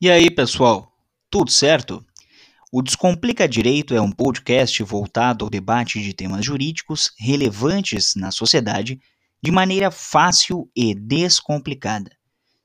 E 0.00 0.08
aí, 0.08 0.30
pessoal, 0.30 0.92
tudo 1.28 1.50
certo? 1.50 2.06
O 2.70 2.82
Descomplica 2.82 3.48
Direito 3.48 3.96
é 3.96 4.00
um 4.00 4.12
podcast 4.12 4.80
voltado 4.84 5.44
ao 5.44 5.50
debate 5.50 6.00
de 6.00 6.14
temas 6.14 6.44
jurídicos 6.44 7.10
relevantes 7.18 8.14
na 8.14 8.30
sociedade 8.30 9.00
de 9.42 9.50
maneira 9.50 9.90
fácil 9.90 10.70
e 10.72 10.94
descomplicada, 10.94 12.12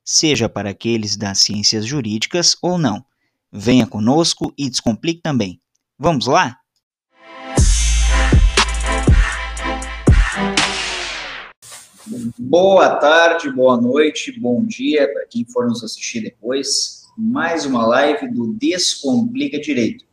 seja 0.06 0.48
para 0.48 0.70
aqueles 0.70 1.18
das 1.18 1.40
ciências 1.40 1.88
jurídicas 1.88 2.56
ou 2.62 2.78
não. 2.78 3.04
Venha 3.52 3.88
conosco 3.88 4.54
e 4.56 4.70
descomplique 4.70 5.24
também. 5.24 5.60
Vamos 5.98 6.28
lá? 6.28 6.60
Boa 12.38 12.96
tarde, 12.98 13.50
boa 13.50 13.82
noite, 13.82 14.40
bom 14.40 14.64
dia 14.64 15.12
para 15.12 15.26
quem 15.26 15.44
for 15.46 15.68
nos 15.68 15.84
assistir 15.84 16.22
depois 16.22 17.03
mais 17.18 17.66
uma 17.66 17.86
live 17.86 18.28
do 18.30 18.54
Descomplica 18.54 19.60
Direito. 19.60 20.06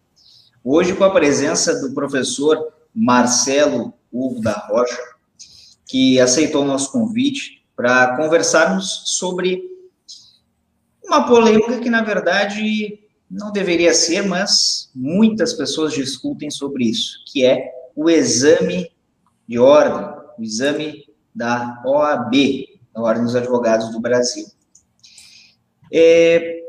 Hoje 0.63 0.95
com 0.95 1.05
a 1.05 1.11
presença 1.11 1.81
do 1.81 1.95
professor 1.95 2.73
Marcelo 2.95 3.95
Hugo 4.13 4.41
da 4.41 4.53
Rocha, 4.53 4.99
que 5.87 6.21
aceitou 6.21 6.63
o 6.63 6.67
nosso 6.67 6.93
convite 6.93 7.65
para 7.75 8.17
conversarmos 8.17 9.03
sobre 9.07 9.63
uma 11.03 11.27
polêmica 11.27 11.79
que, 11.79 11.89
na 11.89 12.03
verdade, 12.03 13.01
não 13.31 13.51
deveria 13.51 13.95
ser, 13.95 14.27
mas 14.27 14.91
muitas 14.95 15.55
pessoas 15.55 15.95
discutem 15.95 16.51
sobre 16.51 16.85
isso, 16.85 17.25
que 17.27 17.45
é 17.45 17.73
o 17.97 18.11
exame 18.11 18.91
de 19.49 19.59
ordem, 19.59 20.07
o 20.39 20.43
exame 20.43 21.07
da 21.35 21.83
OAB, 21.85 22.35
a 22.95 23.01
Ordem 23.01 23.25
dos 23.25 23.35
Advogados 23.35 23.91
do 23.91 24.01
Brasil. 24.01 24.47
É, 25.93 26.60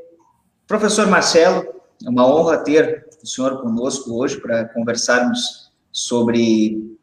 Professor 0.72 1.06
Marcelo, 1.06 1.68
é 2.02 2.10
uma 2.10 2.26
honra 2.26 2.60
ter 2.60 3.06
o 3.22 3.28
senhor 3.28 3.62
conosco 3.62 4.14
hoje 4.14 4.40
para 4.40 4.70
conversarmos 4.70 5.70
sobre 5.92 6.98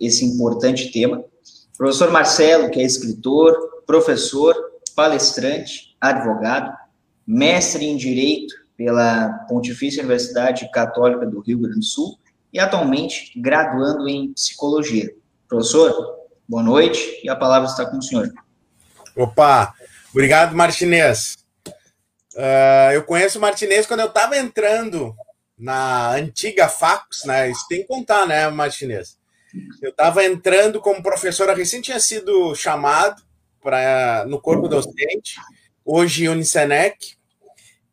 esse 0.00 0.24
importante 0.24 0.90
tema. 0.90 1.22
Professor 1.76 2.10
Marcelo, 2.10 2.68
que 2.72 2.80
é 2.80 2.82
escritor, 2.82 3.56
professor, 3.86 4.52
palestrante, 4.96 5.96
advogado, 6.00 6.76
mestre 7.24 7.86
em 7.86 7.96
Direito 7.96 8.52
pela 8.76 9.28
Pontifícia 9.48 10.02
Universidade 10.02 10.68
Católica 10.72 11.24
do 11.24 11.38
Rio 11.38 11.60
Grande 11.60 11.78
do 11.78 11.84
Sul 11.84 12.18
e 12.52 12.58
atualmente 12.58 13.30
graduando 13.40 14.08
em 14.08 14.32
Psicologia. 14.32 15.08
Professor, 15.48 15.94
boa 16.48 16.64
noite 16.64 17.20
e 17.22 17.30
a 17.30 17.36
palavra 17.36 17.68
está 17.68 17.86
com 17.86 17.98
o 17.98 18.02
senhor. 18.02 18.28
Opa, 19.14 19.72
obrigado, 20.12 20.56
Martinez. 20.56 21.37
Uh, 22.34 22.92
eu 22.92 23.04
conheço 23.04 23.38
o 23.38 23.40
Martinez 23.40 23.86
quando 23.86 24.00
eu 24.00 24.06
estava 24.06 24.36
entrando 24.36 25.14
na 25.58 26.12
antiga 26.12 26.68
Facos, 26.68 27.24
né? 27.24 27.50
Isso 27.50 27.66
tem 27.68 27.82
que 27.82 27.88
contar, 27.88 28.26
né, 28.26 28.48
Martinez? 28.48 29.18
Eu 29.82 29.90
estava 29.90 30.24
entrando 30.24 30.80
como 30.80 31.02
professora, 31.02 31.54
recém 31.54 31.80
tinha 31.80 31.98
sido 31.98 32.54
chamado 32.54 33.22
para 33.60 34.24
no 34.26 34.40
corpo 34.40 34.68
docente, 34.68 35.36
hoje 35.84 36.28
Unicenec, 36.28 37.18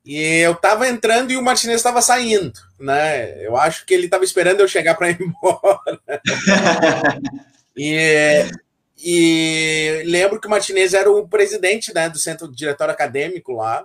e 0.05 0.19
eu 0.41 0.51
estava 0.51 0.87
entrando 0.87 1.31
e 1.31 1.37
o 1.37 1.41
Martinez 1.41 1.77
estava 1.77 2.01
saindo, 2.01 2.53
né? 2.79 3.43
Eu 3.43 3.57
acho 3.57 3.85
que 3.85 3.93
ele 3.93 4.05
estava 4.05 4.23
esperando 4.23 4.59
eu 4.59 4.67
chegar 4.67 4.93
para 4.93 5.09
ir 5.09 5.17
embora. 5.19 5.99
e, 7.75 8.45
e 9.03 10.03
lembro 10.05 10.39
que 10.39 10.45
o 10.45 10.49
Martinez 10.49 10.93
era 10.93 11.09
o 11.09 11.27
presidente 11.27 11.91
né, 11.91 12.07
do 12.07 12.19
centro 12.19 12.51
diretório 12.51 12.93
acadêmico 12.93 13.53
lá. 13.53 13.83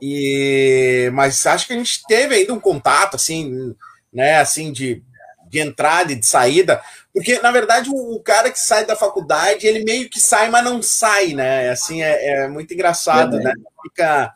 E, 0.00 1.10
mas 1.12 1.44
acho 1.46 1.66
que 1.66 1.72
a 1.72 1.76
gente 1.76 2.04
teve 2.06 2.34
ainda 2.34 2.52
um 2.52 2.60
contato, 2.60 3.16
assim, 3.16 3.74
né, 4.12 4.38
assim, 4.38 4.72
de, 4.72 5.02
de 5.48 5.60
entrada 5.60 6.12
e 6.12 6.16
de 6.16 6.26
saída, 6.26 6.82
porque, 7.12 7.38
na 7.40 7.50
verdade, 7.50 7.90
o, 7.90 8.16
o, 8.16 8.20
cara 8.20 8.50
que 8.50 8.58
sai 8.58 8.84
da 8.84 8.96
faculdade, 8.96 9.66
ele 9.66 9.84
meio 9.84 10.10
que 10.10 10.20
sai, 10.20 10.50
mas 10.50 10.64
não 10.64 10.82
sai, 10.82 11.32
né, 11.32 11.70
assim, 11.70 12.02
é, 12.02 12.44
é 12.44 12.48
muito 12.48 12.72
engraçado, 12.74 13.38
é, 13.38 13.44
né, 13.44 13.52
fica... 13.82 14.34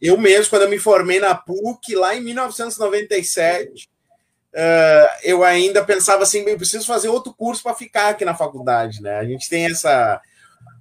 Eu 0.00 0.18
mesmo, 0.18 0.50
quando 0.50 0.62
eu 0.62 0.70
me 0.70 0.78
formei 0.78 1.18
na 1.18 1.34
PUC, 1.34 1.94
lá 1.94 2.14
em 2.14 2.20
1997, 2.20 3.88
uh, 4.52 5.08
eu 5.22 5.42
ainda 5.42 5.82
pensava 5.82 6.24
assim, 6.24 6.40
eu 6.40 6.58
preciso 6.58 6.86
fazer 6.86 7.08
outro 7.08 7.32
curso 7.32 7.62
para 7.62 7.74
ficar 7.74 8.10
aqui 8.10 8.22
na 8.22 8.34
faculdade, 8.34 9.00
né, 9.00 9.16
a 9.16 9.24
gente 9.24 9.48
tem 9.48 9.64
essa 9.64 10.20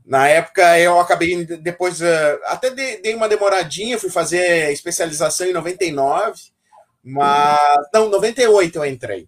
na 0.06 0.28
época 0.28 0.80
eu 0.80 1.00
acabei 1.00 1.46
depois 1.46 2.02
eh, 2.02 2.40
até 2.46 2.70
dei 2.72 3.16
uma 3.16 3.30
demoradinha, 3.30 4.00
fui 4.00 4.10
fazer 4.10 4.72
especialização 4.72 5.48
em 5.48 5.54
99, 5.54 6.42
mas 7.04 7.88
não, 7.94 8.10
98 8.10 8.78
eu 8.78 8.86
entrei. 8.86 9.28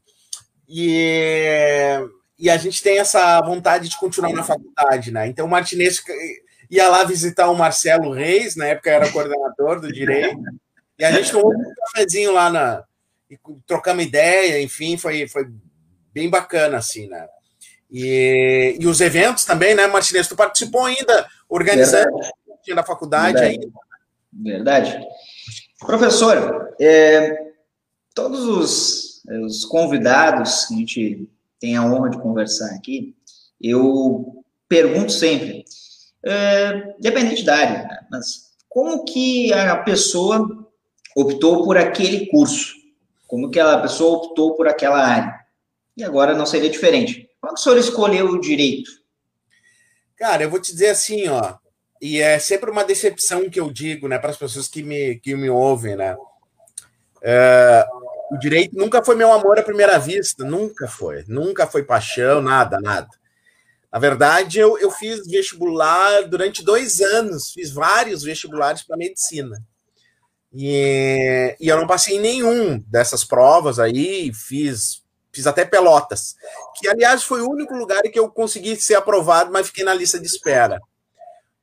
E, 0.67 1.97
e 2.37 2.49
a 2.49 2.57
gente 2.57 2.81
tem 2.83 2.99
essa 2.99 3.39
vontade 3.41 3.87
de 3.87 3.97
continuar 3.97 4.33
na 4.33 4.43
faculdade, 4.43 5.11
né? 5.11 5.27
Então 5.27 5.45
o 5.45 5.49
Martinez 5.49 6.01
ia 6.69 6.89
lá 6.89 7.03
visitar 7.03 7.49
o 7.49 7.55
Marcelo 7.55 8.11
Reis, 8.11 8.55
na 8.55 8.67
época 8.67 8.89
era 8.89 9.11
coordenador 9.11 9.79
do 9.79 9.91
direito, 9.91 10.41
e 10.97 11.05
a 11.05 11.11
gente 11.11 11.31
tomou 11.31 11.53
um 11.53 11.73
cafezinho 11.93 12.33
lá 12.33 12.49
na 12.49 12.83
e 13.29 13.39
trocamos 13.65 14.05
ideia, 14.05 14.61
enfim, 14.61 14.97
foi, 14.97 15.27
foi 15.27 15.47
bem 16.13 16.29
bacana 16.29 16.77
assim, 16.77 17.07
né? 17.07 17.27
E, 17.97 18.75
e 18.77 18.87
os 18.87 18.99
eventos 18.99 19.45
também, 19.45 19.73
né, 19.73 19.87
Martinez? 19.87 20.27
Tu 20.27 20.35
participou 20.35 20.83
ainda, 20.83 21.25
organizando 21.47 22.19
na 22.67 22.83
faculdade 22.83 23.39
Verdade. 23.39 23.59
ainda. 23.63 23.79
Verdade. 24.33 25.07
Professor, 25.79 26.75
é, 26.77 27.53
todos 28.13 28.43
os, 28.43 29.23
os 29.45 29.63
convidados 29.63 30.65
que 30.65 30.73
a 30.73 30.77
gente 30.77 31.29
tem 31.57 31.77
a 31.77 31.85
honra 31.85 32.09
de 32.09 32.19
conversar 32.19 32.75
aqui, 32.75 33.15
eu 33.61 34.43
pergunto 34.67 35.13
sempre, 35.13 35.63
é, 36.25 36.95
dependente 36.99 37.45
da 37.45 37.55
área, 37.55 37.83
né, 37.83 37.99
mas 38.11 38.51
como 38.67 39.05
que 39.05 39.53
a 39.53 39.77
pessoa 39.77 40.67
optou 41.15 41.63
por 41.63 41.77
aquele 41.77 42.25
curso? 42.25 42.73
Como 43.25 43.49
que 43.49 43.57
a 43.59 43.77
pessoa 43.77 44.17
optou 44.17 44.53
por 44.55 44.67
aquela 44.67 45.01
área? 45.01 45.39
E 45.95 46.03
agora 46.03 46.35
não 46.35 46.45
seria 46.45 46.69
diferente. 46.69 47.24
Quando 47.45 47.57
o 47.57 47.59
senhor 47.59 47.77
escolheu 47.77 48.25
o 48.31 48.41
direito? 48.41 48.89
Cara, 50.17 50.41
eu 50.41 50.49
vou 50.49 50.59
te 50.59 50.71
dizer 50.71 50.87
assim, 50.87 51.27
ó, 51.27 51.53
e 52.01 52.19
é 52.19 52.39
sempre 52.39 52.71
uma 52.71 52.83
decepção 52.83 53.47
que 53.47 53.59
eu 53.59 53.71
digo, 53.71 54.07
né, 54.07 54.17
para 54.17 54.31
as 54.31 54.37
pessoas 54.37 54.67
que 54.67 54.81
me, 54.81 55.19
que 55.19 55.35
me 55.35 55.47
ouvem, 55.47 55.95
né? 55.95 56.17
É, 57.21 57.85
o 58.31 58.37
direito 58.39 58.75
nunca 58.75 59.05
foi 59.05 59.15
meu 59.15 59.31
amor 59.31 59.59
à 59.59 59.61
primeira 59.61 59.99
vista, 59.99 60.43
nunca 60.43 60.87
foi, 60.87 61.23
nunca 61.27 61.67
foi 61.67 61.83
paixão, 61.83 62.41
nada, 62.41 62.79
nada. 62.81 63.09
Na 63.93 63.99
verdade, 63.99 64.57
eu, 64.57 64.79
eu 64.79 64.89
fiz 64.89 65.27
vestibular 65.27 66.23
durante 66.23 66.65
dois 66.65 66.99
anos, 66.99 67.51
fiz 67.51 67.71
vários 67.71 68.23
vestibulares 68.23 68.81
para 68.81 68.97
medicina. 68.97 69.63
E, 70.51 71.55
e 71.59 71.67
eu 71.67 71.77
não 71.77 71.85
passei 71.85 72.17
nenhum 72.19 72.79
dessas 72.87 73.23
provas 73.23 73.77
aí, 73.77 74.33
fiz 74.33 75.04
Fiz 75.35 75.45
até 75.45 75.65
Pelotas, 75.65 76.35
que 76.79 76.87
aliás 76.87 77.23
foi 77.23 77.41
o 77.41 77.49
único 77.49 77.75
lugar 77.75 78.01
que 78.03 78.17
eu 78.17 78.29
consegui 78.29 78.77
ser 78.77 78.95
aprovado, 78.95 79.51
mas 79.51 79.67
fiquei 79.67 79.83
na 79.83 79.93
lista 79.93 80.17
de 80.17 80.25
espera. 80.25 80.79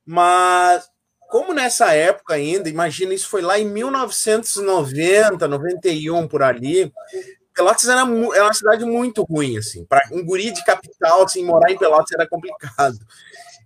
Mas 0.04 0.86
como 1.30 1.54
nessa 1.54 1.94
época 1.94 2.34
ainda, 2.34 2.68
imagina, 2.68 3.14
isso 3.14 3.26
foi 3.30 3.40
lá 3.40 3.58
em 3.58 3.64
1990, 3.64 5.48
91 5.48 6.28
por 6.28 6.42
ali. 6.42 6.92
Pelotas 7.54 7.88
era, 7.88 8.00
era 8.02 8.44
uma 8.44 8.52
cidade 8.52 8.84
muito 8.84 9.22
ruim, 9.22 9.56
assim. 9.56 9.86
Para 9.86 10.06
um 10.12 10.22
guri 10.22 10.50
de 10.50 10.62
capital, 10.62 11.22
assim, 11.22 11.42
morar 11.42 11.70
em 11.72 11.78
Pelotas 11.78 12.12
era 12.12 12.28
complicado. 12.28 12.98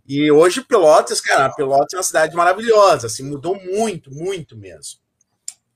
E 0.06 0.30
hoje 0.30 0.60
Pelotas, 0.60 1.20
cara, 1.20 1.52
Pelotas 1.52 1.92
é 1.92 1.96
uma 1.96 2.02
cidade 2.04 2.36
maravilhosa, 2.36 3.08
assim, 3.08 3.24
mudou 3.24 3.56
muito, 3.56 4.14
muito 4.14 4.56
mesmo. 4.56 5.00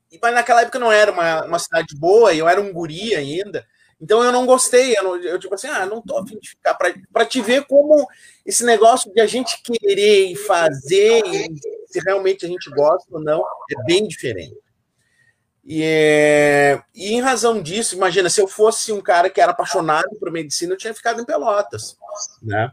E, 0.09 0.17
mas 0.21 0.33
naquela 0.33 0.61
época 0.61 0.79
não 0.79 0.93
era 0.93 1.11
uma, 1.11 1.43
uma 1.43 1.59
cidade 1.59 1.93
boa, 1.97 2.33
eu 2.33 2.47
era 2.47 2.61
um 2.61 2.71
guri 2.71 3.13
ainda. 3.13 3.65
Então 4.01 4.23
eu 4.23 4.31
não 4.31 4.47
gostei, 4.47 4.97
eu, 4.97 5.03
não, 5.03 5.15
eu 5.17 5.37
tipo 5.37 5.53
assim, 5.53 5.67
ah, 5.67 5.85
não 5.85 6.01
tô 6.01 6.17
afim 6.17 6.39
de 6.39 6.49
ficar 6.49 6.73
para 6.73 7.25
te 7.25 7.39
ver 7.39 7.65
como 7.65 8.07
esse 8.43 8.65
negócio 8.65 9.13
de 9.13 9.21
a 9.21 9.27
gente 9.27 9.61
querer 9.61 10.31
e 10.31 10.35
fazer, 10.35 11.21
e 11.27 11.55
se 11.85 11.99
realmente 12.03 12.43
a 12.43 12.49
gente 12.49 12.67
gosta 12.71 13.07
ou 13.11 13.21
não, 13.21 13.43
é 13.69 13.83
bem 13.85 14.07
diferente. 14.07 14.57
E, 15.63 15.83
é, 15.83 16.81
e 16.95 17.13
em 17.13 17.21
razão 17.21 17.61
disso, 17.61 17.95
imagina, 17.95 18.27
se 18.27 18.41
eu 18.41 18.47
fosse 18.47 18.91
um 18.91 18.99
cara 18.99 19.29
que 19.29 19.39
era 19.39 19.51
apaixonado 19.51 20.09
por 20.19 20.31
medicina, 20.31 20.73
eu 20.73 20.77
tinha 20.77 20.93
ficado 20.93 21.21
em 21.21 21.25
Pelotas, 21.25 21.95
né? 22.41 22.71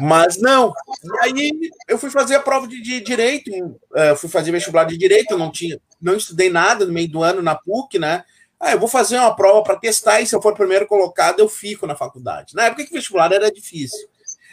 Mas 0.00 0.40
não. 0.40 0.72
E 1.04 1.18
aí 1.20 1.60
eu 1.86 1.98
fui 1.98 2.08
fazer 2.08 2.36
a 2.36 2.40
prova 2.40 2.66
de, 2.66 2.80
de 2.80 3.00
direito, 3.00 3.50
uh, 3.52 4.16
fui 4.16 4.30
fazer 4.30 4.50
vestibular 4.50 4.84
de 4.84 4.96
direito, 4.96 5.32
eu 5.32 5.38
não 5.38 5.50
tinha, 5.50 5.78
não 6.00 6.16
estudei 6.16 6.48
nada 6.48 6.86
no 6.86 6.92
meio 6.92 7.10
do 7.10 7.22
ano 7.22 7.42
na 7.42 7.54
PUC, 7.54 7.98
né? 7.98 8.24
Ah, 8.60 8.72
eu 8.72 8.78
vou 8.78 8.88
fazer 8.88 9.16
uma 9.16 9.34
prova 9.34 9.62
para 9.62 9.76
testar 9.76 10.20
e 10.20 10.26
se 10.26 10.36
eu 10.36 10.42
for 10.42 10.54
primeiro 10.54 10.86
colocado, 10.86 11.40
eu 11.40 11.48
fico 11.48 11.86
na 11.86 11.96
faculdade. 11.96 12.54
Na 12.54 12.64
época 12.64 12.84
que 12.84 12.92
vestibular 12.92 13.32
era 13.32 13.50
difícil. 13.50 14.06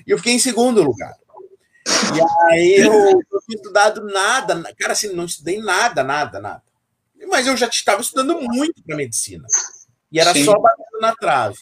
E 0.06 0.12
eu 0.12 0.18
fiquei 0.18 0.34
em 0.34 0.40
segundo 0.40 0.82
lugar. 0.82 1.14
E 2.16 2.54
aí 2.54 2.76
eu 2.78 2.92
não 2.92 3.42
tinha 3.42 3.56
estudado 3.56 4.06
nada, 4.06 4.74
cara, 4.78 4.94
assim, 4.94 5.14
não 5.14 5.26
estudei 5.26 5.60
nada, 5.60 6.04
nada, 6.04 6.40
nada. 6.40 6.64
Mas 7.30 7.48
eu 7.48 7.58
já 7.58 7.68
estava 7.68 8.02
estudando 8.02 8.40
muito 8.42 8.82
para 8.84 8.96
medicina. 8.96 9.46
E 10.12 10.20
era 10.20 10.34
Sim. 10.34 10.46
só 10.46 10.58
batendo 10.58 11.02
na 11.02 11.14
trave. 11.14 11.58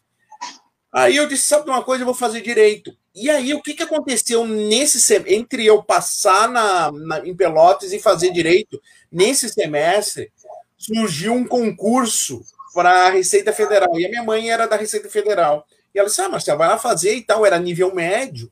Aí 0.91 1.15
eu 1.15 1.27
disse, 1.27 1.47
sabe 1.47 1.69
uma 1.69 1.83
coisa, 1.83 2.03
eu 2.03 2.05
vou 2.05 2.15
fazer 2.15 2.41
direito. 2.41 2.95
E 3.13 3.29
aí, 3.29 3.53
o 3.53 3.61
que, 3.61 3.73
que 3.73 3.83
aconteceu 3.83 4.45
nesse 4.45 5.13
entre 5.27 5.65
eu 5.65 5.83
passar 5.83 6.47
na, 6.49 6.91
na, 6.91 7.19
em 7.19 7.35
Pelotas 7.35 7.91
e 7.91 7.99
fazer 7.99 8.31
direito, 8.31 8.81
nesse 9.11 9.49
semestre, 9.49 10.31
surgiu 10.85 11.33
um 11.33 11.45
concurso 11.45 12.43
para 12.73 13.07
a 13.07 13.09
Receita 13.09 13.53
Federal. 13.53 13.99
E 13.99 14.05
a 14.05 14.09
minha 14.09 14.23
mãe 14.23 14.49
era 14.49 14.67
da 14.67 14.75
Receita 14.75 15.09
Federal. 15.09 15.65
E 15.93 15.99
ela 15.99 16.07
disse: 16.07 16.21
Ah, 16.21 16.29
Marcelo, 16.29 16.57
vai 16.57 16.67
lá 16.67 16.77
fazer 16.77 17.15
e 17.15 17.21
tal, 17.21 17.45
era 17.45 17.57
nível 17.57 17.93
médio. 17.93 18.51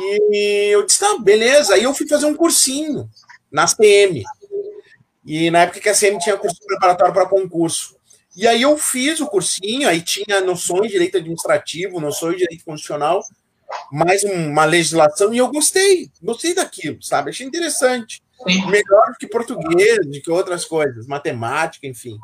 E 0.00 0.68
eu 0.72 0.84
disse: 0.84 1.00
Tá, 1.00 1.16
beleza. 1.18 1.74
Aí 1.74 1.82
eu 1.82 1.94
fui 1.94 2.06
fazer 2.06 2.26
um 2.26 2.34
cursinho 2.34 3.08
na 3.50 3.66
CM. 3.66 4.22
E 5.24 5.50
na 5.50 5.62
época 5.62 5.80
que 5.80 5.88
a 5.88 5.94
CM 5.94 6.18
tinha 6.18 6.36
curso 6.36 6.60
preparatório 6.64 7.12
para 7.12 7.26
concurso. 7.26 7.96
E 8.36 8.46
aí 8.46 8.62
eu 8.62 8.76
fiz 8.76 9.18
o 9.20 9.26
cursinho, 9.26 9.88
aí 9.88 10.02
tinha 10.02 10.42
noções 10.42 10.82
de 10.82 10.92
direito 10.92 11.16
administrativo, 11.16 11.98
noções 11.98 12.34
de 12.34 12.40
direito 12.40 12.66
constitucional, 12.66 13.22
mais 13.90 14.22
uma 14.24 14.66
legislação, 14.66 15.32
e 15.32 15.38
eu 15.38 15.48
gostei, 15.48 16.10
gostei 16.22 16.54
daquilo, 16.54 17.02
sabe? 17.02 17.30
Achei 17.30 17.46
interessante. 17.46 18.22
Sim. 18.42 18.66
Melhor 18.70 19.12
do 19.12 19.18
que 19.18 19.26
português, 19.26 20.06
do 20.06 20.20
que 20.20 20.30
outras 20.30 20.64
coisas, 20.64 21.06
matemática, 21.06 21.86
enfim. 21.86 22.18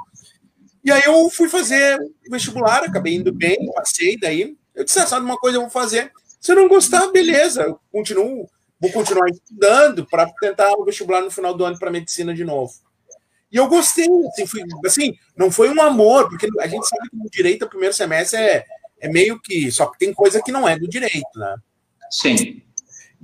E 0.85 0.91
aí 0.91 1.03
eu 1.05 1.31
fui 1.31 1.49
fazer 1.49 1.99
vestibular, 2.29 2.85
acabei 2.85 3.15
indo 3.15 3.33
bem, 3.33 3.71
passei 3.75 4.19
daí. 4.19 4.57
Eu 4.75 4.85
disse, 4.85 4.99
ah, 4.99 5.07
sabe 5.07 5.25
uma 5.25 5.37
coisa 5.37 5.57
eu 5.57 5.63
vou 5.63 5.71
fazer. 5.71 6.11
Se 6.41 6.53
eu 6.53 6.57
não 6.57 6.69
gostar, 6.69 7.07
beleza, 7.13 7.63
eu 7.63 7.81
continuo, 7.91 8.49
vou 8.81 8.91
continuar 8.91 9.29
estudando 9.29 10.05
para 10.07 10.29
tentar 10.41 10.73
o 10.73 10.85
vestibular 10.85 11.23
no 11.23 11.31
final 11.31 11.55
do 11.55 11.65
ano 11.65 11.79
para 11.79 11.91
medicina 11.91 12.35
de 12.35 12.45
novo. 12.45 12.73
E 13.51 13.57
eu 13.57 13.69
gostei, 13.69 14.09
assim, 14.29 14.47
fui, 14.47 14.63
assim, 14.85 15.15
não 15.37 15.51
foi 15.51 15.69
um 15.69 15.81
amor, 15.81 16.29
porque 16.29 16.49
a 16.59 16.67
gente 16.67 16.89
sabe 16.89 17.11
que 17.11 17.17
no 17.17 17.31
direito 17.31 17.65
o 17.65 17.69
primeiro 17.69 17.95
semestre 17.95 18.41
é, 18.41 18.65
é 18.99 19.09
meio 19.09 19.39
que, 19.39 19.71
só 19.71 19.87
que 19.87 19.99
tem 19.99 20.13
coisa 20.13 20.43
que 20.43 20.51
não 20.51 20.67
é 20.67 20.77
do 20.77 20.89
direito, 20.89 21.29
né? 21.37 21.55
Sim. 22.11 22.63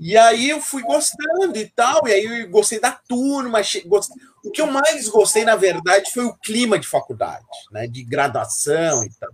E 0.00 0.16
aí 0.16 0.48
eu 0.48 0.60
fui 0.60 0.80
gostando 0.82 1.56
e 1.56 1.66
tal, 1.66 2.06
e 2.06 2.12
aí 2.12 2.42
eu 2.42 2.50
gostei 2.50 2.78
da 2.78 2.92
turma. 2.92 3.60
Gostei. 3.86 4.16
O 4.44 4.50
que 4.50 4.60
eu 4.60 4.66
mais 4.68 5.08
gostei, 5.08 5.44
na 5.44 5.56
verdade, 5.56 6.12
foi 6.12 6.24
o 6.24 6.34
clima 6.34 6.78
de 6.78 6.86
faculdade, 6.86 7.44
né? 7.72 7.88
De 7.88 8.04
graduação 8.04 9.04
e 9.04 9.10
tal. 9.18 9.30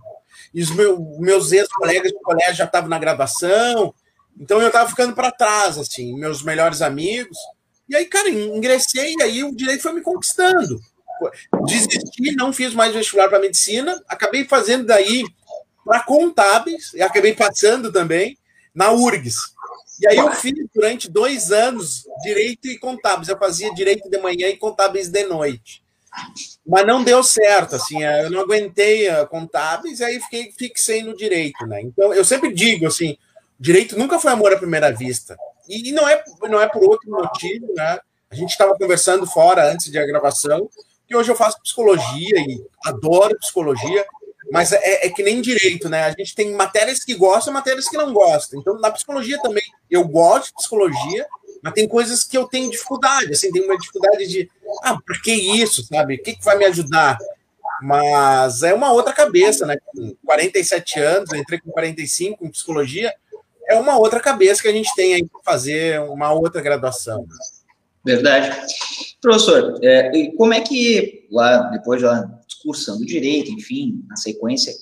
E 0.54 0.62
os 0.62 0.70
meus, 0.70 0.98
meus 1.18 1.52
ex-colegas 1.52 2.10
de 2.10 2.18
colégio 2.20 2.54
já 2.54 2.64
estavam 2.64 2.88
na 2.88 2.98
graduação, 2.98 3.92
então 4.40 4.60
eu 4.60 4.68
estava 4.68 4.88
ficando 4.88 5.14
para 5.14 5.30
trás, 5.30 5.76
assim, 5.76 6.18
meus 6.18 6.42
melhores 6.42 6.80
amigos. 6.80 7.36
E 7.86 7.94
aí, 7.94 8.06
cara, 8.06 8.30
ingressei 8.30 9.14
e 9.18 9.22
aí 9.22 9.44
o 9.44 9.54
direito 9.54 9.82
foi 9.82 9.92
me 9.92 10.00
conquistando. 10.00 10.80
Desisti, 11.66 12.34
não 12.36 12.52
fiz 12.52 12.72
mais 12.74 12.94
vestibular 12.94 13.28
para 13.28 13.38
medicina, 13.38 14.02
acabei 14.08 14.44
fazendo 14.44 14.86
daí 14.86 15.24
para 15.84 16.02
contábeis, 16.02 16.94
e 16.94 17.02
acabei 17.02 17.34
passando 17.34 17.92
também 17.92 18.38
na 18.74 18.90
URGS 18.90 19.53
e 20.00 20.08
aí 20.08 20.16
eu 20.16 20.30
fiz 20.32 20.54
durante 20.74 21.10
dois 21.10 21.52
anos 21.52 22.04
direito 22.22 22.66
e 22.68 22.78
contábeis. 22.78 23.28
Eu 23.28 23.38
fazia 23.38 23.72
direito 23.74 24.08
de 24.08 24.18
manhã 24.18 24.48
e 24.48 24.56
contábeis 24.56 25.08
de 25.08 25.24
noite. 25.24 25.82
Mas 26.66 26.86
não 26.86 27.02
deu 27.02 27.22
certo, 27.22 27.74
assim, 27.74 28.02
eu 28.02 28.30
não 28.30 28.40
aguentei 28.40 29.08
a 29.08 29.26
contábeis, 29.26 30.00
aí 30.00 30.20
fiquei 30.20 30.52
fixei 30.52 31.02
no 31.02 31.16
direito, 31.16 31.66
né? 31.66 31.82
Então, 31.82 32.14
eu 32.14 32.24
sempre 32.24 32.52
digo 32.52 32.86
assim, 32.86 33.16
direito 33.58 33.98
nunca 33.98 34.18
foi 34.20 34.30
amor 34.32 34.52
à 34.52 34.56
primeira 34.56 34.92
vista. 34.92 35.36
E 35.68 35.90
não 35.92 36.08
é, 36.08 36.22
não 36.42 36.60
é 36.60 36.68
por 36.68 36.84
outro 36.84 37.10
motivo, 37.10 37.66
né? 37.74 37.98
A 38.30 38.34
gente 38.34 38.50
estava 38.50 38.76
conversando 38.76 39.26
fora 39.26 39.70
antes 39.70 39.90
de 39.90 39.98
a 39.98 40.06
gravação, 40.06 40.68
que 41.06 41.16
hoje 41.16 41.30
eu 41.30 41.36
faço 41.36 41.60
psicologia 41.62 42.38
e 42.38 42.64
adoro 42.84 43.38
psicologia, 43.38 44.04
mas 44.50 44.72
é, 44.72 45.06
é, 45.06 45.10
que 45.10 45.22
nem 45.22 45.40
direito, 45.40 45.88
né? 45.88 46.04
A 46.04 46.10
gente 46.10 46.34
tem 46.34 46.52
matérias 46.52 47.02
que 47.02 47.14
gostam 47.14 47.52
e 47.52 47.54
matérias 47.54 47.88
que 47.88 47.96
não 47.96 48.12
gostam. 48.12 48.60
Então, 48.60 48.78
na 48.78 48.90
psicologia 48.90 49.40
também, 49.40 49.64
eu 49.90 50.06
gosto 50.06 50.48
de 50.48 50.54
psicologia, 50.54 51.26
mas 51.62 51.72
tem 51.72 51.88
coisas 51.88 52.24
que 52.24 52.36
eu 52.36 52.46
tenho 52.46 52.70
dificuldade, 52.70 53.32
assim, 53.32 53.50
tenho 53.50 53.64
uma 53.64 53.78
dificuldade 53.78 54.26
de, 54.26 54.50
ah, 54.82 54.98
por 55.04 55.22
que 55.22 55.32
isso, 55.32 55.84
sabe? 55.86 56.16
O 56.16 56.22
que, 56.22 56.36
que 56.36 56.44
vai 56.44 56.58
me 56.58 56.66
ajudar? 56.66 57.16
Mas 57.82 58.62
é 58.62 58.74
uma 58.74 58.92
outra 58.92 59.12
cabeça, 59.12 59.66
né? 59.66 59.76
Com 59.86 60.14
47 60.24 61.00
anos, 61.00 61.32
entrei 61.32 61.58
com 61.58 61.70
45 61.70 62.44
em 62.44 62.50
psicologia, 62.50 63.14
é 63.66 63.74
uma 63.76 63.98
outra 63.98 64.20
cabeça 64.20 64.62
que 64.62 64.68
a 64.68 64.72
gente 64.72 64.94
tem 64.94 65.14
aí 65.14 65.26
para 65.26 65.40
fazer 65.42 66.00
uma 66.02 66.32
outra 66.32 66.60
graduação. 66.60 67.26
Verdade. 68.04 68.50
Professor, 69.20 69.78
é, 69.82 70.30
como 70.36 70.52
é 70.52 70.60
que 70.60 71.26
lá, 71.30 71.70
depois 71.70 72.00
de 72.00 72.06
lá 72.06 72.28
cursando 72.64 73.04
direito, 73.04 73.50
enfim, 73.50 74.04
na 74.08 74.16
sequência. 74.16 74.72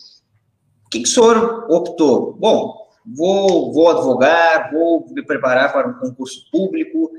O 0.87 0.89
que, 0.89 1.01
que 1.01 1.09
o 1.09 1.13
senhor 1.13 1.67
optou? 1.69 2.35
Bom, 2.35 2.89
vou, 3.05 3.73
vou 3.73 3.91
advogar, 3.91 4.71
vou 4.73 5.07
me 5.11 5.25
preparar 5.25 5.73
para 5.73 5.89
um 5.89 5.95
concurso 5.95 6.49
público, 6.51 7.11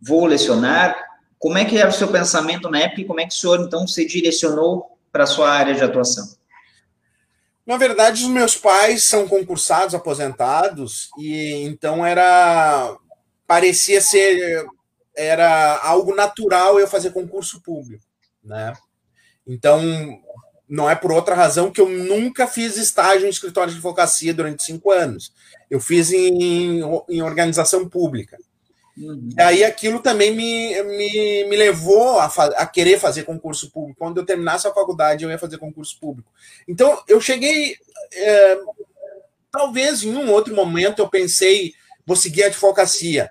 vou 0.00 0.26
lecionar. 0.26 0.96
Como 1.38 1.56
é 1.56 1.64
que 1.64 1.78
era 1.78 1.88
o 1.88 1.92
seu 1.92 2.08
pensamento 2.08 2.68
na 2.68 2.80
época 2.80 3.00
e 3.00 3.06
como 3.06 3.20
é 3.20 3.26
que 3.26 3.34
o 3.34 3.36
senhor, 3.36 3.60
então, 3.60 3.86
se 3.86 4.06
direcionou 4.06 4.98
para 5.10 5.24
a 5.24 5.26
sua 5.26 5.50
área 5.50 5.74
de 5.74 5.82
atuação? 5.82 6.38
Na 7.66 7.76
verdade, 7.76 8.22
os 8.22 8.28
meus 8.28 8.56
pais 8.56 9.04
são 9.04 9.28
concursados, 9.28 9.94
aposentados, 9.94 11.08
e 11.18 11.64
então 11.64 12.04
era 12.04 12.96
parecia 13.46 14.00
ser 14.00 14.66
era 15.26 15.78
algo 15.82 16.14
natural 16.14 16.78
eu 16.78 16.88
fazer 16.88 17.10
concurso 17.10 17.60
público, 17.62 18.04
né? 18.42 18.72
Então, 19.46 19.80
não 20.68 20.88
é 20.88 20.94
por 20.94 21.10
outra 21.10 21.34
razão 21.34 21.70
que 21.70 21.80
eu 21.80 21.88
nunca 21.88 22.46
fiz 22.46 22.76
estágio 22.76 23.26
em 23.26 23.30
escritório 23.30 23.70
de 23.70 23.76
advocacia 23.76 24.32
durante 24.32 24.62
cinco 24.62 24.90
anos. 24.92 25.32
Eu 25.68 25.80
fiz 25.80 26.12
em, 26.12 26.80
em 27.08 27.22
organização 27.22 27.88
pública. 27.88 28.38
Uhum. 28.96 29.30
E 29.36 29.42
aí 29.42 29.64
aquilo 29.64 30.00
também 30.00 30.34
me, 30.34 30.82
me, 30.82 31.44
me 31.48 31.56
levou 31.56 32.18
a, 32.18 32.26
a, 32.26 32.66
querer 32.66 33.00
fazer 33.00 33.24
concurso 33.24 33.70
público. 33.70 33.98
Quando 33.98 34.18
eu 34.18 34.26
terminasse 34.26 34.66
a 34.68 34.74
faculdade, 34.74 35.24
eu 35.24 35.30
ia 35.30 35.38
fazer 35.38 35.58
concurso 35.58 35.98
público. 35.98 36.30
Então, 36.68 37.02
eu 37.08 37.20
cheguei. 37.20 37.76
É, 38.12 38.58
talvez 39.50 40.04
em 40.04 40.14
um 40.14 40.30
outro 40.30 40.54
momento 40.54 41.00
eu 41.00 41.08
pensei, 41.08 41.72
vou 42.06 42.16
seguir 42.16 42.44
a 42.44 42.46
advocacia. 42.46 43.30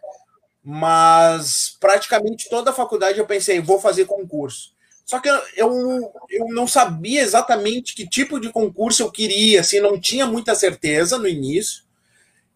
Mas 0.63 1.77
praticamente 1.79 2.49
toda 2.49 2.71
a 2.71 2.73
faculdade 2.73 3.19
eu 3.19 3.25
pensei, 3.25 3.59
vou 3.59 3.79
fazer 3.79 4.05
concurso. 4.05 4.73
Só 5.05 5.19
que 5.19 5.27
eu, 5.27 6.13
eu 6.29 6.47
não 6.49 6.67
sabia 6.67 7.21
exatamente 7.21 7.95
que 7.95 8.07
tipo 8.07 8.39
de 8.39 8.51
concurso 8.51 9.01
eu 9.01 9.11
queria, 9.11 9.61
assim, 9.61 9.79
não 9.79 9.99
tinha 9.99 10.27
muita 10.27 10.53
certeza 10.53 11.17
no 11.17 11.27
início. 11.27 11.83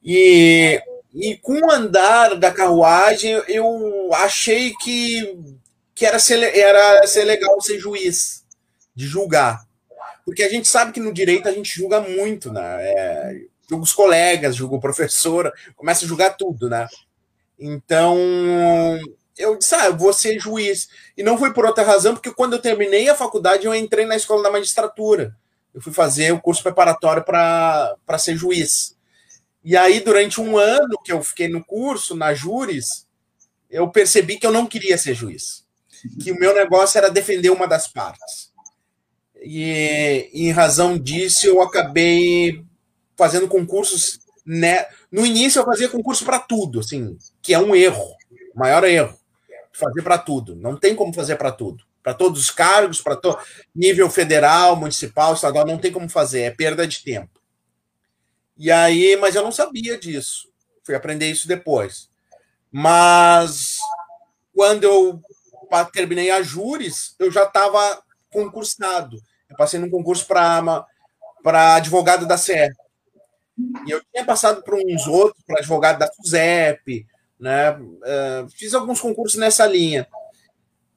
E, 0.03 0.79
e 1.15 1.35
com 1.37 1.53
o 1.53 1.71
andar 1.71 2.35
da 2.35 2.51
carruagem, 2.51 3.41
eu 3.47 4.09
achei 4.13 4.71
que, 4.83 5.35
que 5.95 6.05
era, 6.05 6.19
ser, 6.19 6.55
era 6.55 7.07
ser 7.07 7.23
legal 7.23 7.59
ser 7.59 7.79
juiz, 7.79 8.45
de 8.95 9.07
julgar. 9.07 9.65
Porque 10.25 10.43
a 10.43 10.49
gente 10.49 10.67
sabe 10.67 10.91
que 10.91 10.99
no 10.99 11.13
direito 11.13 11.49
a 11.49 11.51
gente 11.51 11.75
julga 11.75 12.01
muito, 12.01 12.51
né? 12.51 12.61
É, 12.61 13.41
julga 13.69 13.83
os 13.83 13.93
colegas, 13.93 14.55
julga 14.55 14.75
o 14.75 14.79
professor, 14.79 15.51
começa 15.75 16.05
a 16.05 16.07
julgar 16.07 16.37
tudo, 16.37 16.69
né? 16.69 16.87
Então, 17.65 18.17
eu 19.37 19.57
disse, 19.57 19.73
ah, 19.73 19.85
eu 19.85 19.95
vou 19.95 20.11
ser 20.11 20.37
juiz. 20.37 20.89
E 21.15 21.23
não 21.23 21.37
foi 21.37 21.53
por 21.53 21.65
outra 21.65 21.81
razão, 21.81 22.13
porque 22.13 22.29
quando 22.29 22.53
eu 22.53 22.61
terminei 22.61 23.07
a 23.07 23.15
faculdade, 23.15 23.65
eu 23.65 23.73
entrei 23.73 24.05
na 24.05 24.17
escola 24.17 24.43
da 24.43 24.51
magistratura. 24.51 25.33
Eu 25.73 25.81
fui 25.81 25.93
fazer 25.93 26.33
o 26.33 26.41
curso 26.41 26.61
preparatório 26.61 27.23
para 27.23 28.17
ser 28.17 28.35
juiz. 28.35 28.97
E 29.63 29.77
aí, 29.77 30.01
durante 30.01 30.41
um 30.41 30.57
ano 30.57 30.99
que 31.05 31.13
eu 31.13 31.23
fiquei 31.23 31.47
no 31.47 31.63
curso, 31.63 32.17
na 32.17 32.33
Júris, 32.33 33.07
eu 33.69 33.89
percebi 33.89 34.37
que 34.37 34.45
eu 34.45 34.51
não 34.51 34.67
queria 34.67 34.97
ser 34.97 35.13
juiz. 35.13 35.63
Que 36.21 36.33
o 36.33 36.39
meu 36.39 36.53
negócio 36.53 36.97
era 36.97 37.09
defender 37.09 37.49
uma 37.49 37.65
das 37.65 37.87
partes. 37.87 38.51
E 39.41 40.29
em 40.33 40.51
razão 40.51 40.97
disso, 40.97 41.47
eu 41.47 41.61
acabei 41.61 42.61
fazendo 43.15 43.47
concursos. 43.47 44.19
Né? 44.45 44.85
No 45.11 45.25
início, 45.25 45.59
eu 45.59 45.65
fazia 45.65 45.89
concurso 45.89 46.25
para 46.25 46.39
tudo, 46.39 46.79
assim, 46.79 47.17
que 47.41 47.53
é 47.53 47.59
um 47.59 47.75
erro, 47.75 48.15
maior 48.53 48.83
erro 48.83 49.17
fazer 49.73 50.01
para 50.03 50.17
tudo. 50.17 50.55
Não 50.55 50.77
tem 50.77 50.95
como 50.95 51.13
fazer 51.13 51.35
para 51.35 51.51
tudo. 51.51 51.83
Para 52.01 52.13
todos 52.13 52.39
os 52.39 52.51
cargos, 52.51 53.01
para 53.01 53.15
to... 53.15 53.37
nível 53.73 54.09
federal, 54.09 54.75
municipal, 54.75 55.33
estadual, 55.33 55.65
não 55.65 55.77
tem 55.77 55.91
como 55.91 56.07
fazer. 56.07 56.41
É 56.41 56.51
perda 56.51 56.85
de 56.87 57.03
tempo. 57.03 57.41
E 58.57 58.71
aí, 58.71 59.15
mas 59.15 59.35
eu 59.35 59.43
não 59.43 59.51
sabia 59.51 59.97
disso. 59.97 60.49
Fui 60.83 60.93
aprender 60.95 61.29
isso 61.29 61.47
depois. 61.47 62.09
Mas 62.71 63.77
quando 64.53 64.83
eu 64.83 65.21
terminei 65.91 66.29
a 66.29 66.41
Júris, 66.41 67.15
eu 67.17 67.31
já 67.31 67.45
estava 67.45 68.03
concursado. 68.29 69.17
Eu 69.49 69.55
passei 69.55 69.79
num 69.79 69.89
concurso 69.89 70.25
para 70.27 70.85
advogado 71.75 72.27
da 72.27 72.37
CE. 72.37 72.69
E 73.85 73.91
eu 73.91 74.01
tinha 74.11 74.25
passado 74.25 74.63
por 74.63 74.75
uns 74.75 75.07
outros, 75.07 75.43
para 75.45 75.59
advogado 75.59 75.99
da 75.99 76.11
SUSEP, 76.11 77.05
né? 77.39 77.71
Uh, 77.71 78.49
fiz 78.55 78.73
alguns 78.73 78.99
concursos 78.99 79.39
nessa 79.39 79.65
linha. 79.65 80.07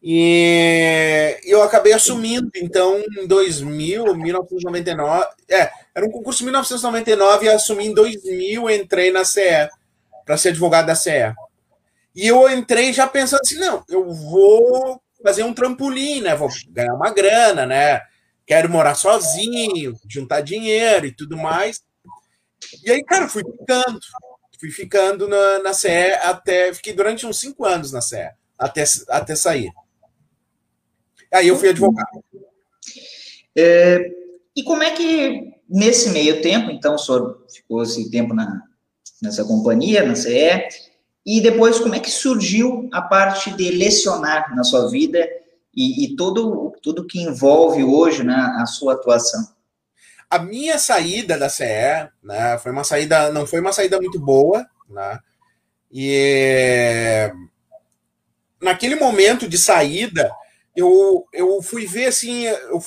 E 0.03 1.37
eu 1.43 1.63
acabei 1.63 1.93
assumindo, 1.93 2.51
então, 2.57 3.03
em 3.19 3.27
2000, 3.27 4.15
1999. 4.15 5.27
É, 5.51 5.71
era 5.95 6.07
um 6.07 6.11
concurso 6.11 6.43
em 6.43 6.47
1999 6.47 7.47
e 7.47 7.49
assumi 7.49 7.87
em 7.87 7.95
2000, 7.95 8.71
entrei 8.71 9.11
na 9.11 9.25
CE, 9.25 9.69
para 10.25 10.37
ser 10.37 10.51
advogado 10.51 10.87
da 10.87 10.95
CE. 10.95 11.35
E 12.15 12.27
eu 12.27 12.49
entrei 12.49 12.93
já 12.93 13.07
pensando 13.07 13.41
assim: 13.41 13.59
não, 13.59 13.83
eu 13.89 14.09
vou 14.13 15.01
fazer 15.23 15.43
um 15.43 15.53
trampolim, 15.53 16.21
né? 16.21 16.37
Vou 16.37 16.49
ganhar 16.71 16.95
uma 16.95 17.11
grana, 17.11 17.67
né? 17.67 18.01
Quero 18.47 18.71
morar 18.71 18.95
sozinho, 18.95 19.95
juntar 20.09 20.41
dinheiro 20.41 21.07
e 21.07 21.13
tudo 21.13 21.37
mais. 21.37 21.83
E 22.85 22.91
aí, 22.91 23.05
cara, 23.05 23.29
fui 23.29 23.43
ficando. 23.45 24.01
Fui 24.59 24.71
ficando 24.71 25.29
na, 25.29 25.63
na 25.63 25.73
CE 25.75 26.15
até. 26.23 26.73
Fiquei 26.73 26.93
durante 26.93 27.27
uns 27.27 27.39
cinco 27.39 27.65
anos 27.65 27.93
na 27.93 28.01
CE, 28.01 28.31
até, 28.59 28.85
até 29.09 29.37
sair. 29.37 29.71
Aí 31.33 31.49
eu 31.49 31.57
fui 31.57 31.69
advogado. 31.69 32.25
É, 33.55 34.11
e 34.57 34.63
como 34.63 34.83
é 34.83 34.93
que, 34.93 35.55
nesse 35.69 36.11
meio 36.11 36.41
tempo, 36.41 36.71
então, 36.71 36.97
senhor 36.97 37.45
ficou 37.53 37.83
esse 37.83 38.11
tempo 38.11 38.33
na, 38.33 38.63
nessa 39.23 39.45
companhia, 39.45 40.07
na 40.07 40.15
CE, 40.15 40.69
e 41.25 41.41
depois 41.41 41.79
como 41.79 41.95
é 41.95 42.01
que 42.01 42.11
surgiu 42.11 42.89
a 42.93 43.03
parte 43.03 43.51
de 43.51 43.71
lecionar 43.71 44.55
na 44.55 44.63
sua 44.63 44.89
vida 44.89 45.29
e, 45.75 46.05
e 46.05 46.17
todo, 46.17 46.73
tudo 46.83 47.07
que 47.07 47.21
envolve 47.21 47.83
hoje 47.83 48.23
né, 48.23 48.35
a 48.35 48.65
sua 48.65 48.95
atuação? 48.95 49.56
A 50.29 50.39
minha 50.39 50.79
saída 50.79 51.39
da 51.39 51.49
CE, 51.49 52.09
né, 52.23 52.59
foi 52.59 52.73
uma 52.73 52.85
saída, 52.85 53.31
não 53.31 53.47
foi 53.47 53.61
uma 53.61 53.73
saída 53.73 54.01
muito 54.01 54.19
boa, 54.19 54.67
né, 54.89 55.21
e 55.91 57.31
naquele 58.61 58.97
momento 58.97 59.49
de 59.49 59.57
saída, 59.57 60.31
eu, 60.75 61.27
eu 61.33 61.63
fui 61.63 61.87
ver 61.87 62.07
assim, 62.07 62.45
eu 62.45 62.81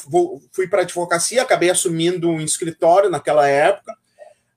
fui 0.52 0.68
para 0.68 0.80
a 0.80 0.84
advocacia, 0.84 1.42
acabei 1.42 1.70
assumindo 1.70 2.30
um 2.30 2.42
escritório 2.42 3.10
naquela 3.10 3.48
época, 3.48 3.96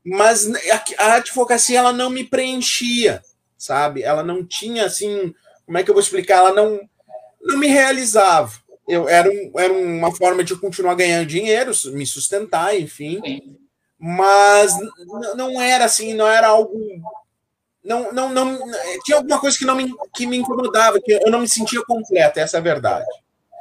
mas 0.04 0.50
a, 0.98 1.14
advocacia 1.14 1.78
ela 1.78 1.92
não 1.92 2.10
me 2.10 2.24
preenchia, 2.24 3.22
sabe? 3.56 4.02
Ela 4.02 4.22
não 4.22 4.44
tinha 4.44 4.84
assim, 4.84 5.32
como 5.64 5.78
é 5.78 5.82
que 5.82 5.88
eu 5.88 5.94
vou 5.94 6.02
explicar? 6.02 6.38
Ela 6.38 6.52
não, 6.52 6.80
não 7.40 7.58
me 7.58 7.68
realizava. 7.68 8.52
Eu 8.88 9.08
era, 9.08 9.28
um, 9.28 9.52
era 9.58 9.72
uma 9.72 10.12
forma 10.12 10.42
de 10.42 10.56
continuar 10.56 10.94
ganhando 10.94 11.26
dinheiro, 11.26 11.72
me 11.92 12.06
sustentar, 12.06 12.78
enfim. 12.78 13.20
Sim. 13.24 13.56
Mas 13.98 14.76
não 15.36 15.60
era 15.60 15.84
assim, 15.84 16.12
não 16.12 16.26
era 16.26 16.48
algo 16.48 16.76
não, 17.84 18.12
não, 18.12 18.28
não, 18.28 18.58
tinha 19.04 19.16
alguma 19.16 19.40
coisa 19.40 19.58
que 19.58 19.64
não 19.64 19.74
me, 19.74 19.92
que 20.14 20.24
me 20.26 20.36
incomodava, 20.36 21.00
que 21.00 21.12
eu 21.12 21.30
não 21.30 21.40
me 21.40 21.48
sentia 21.48 21.82
completa, 21.84 22.40
essa 22.40 22.56
é 22.56 22.60
a 22.60 22.62
verdade. 22.62 23.06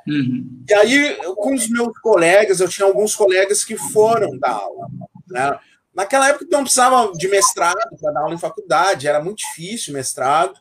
Uhum. 0.08 0.64
E 0.70 0.74
aí, 0.74 1.18
com 1.36 1.54
os 1.54 1.68
meus 1.70 1.98
colegas, 2.00 2.60
eu 2.60 2.70
tinha 2.70 2.88
alguns 2.88 3.16
colegas 3.16 3.64
que 3.64 3.76
foram 3.78 4.38
dar 4.38 4.52
aula. 4.52 4.88
Né? 5.28 5.60
Naquela 5.94 6.30
época, 6.30 6.46
não 6.52 6.64
precisava 6.64 7.12
de 7.14 7.28
mestrado 7.28 7.98
para 8.00 8.12
dar 8.12 8.22
aula 8.22 8.36
em 8.36 8.40
faculdade, 8.40 9.08
era 9.08 9.24
muito 9.24 9.40
difícil 9.40 9.94
mestrado. 9.94 10.54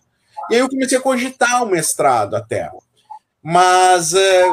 E 0.50 0.54
aí 0.54 0.60
eu 0.60 0.68
comecei 0.68 0.96
a 0.96 1.02
cogitar 1.02 1.62
o 1.62 1.66
mestrado 1.66 2.36
até. 2.36 2.70
Mas 3.42 4.14
é, 4.14 4.44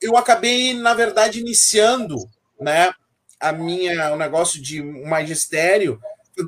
eu 0.00 0.16
acabei, 0.16 0.74
na 0.74 0.94
verdade, 0.94 1.40
iniciando 1.40 2.16
né, 2.58 2.92
a 3.38 3.52
minha, 3.52 4.12
o 4.12 4.16
negócio 4.16 4.60
de 4.60 4.82
magistério 4.82 6.00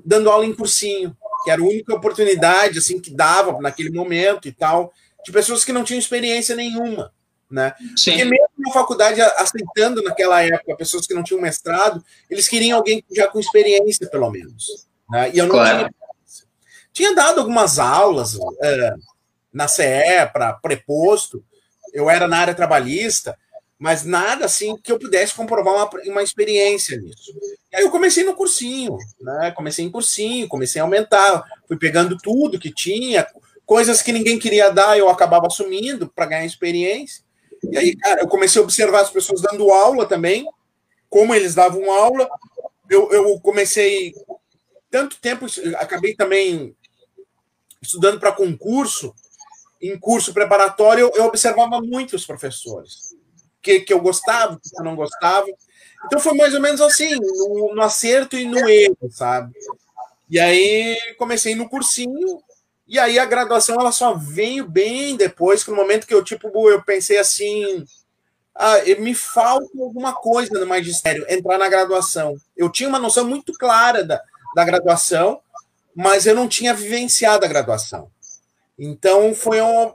dando 0.04 0.30
aula 0.30 0.46
em 0.46 0.54
cursinho, 0.54 1.16
que 1.44 1.50
era 1.50 1.60
a 1.60 1.64
única 1.64 1.94
oportunidade 1.94 2.78
assim 2.78 3.00
que 3.00 3.10
dava 3.10 3.58
naquele 3.60 3.90
momento 3.90 4.48
e 4.48 4.52
tal, 4.52 4.92
de 5.24 5.32
pessoas 5.32 5.64
que 5.64 5.72
não 5.72 5.84
tinham 5.84 5.98
experiência 5.98 6.56
nenhuma. 6.56 7.12
Né? 7.50 7.74
Sim. 7.96 8.12
Porque 8.12 8.24
mesmo 8.24 8.48
na 8.58 8.72
faculdade, 8.72 9.20
aceitando 9.20 10.02
naquela 10.02 10.42
época 10.42 10.76
pessoas 10.76 11.06
que 11.06 11.12
não 11.12 11.22
tinham 11.22 11.40
mestrado, 11.40 12.02
eles 12.30 12.48
queriam 12.48 12.78
alguém 12.78 13.04
já 13.14 13.28
com 13.28 13.38
experiência, 13.38 14.08
pelo 14.08 14.30
menos. 14.30 14.86
Né? 15.10 15.30
E 15.34 15.38
eu 15.38 15.46
não 15.46 15.54
claro. 15.54 15.78
tinha. 15.78 16.02
Tinha 16.94 17.14
dado 17.14 17.40
algumas 17.40 17.78
aulas 17.78 18.38
é, 18.62 18.94
na 19.52 19.68
CE 19.68 20.30
para 20.32 20.54
preposto, 20.54 21.44
eu 21.92 22.08
era 22.08 22.26
na 22.26 22.38
área 22.38 22.54
trabalhista, 22.54 23.36
mas 23.78 24.04
nada 24.04 24.44
assim 24.44 24.76
que 24.76 24.92
eu 24.92 24.98
pudesse 24.98 25.34
comprovar 25.34 25.74
uma, 25.74 25.90
uma 26.06 26.22
experiência 26.22 26.96
nisso. 26.96 27.32
E 27.72 27.76
aí 27.76 27.82
eu 27.82 27.90
comecei 27.90 28.22
no 28.22 28.34
cursinho, 28.34 28.96
né? 29.20 29.50
Comecei 29.50 29.84
em 29.84 29.90
cursinho, 29.90 30.48
comecei 30.48 30.80
a 30.80 30.84
aumentar, 30.84 31.44
fui 31.66 31.76
pegando 31.76 32.16
tudo 32.16 32.58
que 32.58 32.72
tinha, 32.72 33.26
coisas 33.66 34.00
que 34.00 34.12
ninguém 34.12 34.38
queria 34.38 34.70
dar, 34.70 34.98
eu 34.98 35.08
acabava 35.08 35.46
assumindo 35.46 36.08
para 36.08 36.26
ganhar 36.26 36.44
experiência. 36.44 37.24
E 37.70 37.76
aí, 37.76 37.96
cara, 37.96 38.20
eu 38.20 38.28
comecei 38.28 38.60
a 38.60 38.64
observar 38.64 39.00
as 39.00 39.10
pessoas 39.10 39.40
dando 39.40 39.70
aula 39.70 40.06
também, 40.06 40.46
como 41.08 41.34
eles 41.34 41.54
davam 41.54 41.90
aula. 41.90 42.28
Eu, 42.88 43.10
eu 43.10 43.40
comecei 43.40 44.14
tanto 44.90 45.18
tempo, 45.20 45.46
acabei 45.76 46.14
também 46.14 46.76
estudando 47.80 48.20
para 48.20 48.32
concurso, 48.32 49.14
em 49.82 49.98
curso 49.98 50.32
preparatório, 50.32 51.10
eu, 51.14 51.24
observava 51.24 51.80
muito 51.80 52.14
os 52.14 52.24
professores, 52.24 53.16
que, 53.60 53.80
que 53.80 53.92
eu 53.92 54.00
gostava, 54.00 54.54
que 54.62 54.80
eu 54.80 54.84
não 54.84 54.94
gostava. 54.94 55.46
Então 56.06 56.20
foi 56.20 56.34
mais 56.34 56.54
ou 56.54 56.60
menos 56.60 56.80
assim, 56.80 57.16
no, 57.16 57.74
no 57.74 57.82
acerto 57.82 58.36
e 58.36 58.46
no 58.46 58.68
erro, 58.68 59.10
sabe? 59.10 59.52
E 60.30 60.38
aí 60.38 60.96
comecei 61.18 61.54
no 61.54 61.68
cursinho, 61.68 62.40
e 62.86 62.98
aí 62.98 63.18
a 63.18 63.24
graduação 63.24 63.80
ela 63.80 63.90
só 63.90 64.14
veio 64.14 64.68
bem 64.68 65.16
depois, 65.16 65.64
que 65.64 65.70
no 65.70 65.76
momento 65.76 66.06
que 66.06 66.14
eu 66.14 66.22
tipo 66.22 66.48
eu 66.70 66.82
pensei 66.82 67.18
assim, 67.18 67.84
ah, 68.54 68.76
me 68.98 69.14
falta 69.14 69.66
alguma 69.80 70.12
coisa 70.14 70.58
no 70.58 70.66
magistério, 70.66 71.26
entrar 71.28 71.58
na 71.58 71.68
graduação. 71.68 72.36
Eu 72.56 72.70
tinha 72.70 72.88
uma 72.88 72.98
noção 72.98 73.24
muito 73.26 73.52
clara 73.54 74.04
da, 74.04 74.22
da 74.54 74.64
graduação, 74.64 75.40
mas 75.94 76.26
eu 76.26 76.34
não 76.34 76.48
tinha 76.48 76.72
vivenciado 76.72 77.44
a 77.44 77.48
graduação. 77.48 78.10
Então 78.84 79.32
foi 79.32 79.62
um, 79.62 79.92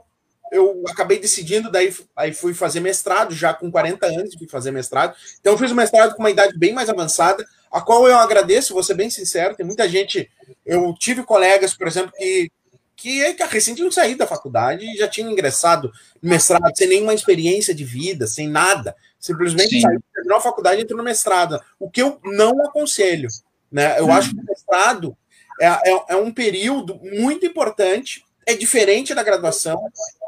eu 0.50 0.82
acabei 0.88 1.18
decidindo, 1.18 1.70
daí 1.70 1.94
aí 2.16 2.32
fui 2.32 2.54
fazer 2.54 2.80
mestrado, 2.80 3.34
já 3.34 3.52
com 3.52 3.70
40 3.70 4.06
anos 4.06 4.34
fui 4.34 4.48
fazer 4.48 4.70
mestrado. 4.70 5.14
Então 5.38 5.52
eu 5.52 5.58
fiz 5.58 5.70
o 5.70 5.74
mestrado 5.74 6.14
com 6.14 6.22
uma 6.22 6.30
idade 6.30 6.58
bem 6.58 6.72
mais 6.72 6.88
avançada, 6.88 7.44
a 7.70 7.82
qual 7.82 8.08
eu 8.08 8.16
agradeço, 8.16 8.72
vou 8.72 8.82
ser 8.82 8.94
bem 8.94 9.10
sincero, 9.10 9.54
tem 9.54 9.66
muita 9.66 9.86
gente, 9.86 10.30
eu 10.64 10.94
tive 10.98 11.22
colegas, 11.22 11.74
por 11.74 11.86
exemplo, 11.86 12.12
que 12.16 12.50
que 12.96 13.22
é 13.22 13.36
recém 13.44 13.76
tinham 13.76 13.92
saído 13.92 14.18
da 14.18 14.26
faculdade 14.26 14.84
e 14.84 14.96
já 14.96 15.06
tinham 15.06 15.30
ingressado 15.30 15.92
no 16.20 16.28
mestrado 16.28 16.76
sem 16.76 16.88
nenhuma 16.88 17.14
experiência 17.14 17.72
de 17.72 17.84
vida, 17.84 18.26
sem 18.26 18.48
nada. 18.48 18.96
Simplesmente 19.20 19.70
Sim. 19.70 19.82
saiu, 19.82 20.02
terminou 20.12 20.38
a 20.38 20.40
faculdade 20.40 20.80
e 20.80 20.82
entrou 20.82 20.98
no 20.98 21.04
mestrado. 21.04 21.60
O 21.78 21.88
que 21.88 22.02
eu 22.02 22.18
não 22.24 22.66
aconselho. 22.66 23.28
Né? 23.70 24.00
Eu 24.00 24.10
acho 24.10 24.30
que 24.30 24.40
o 24.40 24.44
mestrado 24.44 25.16
é, 25.60 25.66
é, 25.66 26.04
é, 26.08 26.16
um 26.16 26.32
período 26.32 26.98
muito 27.02 27.46
importante, 27.46 28.24
é 28.48 28.54
diferente 28.54 29.14
da 29.14 29.22
graduação, 29.22 29.80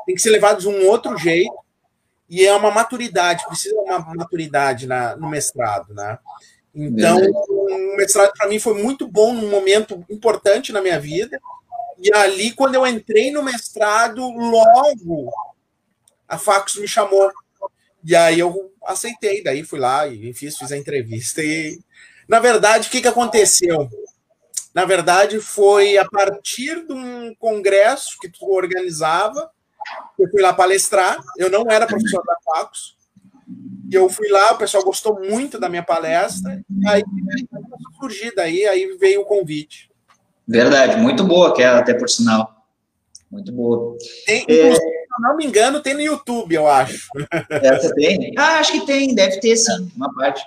tem 0.07 0.15
que 0.15 0.21
ser 0.21 0.31
levado 0.31 0.61
de 0.61 0.69
um 0.69 0.87
outro 0.87 1.17
jeito, 1.17 1.53
e 2.29 2.47
é 2.47 2.55
uma 2.55 2.71
maturidade, 2.71 3.45
precisa 3.47 3.75
uma 3.81 3.99
maturidade 4.15 4.87
na, 4.87 5.17
no 5.17 5.29
mestrado. 5.29 5.93
Né? 5.93 6.19
Então, 6.75 7.19
o 7.19 7.97
mestrado 7.97 8.33
para 8.37 8.49
mim 8.49 8.61
foi 8.61 8.81
muito 8.81 9.09
bom 9.09 9.33
num 9.33 9.51
momento 9.51 10.05
importante 10.09 10.73
na 10.73 10.81
minha 10.81 11.01
vida 11.01 11.41
e 11.99 12.15
ali, 12.15 12.53
quando 12.53 12.75
eu 12.75 12.87
entrei 12.87 13.31
no 13.31 13.43
mestrado, 13.43 14.23
logo 14.31 15.31
a 16.27 16.39
Facos 16.39 16.77
me 16.77 16.89
chamou. 16.89 17.31
E 18.03 18.17
aí 18.17 18.39
eu 18.39 18.73
aceitei, 18.85 19.43
daí 19.43 19.63
fui 19.63 19.79
lá 19.79 20.07
e 20.07 20.33
fiz, 20.33 20.57
fiz 20.57 20.73
a 20.73 20.79
entrevista. 20.79 21.43
E, 21.43 21.79
na 22.27 22.41
verdade, 22.41 22.89
o 22.89 22.91
que, 22.91 23.03
que 23.03 23.09
aconteceu? 23.09 23.91
Na 24.75 24.85
verdade, 24.85 25.41
foi 25.41 25.99
a 25.99 26.05
partir 26.09 26.87
de 26.87 26.93
um 26.93 27.35
congresso 27.37 28.19
que 28.21 28.29
tu 28.29 28.51
organizava, 28.53 29.51
eu 30.19 30.29
fui 30.31 30.41
lá 30.41 30.53
palestrar. 30.53 31.19
Eu 31.37 31.51
não 31.51 31.65
era 31.69 31.87
professor 31.87 32.23
da 32.25 32.37
Facos. 32.45 32.97
Eu 33.91 34.09
fui 34.09 34.29
lá, 34.29 34.53
o 34.53 34.59
pessoal 34.59 34.85
gostou 34.85 35.19
muito 35.19 35.59
da 35.59 35.69
minha 35.69 35.83
palestra. 35.83 36.63
E 36.71 36.89
aí 36.89 37.03
surgiu 37.99 38.33
daí, 38.37 38.65
aí 38.67 38.97
veio 38.99 39.23
o 39.23 39.25
convite. 39.25 39.91
Verdade, 40.47 40.97
muito 40.97 41.25
boa 41.25 41.49
aquela, 41.49 41.81
até 41.81 41.95
por 41.95 42.09
sinal. 42.09 42.65
Muito 43.31 43.53
boa. 43.53 43.97
Tem, 44.27 44.45
é... 44.49 44.75
Se 44.75 44.81
eu 44.81 45.21
não 45.21 45.37
me 45.37 45.45
engano, 45.45 45.81
tem 45.81 45.95
no 45.95 46.01
YouTube, 46.01 46.55
eu 46.55 46.67
acho. 46.69 47.09
Essa 47.51 47.93
tem? 47.95 48.33
Ah, 48.39 48.59
acho 48.59 48.73
que 48.73 48.87
tem, 48.87 49.15
deve 49.15 49.41
ter 49.41 49.57
sim, 49.57 49.91
uma 49.97 50.13
parte. 50.15 50.43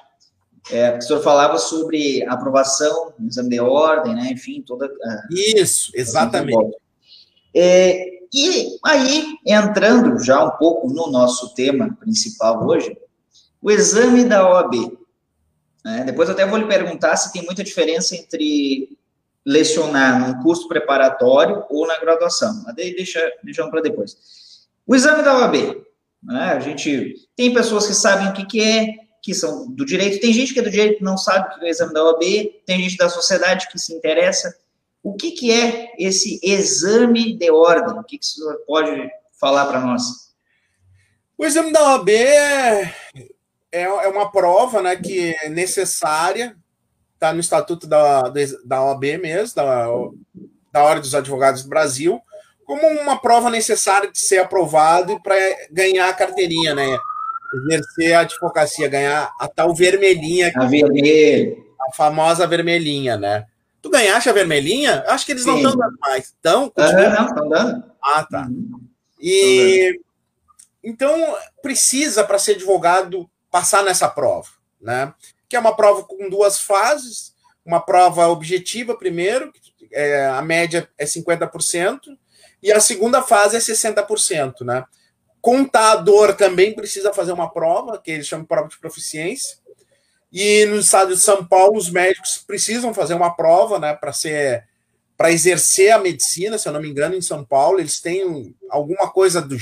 É, 0.71 0.97
o 0.97 1.01
senhor 1.01 1.21
falava 1.21 1.57
sobre 1.57 2.25
aprovação, 2.27 3.13
exame 3.27 3.49
de 3.49 3.59
ordem, 3.59 4.15
né? 4.15 4.29
Enfim, 4.31 4.61
toda. 4.61 4.89
Isso, 5.29 5.91
exatamente. 5.93 6.77
É, 7.53 8.13
e 8.33 8.79
aí, 8.83 9.37
entrando 9.45 10.23
já 10.23 10.43
um 10.43 10.51
pouco 10.51 10.89
no 10.89 11.11
nosso 11.11 11.53
tema 11.53 11.95
principal 11.99 12.65
hoje, 12.65 12.97
o 13.61 13.69
exame 13.69 14.25
da 14.25 14.49
OAB. 14.49 14.97
Né? 15.85 16.03
Depois 16.05 16.27
eu 16.27 16.33
até 16.33 16.45
vou 16.45 16.57
lhe 16.57 16.67
perguntar 16.67 17.15
se 17.17 17.31
tem 17.31 17.43
muita 17.43 17.63
diferença 17.63 18.15
entre 18.15 18.97
lecionar 19.45 20.19
num 20.19 20.41
curso 20.41 20.67
preparatório 20.67 21.63
ou 21.69 21.85
na 21.85 21.99
graduação. 21.99 22.63
Mas 22.65 22.75
daí 22.75 22.95
deixa, 22.95 23.19
deixa 23.43 23.67
para 23.69 23.81
depois. 23.81 24.17
O 24.87 24.95
exame 24.95 25.21
da 25.21 25.37
OAB. 25.37 25.83
Né? 26.23 26.43
A 26.53 26.59
gente 26.59 27.15
tem 27.35 27.53
pessoas 27.53 27.85
que 27.85 27.93
sabem 27.93 28.29
o 28.29 28.33
que, 28.33 28.45
que 28.45 28.61
é, 28.61 28.95
que 29.23 29.33
são 29.33 29.71
do 29.71 29.85
direito. 29.85 30.19
Tem 30.19 30.31
gente 30.31 30.53
que 30.53 30.59
é 30.59 30.63
do 30.63 30.69
direito 30.69 30.97
que 30.97 31.03
não 31.03 31.17
sabe 31.17 31.47
o 31.47 31.59
que 31.59 31.65
é 31.65 31.67
o 31.67 31.71
exame 31.71 31.93
da 31.93 32.03
OAB. 32.03 32.21
Tem 32.65 32.79
gente 32.83 32.97
da 32.97 33.09
sociedade 33.09 33.69
que 33.71 33.79
se 33.79 33.93
interessa. 33.93 34.55
O 35.01 35.15
que, 35.15 35.31
que 35.31 35.51
é 35.51 35.93
esse 35.97 36.39
exame 36.43 37.35
de 37.35 37.49
ordem? 37.49 37.97
O 37.97 38.03
que, 38.03 38.19
que 38.19 38.25
o 38.25 38.27
senhor 38.27 38.57
pode 38.67 39.09
falar 39.39 39.65
para 39.65 39.79
nós? 39.79 40.03
O 41.37 41.45
exame 41.45 41.71
da 41.71 41.93
OAB 41.93 42.09
é, 42.09 42.93
é, 43.71 43.81
é 43.81 44.07
uma 44.09 44.31
prova 44.31 44.81
né, 44.81 44.95
que 44.95 45.33
é 45.41 45.49
necessária 45.49 46.55
está 47.23 47.33
no 47.33 47.39
estatuto 47.39 47.87
da, 47.87 48.23
da 48.65 48.83
OAB 48.83 49.03
mesmo, 49.21 49.55
da, 49.55 49.87
da 50.71 50.83
Ordem 50.83 51.01
dos 51.01 51.15
Advogados 51.15 51.63
do 51.63 51.69
Brasil, 51.69 52.19
como 52.65 52.85
uma 52.85 53.17
prova 53.17 53.49
necessária 53.49 54.11
de 54.11 54.19
ser 54.19 54.39
aprovado 54.39 55.21
para 55.21 55.35
ganhar 55.71 56.09
a 56.09 56.13
carteirinha, 56.13 56.75
né? 56.75 56.97
Exercer 57.53 58.13
a 58.13 58.21
advocacia, 58.21 58.87
ganhar 58.87 59.33
a 59.39 59.47
tal 59.47 59.73
vermelhinha. 59.73 60.51
A 60.55 60.65
vermelha. 60.65 61.55
A 61.89 61.95
famosa 61.95 62.47
vermelhinha, 62.47 63.17
né? 63.17 63.45
Tu 63.81 63.89
ganhaste 63.89 64.29
a 64.29 64.33
vermelhinha? 64.33 65.03
Acho 65.07 65.25
que 65.25 65.33
eles 65.33 65.43
Sim. 65.43 65.49
não 65.49 65.57
estão 65.57 65.75
dando 65.75 65.97
mais. 65.99 66.33
Então, 66.39 66.69
continua. 66.69 67.09
não, 67.09 67.25
estão 67.27 67.49
dando. 67.49 67.83
Ah, 68.01 68.23
tá. 68.23 68.47
Uhum. 68.47 68.79
E 69.19 69.99
então 70.83 71.37
precisa, 71.61 72.23
para 72.23 72.39
ser 72.39 72.55
advogado, 72.55 73.29
passar 73.49 73.83
nessa 73.83 74.09
prova, 74.09 74.49
né? 74.81 75.13
que 75.53 75.55
é 75.55 75.59
uma 75.59 75.75
prova 75.75 76.01
com 76.01 76.31
duas 76.31 76.57
fases, 76.57 77.31
uma 77.63 77.79
prova 77.79 78.27
objetiva 78.27 78.97
primeiro, 78.97 79.53
é, 79.91 80.25
a 80.25 80.41
média 80.41 80.89
é 80.97 81.05
50%, 81.05 81.99
e 82.63 82.71
a 82.71 82.79
segunda 82.79 83.21
fase 83.21 83.57
é 83.57 83.59
60%, 83.59 84.61
né? 84.61 84.83
Contador 85.43 86.37
também 86.37 86.73
precisa 86.73 87.11
fazer 87.11 87.33
uma 87.33 87.51
prova, 87.51 88.01
que 88.01 88.09
eles 88.09 88.25
chamam 88.25 88.43
de 88.43 88.47
prova 88.47 88.69
de 88.69 88.79
proficiência. 88.79 89.57
E 90.31 90.65
no 90.67 90.77
estado 90.77 91.13
de 91.13 91.19
São 91.19 91.45
Paulo, 91.45 91.77
os 91.77 91.89
médicos 91.89 92.37
precisam 92.47 92.93
fazer 92.93 93.13
uma 93.13 93.35
prova, 93.35 93.77
né, 93.77 93.93
para 93.93 94.13
ser 94.13 94.65
para 95.17 95.31
exercer 95.31 95.91
a 95.91 95.99
medicina, 95.99 96.57
se 96.57 96.67
eu 96.67 96.71
não 96.71 96.81
me 96.81 96.89
engano, 96.89 97.13
em 97.13 97.21
São 97.21 97.43
Paulo, 97.43 97.79
eles 97.79 97.99
têm 97.99 98.55
alguma 98.69 99.11
coisa 99.11 99.41
do 99.41 99.55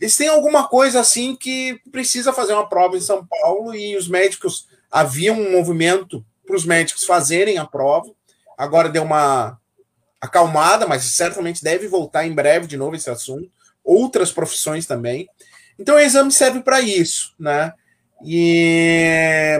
eles 0.00 0.16
têm 0.16 0.26
alguma 0.26 0.66
coisa 0.66 0.98
assim 0.98 1.36
que 1.36 1.80
precisa 1.92 2.32
fazer 2.32 2.52
uma 2.52 2.68
prova 2.68 2.96
em 2.96 3.00
São 3.00 3.24
Paulo 3.24 3.76
e 3.76 3.96
os 3.96 4.08
médicos 4.08 4.66
havia 4.90 5.32
um 5.32 5.52
movimento 5.52 6.24
para 6.44 6.56
os 6.56 6.64
médicos 6.64 7.04
fazerem 7.04 7.58
a 7.58 7.64
prova. 7.64 8.12
Agora 8.58 8.88
deu 8.88 9.04
uma 9.04 9.56
acalmada, 10.20 10.84
mas 10.86 11.04
certamente 11.04 11.62
deve 11.62 11.86
voltar 11.86 12.26
em 12.26 12.34
breve 12.34 12.66
de 12.66 12.76
novo 12.76 12.96
esse 12.96 13.08
assunto. 13.08 13.48
Outras 13.84 14.30
profissões 14.30 14.86
também. 14.86 15.28
Então 15.78 15.96
o 15.96 16.00
exame 16.00 16.30
serve 16.30 16.60
para 16.60 16.80
isso, 16.80 17.34
né? 17.38 17.72
E 18.24 19.58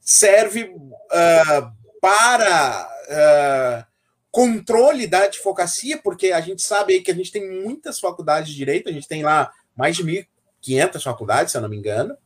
serve 0.00 0.64
uh, 0.64 1.72
para 2.00 2.88
uh, 3.08 3.90
controle 4.30 5.06
da 5.06 5.24
advocacia, 5.24 5.98
porque 5.98 6.32
a 6.32 6.40
gente 6.40 6.62
sabe 6.62 6.94
aí 6.94 7.00
que 7.00 7.10
a 7.10 7.14
gente 7.14 7.32
tem 7.32 7.62
muitas 7.62 7.98
faculdades 7.98 8.50
de 8.50 8.56
direito, 8.56 8.88
a 8.88 8.92
gente 8.92 9.08
tem 9.08 9.22
lá 9.22 9.52
mais 9.76 9.96
de 9.96 10.04
1.500 10.04 11.02
faculdades, 11.02 11.52
se 11.52 11.58
eu 11.58 11.62
não 11.62 11.68
me 11.68 11.76
engano. 11.76 12.16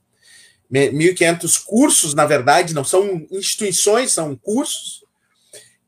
1.500 0.73 1.65
cursos, 1.65 2.15
na 2.15 2.27
verdade, 2.27 2.75
não 2.75 2.85
são 2.85 3.27
instituições, 3.31 4.13
são 4.13 4.35
cursos. 4.37 5.05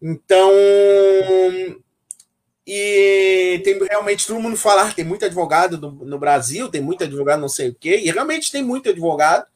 Então, 0.00 0.50
e 2.66 3.60
tem 3.62 3.78
realmente 3.84 4.26
todo 4.26 4.40
mundo 4.40 4.56
falar, 4.56 4.94
tem 4.94 5.04
muito 5.04 5.24
advogado 5.24 5.78
no, 5.78 5.92
no, 6.04 6.18
Brasil, 6.18 6.68
tem 6.68 6.80
muito 6.80 7.04
advogado 7.04 7.40
não 7.40 7.48
sei 7.48 7.68
o 7.68 7.74
quê, 7.74 8.00
e 8.04 8.10
realmente 8.10 8.50
tem 8.50 8.62
muito 8.64 8.90
advogado, 8.90 9.46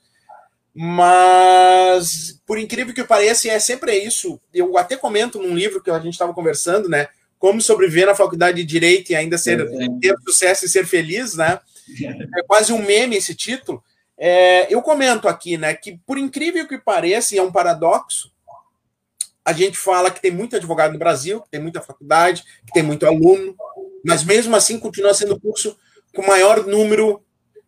mas 0.73 2.41
por 2.47 2.57
incrível 2.57 2.95
que 2.95 3.03
pareça, 3.03 3.49
é 3.49 3.59
sempre 3.59 3.97
isso. 3.99 4.41
Eu 4.55 4.79
até 4.79 4.97
comento 4.97 5.43
num 5.43 5.57
livro 5.57 5.83
que 5.83 5.91
a 5.91 5.99
gente 5.99 6.13
estava 6.13 6.33
conversando, 6.33 6.89
né? 6.89 7.09
Como 7.39 7.61
sobreviver 7.61 8.07
na 8.07 8.15
faculdade 8.15 8.59
de 8.59 8.65
direito 8.65 9.11
e 9.11 9.17
ainda 9.17 9.37
ser 9.37 9.69
ter 10.01 10.15
sucesso 10.25 10.67
e 10.67 10.69
ser 10.69 10.87
feliz, 10.87 11.35
né? 11.35 11.59
É 12.39 12.43
quase 12.45 12.73
um 12.73 12.81
meme 12.81 13.17
esse 13.17 13.35
título. 13.35 13.83
É, 14.17 14.73
eu 14.73 14.81
comento 14.81 15.27
aqui, 15.27 15.57
né, 15.57 15.75
que 15.75 15.99
por 16.07 16.19
incrível 16.19 16.69
que 16.69 16.79
pareça, 16.79 17.35
e 17.35 17.39
é 17.39 17.43
um 17.43 17.51
paradoxo, 17.51 18.31
a 19.45 19.53
gente 19.53 19.79
fala 19.79 20.11
que 20.11 20.21
tem 20.21 20.31
muito 20.31 20.57
advogado 20.57 20.93
no 20.93 20.99
Brasil, 20.99 21.41
que 21.41 21.51
tem 21.51 21.61
muita 21.61 21.81
faculdade, 21.81 22.45
que 22.67 22.73
tem 22.73 22.83
muito 22.83 23.07
aluno, 23.07 23.55
mas 24.05 24.23
mesmo 24.25 24.55
assim 24.55 24.79
continua 24.79 25.15
sendo 25.15 25.35
o 25.35 25.41
curso 25.41 25.77
com 26.15 26.27
maior 26.27 26.67
número 26.67 27.23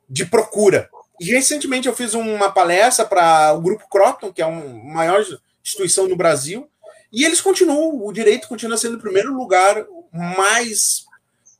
de 0.08 0.26
procura. 0.26 0.88
E 1.20 1.26
recentemente 1.26 1.88
eu 1.88 1.94
fiz 1.94 2.14
uma 2.14 2.50
palestra 2.50 3.04
para 3.04 3.52
o 3.52 3.60
Grupo 3.60 3.88
Croton, 3.88 4.32
que 4.32 4.42
é 4.42 4.44
a 4.44 4.50
maior 4.50 5.24
instituição 5.62 6.08
no 6.08 6.16
Brasil, 6.16 6.68
e 7.12 7.24
eles 7.24 7.40
continuam, 7.40 8.04
o 8.04 8.12
direito 8.12 8.48
continua 8.48 8.76
sendo 8.76 8.96
o 8.96 9.00
primeiro 9.00 9.32
lugar 9.34 9.86
mais 10.12 11.04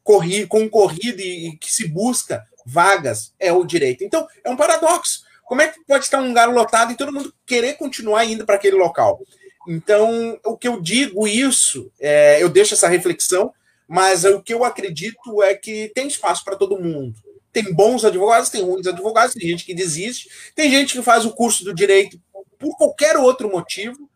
corrido, 0.02 0.48
concorrido 0.48 1.20
e, 1.20 1.48
e 1.48 1.56
que 1.56 1.72
se 1.72 1.88
busca 1.88 2.44
vagas 2.64 3.32
é 3.38 3.52
o 3.52 3.64
direito. 3.64 4.02
Então, 4.04 4.26
é 4.44 4.50
um 4.50 4.56
paradoxo. 4.56 5.24
Como 5.44 5.60
é 5.60 5.68
que 5.68 5.84
pode 5.84 6.04
estar 6.04 6.20
um 6.20 6.28
lugar 6.28 6.48
lotado 6.48 6.92
e 6.92 6.96
todo 6.96 7.12
mundo 7.12 7.34
querer 7.44 7.74
continuar 7.74 8.24
indo 8.24 8.46
para 8.46 8.54
aquele 8.54 8.76
local? 8.76 9.20
Então, 9.68 10.38
o 10.44 10.56
que 10.56 10.66
eu 10.66 10.80
digo 10.80 11.26
isso, 11.26 11.90
é, 12.00 12.42
eu 12.42 12.48
deixo 12.48 12.74
essa 12.74 12.88
reflexão, 12.88 13.52
mas 13.86 14.24
o 14.24 14.42
que 14.42 14.52
eu 14.52 14.64
acredito 14.64 15.42
é 15.42 15.54
que 15.54 15.90
tem 15.94 16.06
espaço 16.06 16.44
para 16.44 16.56
todo 16.56 16.80
mundo. 16.80 17.14
Tem 17.52 17.72
bons 17.72 18.04
advogados, 18.04 18.48
tem 18.48 18.62
ruins 18.62 18.86
advogados, 18.86 19.34
tem 19.34 19.48
gente 19.48 19.64
que 19.64 19.74
desiste, 19.74 20.28
tem 20.54 20.70
gente 20.70 20.94
que 20.94 21.02
faz 21.02 21.24
o 21.24 21.32
curso 21.32 21.64
do 21.64 21.74
direito 21.74 22.18
por 22.58 22.76
qualquer 22.76 23.16
outro 23.16 23.50
motivo, 23.50 24.08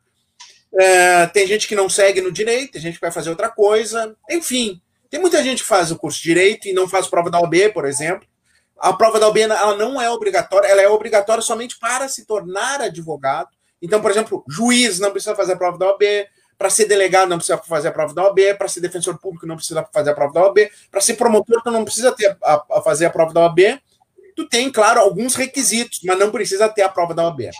é, 0.78 1.26
tem 1.26 1.46
gente 1.46 1.66
que 1.66 1.74
não 1.74 1.88
segue 1.88 2.20
no 2.20 2.30
direito, 2.30 2.72
tem 2.72 2.80
gente 2.80 2.94
que 2.94 3.00
vai 3.00 3.12
fazer 3.12 3.30
outra 3.30 3.48
coisa, 3.48 4.16
enfim. 4.30 4.80
Tem 5.10 5.20
muita 5.20 5.42
gente 5.42 5.62
que 5.62 5.68
faz 5.68 5.90
o 5.90 5.96
curso 5.96 6.18
de 6.18 6.24
direito 6.24 6.68
e 6.68 6.72
não 6.72 6.88
faz 6.88 7.06
prova 7.06 7.30
da 7.30 7.40
OB, 7.40 7.70
por 7.70 7.84
exemplo, 7.84 8.26
a 8.78 8.92
prova 8.92 9.18
da 9.18 9.28
OB 9.28 9.40
ela 9.40 9.74
não 9.76 10.00
é 10.00 10.10
obrigatória, 10.10 10.68
ela 10.68 10.82
é 10.82 10.88
obrigatória 10.88 11.42
somente 11.42 11.78
para 11.78 12.08
se 12.08 12.26
tornar 12.26 12.80
advogado. 12.80 13.48
Então, 13.80 14.00
por 14.00 14.10
exemplo, 14.10 14.44
juiz 14.48 14.98
não 14.98 15.10
precisa 15.10 15.34
fazer 15.34 15.52
a 15.52 15.56
prova 15.56 15.78
da 15.78 15.90
OB, 15.90 16.04
para 16.58 16.70
ser 16.70 16.86
delegado 16.86 17.28
não 17.28 17.36
precisa 17.36 17.58
fazer 17.58 17.88
a 17.88 17.92
prova 17.92 18.14
da 18.14 18.24
OB, 18.28 18.54
para 18.54 18.68
ser 18.68 18.80
defensor 18.80 19.18
público 19.18 19.46
não 19.46 19.56
precisa 19.56 19.86
fazer 19.92 20.10
a 20.10 20.14
prova 20.14 20.32
da 20.32 20.44
OB, 20.46 20.70
para 20.90 21.00
ser 21.00 21.14
promotor 21.14 21.62
tu 21.62 21.70
não 21.70 21.84
precisa 21.84 22.12
ter 22.12 22.36
a, 22.42 22.64
a, 22.70 22.82
fazer 22.82 23.06
a 23.06 23.10
prova 23.10 23.32
da 23.32 23.40
OB. 23.46 23.78
Tu 24.34 24.48
tem, 24.48 24.70
claro, 24.70 25.00
alguns 25.00 25.34
requisitos, 25.34 26.00
mas 26.04 26.18
não 26.18 26.30
precisa 26.30 26.68
ter 26.68 26.82
a 26.82 26.88
prova 26.88 27.14
da 27.14 27.26
OB. 27.26 27.50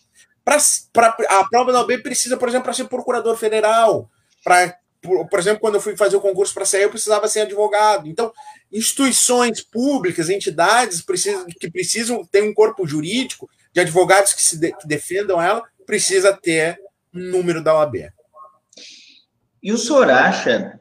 Pra, 0.45 0.59
pra, 0.93 1.17
a 1.29 1.45
prova 1.49 1.73
da 1.73 1.81
OB 1.81 1.99
precisa, 1.99 2.37
por 2.37 2.49
exemplo, 2.49 2.65
para 2.65 2.73
ser 2.73 2.85
procurador 2.85 3.37
federal, 3.37 4.09
para 4.43 4.79
por, 5.03 5.29
por, 5.29 5.39
exemplo, 5.39 5.61
quando 5.61 5.77
eu 5.77 5.81
fui 5.81 5.97
fazer 5.97 6.17
o 6.17 6.21
concurso 6.21 6.53
para 6.53 6.65
sair, 6.65 6.83
eu 6.83 6.91
precisava 6.91 7.29
ser 7.29 7.41
advogado. 7.41 8.09
Então, 8.09 8.33
instituições 8.73 9.61
públicas, 9.61 10.29
entidades 10.29 11.01
precisam, 11.01 11.47
que 11.47 11.71
precisam 11.71 12.25
ter 12.25 12.43
um 12.43 12.53
corpo 12.53 12.87
jurídico 12.87 13.49
de 13.73 13.81
advogados 13.81 14.33
que, 14.33 14.43
se 14.43 14.59
de, 14.59 14.73
que 14.73 14.87
defendam 14.87 15.41
ela, 15.41 15.63
precisa 15.87 16.33
ter 16.33 16.79
um 17.15 17.21
número 17.31 17.63
da 17.63 17.75
OAB. 17.75 18.11
E 19.63 19.73
o 19.73 19.79
senhor 19.79 20.11
acha, 20.11 20.79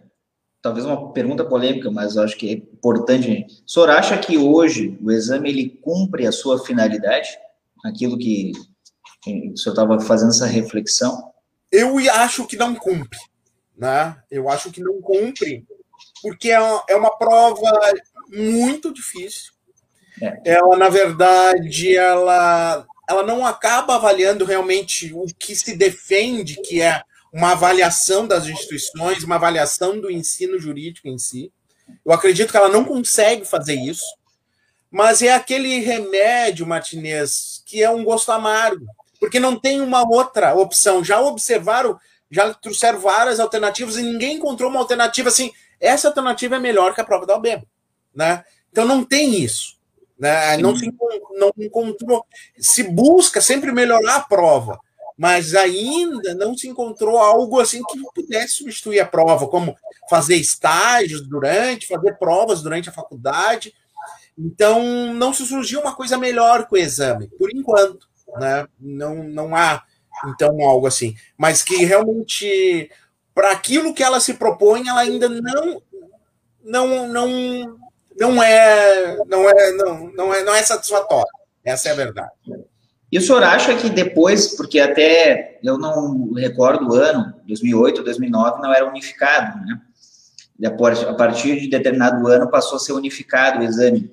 talvez 0.62 0.86
uma 0.86 1.14
pergunta 1.14 1.46
polêmica, 1.46 1.90
mas 1.90 2.16
eu 2.16 2.24
acho 2.24 2.38
que 2.38 2.50
é 2.50 2.54
importante, 2.54 3.46
o 3.66 3.70
senhor 3.70 3.90
acha 3.90 4.18
que 4.18 4.38
hoje 4.38 4.98
o 5.02 5.12
exame 5.12 5.50
ele 5.50 5.70
cumpre 5.82 6.28
a 6.28 6.32
sua 6.32 6.64
finalidade? 6.64 7.30
Aquilo 7.84 8.18
que 8.18 8.52
o 9.28 9.58
senhor 9.58 9.74
estava 9.74 10.00
fazendo 10.02 10.30
essa 10.30 10.46
reflexão? 10.46 11.32
Eu 11.72 11.98
acho 12.12 12.46
que 12.46 12.58
não 12.58 12.76
cumpre 12.76 13.20
né? 13.78 14.16
Eu 14.32 14.50
acho 14.50 14.72
que 14.72 14.82
não 14.82 15.02
cumpre, 15.02 15.66
porque 16.22 16.52
é 16.52 16.60
uma, 16.60 16.84
é 16.90 16.96
uma 16.96 17.18
prova 17.18 17.72
muito 18.30 18.94
difícil. 18.94 19.54
É. 20.22 20.42
Ela, 20.46 20.78
na 20.78 20.90
verdade, 20.90 21.96
ela, 21.96 22.86
ela 23.10 23.24
não 23.24 23.46
acaba 23.46 23.96
avaliando 23.96 24.46
realmente 24.46 25.14
o 25.14 25.26
que 25.38 25.56
se 25.56 25.76
defende, 25.76 26.62
que 26.62 26.82
é 26.82 27.02
uma 27.32 27.52
avaliação 27.52 28.26
das 28.26 28.46
instituições, 28.48 29.24
uma 29.24 29.36
avaliação 29.36 30.00
do 30.00 30.10
ensino 30.10 30.58
jurídico 30.58 31.08
em 31.08 31.18
si. 31.18 31.52
Eu 32.06 32.12
acredito 32.12 32.52
que 32.52 32.58
ela 32.58 32.70
não 32.70 32.84
consegue 32.84 33.46
fazer 33.46 33.76
isso, 33.76 34.06
mas 34.90 35.22
é 35.22 35.34
aquele 35.34 35.80
remédio, 35.80 36.66
Martinez, 36.66 37.62
que 37.66 37.84
é 37.84 37.90
um 37.90 38.04
gosto 38.04 38.32
amargo, 38.32 38.86
porque 39.20 39.40
não 39.40 39.60
tem 39.60 39.82
uma 39.82 40.08
outra 40.08 40.56
opção. 40.56 41.04
Já 41.04 41.20
observaram 41.20 42.00
já 42.30 42.54
trouxeram 42.54 43.00
várias 43.00 43.40
alternativas 43.40 43.98
e 43.98 44.02
ninguém 44.02 44.38
encontrou 44.38 44.70
uma 44.70 44.80
alternativa 44.80 45.30
assim. 45.30 45.52
Essa 45.80 46.08
alternativa 46.08 46.56
é 46.56 46.60
melhor 46.60 46.94
que 46.94 47.02
a 47.02 47.06
prova 47.06 47.26
da 47.26 47.36
OB, 47.36 47.64
né? 48.14 48.44
Então 48.72 48.86
não 48.86 49.04
tem 49.04 49.42
isso, 49.42 49.75
né? 50.18 50.58
Não 50.58 50.76
se 50.76 50.92
não 51.38 51.52
encontrou. 51.58 52.26
Se 52.58 52.84
busca 52.84 53.42
sempre 53.42 53.72
melhorar 53.72 54.16
a 54.16 54.24
prova, 54.24 54.80
mas 55.18 55.56
ainda 55.56 56.34
não 56.36 56.58
se 56.58 56.68
encontrou 56.68 57.18
algo 57.18 57.60
assim 57.60 57.82
que 57.84 58.02
pudesse 58.14 58.56
substituir 58.56 59.00
a 59.00 59.06
prova, 59.06 59.48
como 59.48 59.76
fazer 60.10 60.36
estágios 60.36 61.28
durante, 61.28 61.88
fazer 61.88 62.18
provas 62.18 62.62
durante 62.62 62.90
a 62.90 62.94
faculdade. 62.94 63.74
Então, 64.38 65.14
não 65.14 65.34
se 65.34 65.46
surgiu 65.46 65.80
uma 65.80 65.96
coisa 65.96 66.18
melhor 66.18 66.68
com 66.68 66.76
o 66.76 66.80
exame, 66.80 67.30
por 67.38 67.50
enquanto. 67.54 68.08
Né? 68.38 68.68
Não, 68.80 69.24
não 69.24 69.56
há, 69.56 69.84
então, 70.28 70.62
algo 70.62 70.88
assim. 70.88 71.16
Mas 71.38 71.64
que 71.64 71.86
realmente, 71.86 72.92
para 73.34 73.52
aquilo 73.52 73.94
que 73.94 74.04
ela 74.04 74.20
se 74.20 74.34
propõe, 74.34 74.88
ela 74.88 75.00
ainda 75.00 75.30
não, 75.30 75.82
não, 76.62 77.08
não, 77.08 77.78
não 78.20 78.42
é, 78.42 79.18
não 79.28 79.50
é, 79.50 79.72
não, 79.74 80.12
não 80.14 80.34
é, 80.34 80.44
não 80.44 80.56
é 80.56 80.64
satisfatória. 80.64 81.32
Essa 81.64 81.90
é 81.90 81.92
a 81.92 81.96
verdade. 81.96 82.32
E 83.12 83.18
o 83.18 83.22
senhor 83.22 83.44
acha 83.44 83.76
que 83.76 83.90
depois, 83.90 84.56
porque 84.56 84.80
até 84.80 85.60
eu 85.64 85.78
não 85.78 86.34
recordo 86.34 86.90
o 86.90 86.96
ano, 86.96 87.34
2008, 87.48 88.04
2009, 88.04 88.62
não 88.62 88.74
era 88.74 88.88
unificado, 88.88 89.60
né? 89.66 89.82
A 90.64 91.14
partir 91.14 91.60
de 91.60 91.68
determinado 91.68 92.28
ano 92.28 92.50
passou 92.50 92.78
a 92.78 92.80
ser 92.80 92.94
unificado 92.94 93.60
o 93.60 93.64
exame. 93.64 94.12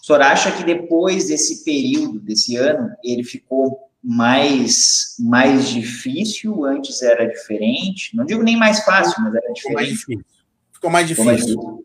O 0.00 0.04
senhor 0.04 0.22
acha 0.22 0.50
que 0.50 0.64
depois 0.64 1.28
desse 1.28 1.64
período, 1.64 2.18
desse 2.18 2.56
ano, 2.56 2.90
ele 3.04 3.22
ficou 3.22 3.90
mais, 4.02 5.16
mais 5.20 5.68
difícil? 5.68 6.64
Antes 6.64 7.02
era 7.02 7.26
diferente? 7.26 8.16
Não 8.16 8.24
digo 8.24 8.42
nem 8.42 8.56
mais 8.56 8.82
fácil, 8.84 9.22
mas 9.22 9.34
era 9.34 9.52
diferente. 9.52 9.54
Ficou 9.62 9.72
mais 9.74 9.88
difícil. 9.88 10.24
Ficou 10.72 10.90
mais 10.90 11.06
difícil. 11.06 11.48
Ficou 11.60 11.84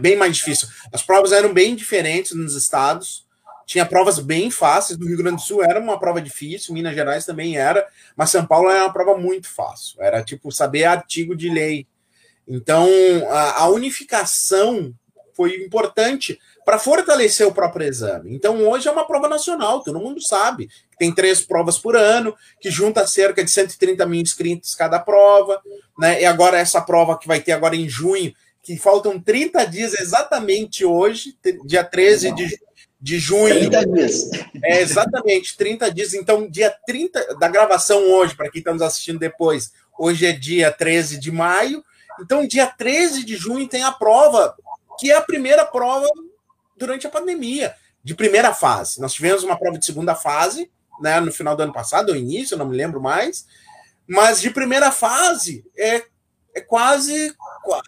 bem 0.00 0.16
mais 0.16 0.36
difícil. 0.36 0.68
As 0.92 1.02
provas 1.02 1.32
eram 1.32 1.52
bem 1.52 1.74
diferentes 1.74 2.32
nos 2.32 2.54
estados 2.54 3.28
tinha 3.70 3.86
provas 3.86 4.18
bem 4.18 4.50
fáceis. 4.50 4.98
No 4.98 5.06
Rio 5.06 5.18
Grande 5.18 5.36
do 5.36 5.42
Sul 5.42 5.62
era 5.62 5.78
uma 5.78 5.96
prova 5.96 6.20
difícil, 6.20 6.74
Minas 6.74 6.92
Gerais 6.92 7.24
também 7.24 7.56
era, 7.56 7.86
mas 8.16 8.30
São 8.30 8.44
Paulo 8.44 8.68
era 8.68 8.82
uma 8.82 8.92
prova 8.92 9.16
muito 9.16 9.48
fácil. 9.48 10.02
Era 10.02 10.24
tipo 10.24 10.50
saber 10.50 10.86
artigo 10.86 11.36
de 11.36 11.48
lei. 11.48 11.86
Então, 12.48 12.88
a, 13.28 13.60
a 13.60 13.68
unificação 13.68 14.92
foi 15.36 15.54
importante 15.54 16.36
para 16.64 16.80
fortalecer 16.80 17.46
o 17.46 17.54
próprio 17.54 17.86
exame. 17.86 18.34
Então, 18.34 18.56
hoje 18.68 18.88
é 18.88 18.90
uma 18.90 19.06
prova 19.06 19.28
nacional, 19.28 19.84
todo 19.84 20.00
mundo 20.00 20.20
sabe. 20.20 20.68
Tem 20.98 21.14
três 21.14 21.40
provas 21.40 21.78
por 21.78 21.94
ano, 21.94 22.34
que 22.60 22.72
junta 22.72 23.06
cerca 23.06 23.44
de 23.44 23.52
130 23.52 24.04
mil 24.04 24.20
inscritos 24.20 24.74
cada 24.74 24.98
prova. 24.98 25.62
Né? 25.96 26.22
E 26.22 26.24
agora, 26.24 26.58
essa 26.58 26.80
prova 26.80 27.16
que 27.16 27.28
vai 27.28 27.38
ter 27.38 27.52
agora 27.52 27.76
em 27.76 27.88
junho, 27.88 28.34
que 28.62 28.76
faltam 28.76 29.18
30 29.18 29.64
dias 29.66 29.94
exatamente 29.94 30.84
hoje, 30.84 31.36
dia 31.64 31.84
13 31.84 32.34
de 32.34 32.58
de 33.00 33.18
junho. 33.18 33.70
30 33.70 33.86
dias. 33.86 34.30
É, 34.62 34.80
exatamente, 34.82 35.56
30 35.56 35.90
dias. 35.90 36.12
Então, 36.12 36.48
dia 36.48 36.70
30 36.86 37.36
da 37.36 37.48
gravação 37.48 37.98
hoje, 38.10 38.36
para 38.36 38.50
quem 38.50 38.58
está 38.58 38.72
nos 38.72 38.82
assistindo 38.82 39.18
depois, 39.18 39.72
hoje 39.98 40.26
é 40.26 40.32
dia 40.32 40.70
13 40.70 41.18
de 41.18 41.32
maio. 41.32 41.82
Então, 42.20 42.46
dia 42.46 42.66
13 42.66 43.24
de 43.24 43.36
junho 43.36 43.66
tem 43.66 43.82
a 43.82 43.90
prova, 43.90 44.54
que 44.98 45.10
é 45.10 45.16
a 45.16 45.22
primeira 45.22 45.64
prova 45.64 46.06
durante 46.76 47.06
a 47.06 47.10
pandemia, 47.10 47.74
de 48.04 48.14
primeira 48.14 48.52
fase. 48.52 49.00
Nós 49.00 49.14
tivemos 49.14 49.42
uma 49.42 49.58
prova 49.58 49.78
de 49.78 49.86
segunda 49.86 50.14
fase, 50.14 50.70
né, 51.00 51.18
no 51.20 51.32
final 51.32 51.56
do 51.56 51.62
ano 51.62 51.72
passado, 51.72 52.10
ou 52.10 52.16
início, 52.16 52.56
não 52.56 52.68
me 52.68 52.76
lembro 52.76 53.00
mais. 53.00 53.46
Mas 54.06 54.42
de 54.42 54.50
primeira 54.50 54.92
fase 54.92 55.64
é 55.74 56.04
é 56.54 56.60
quase, 56.60 57.34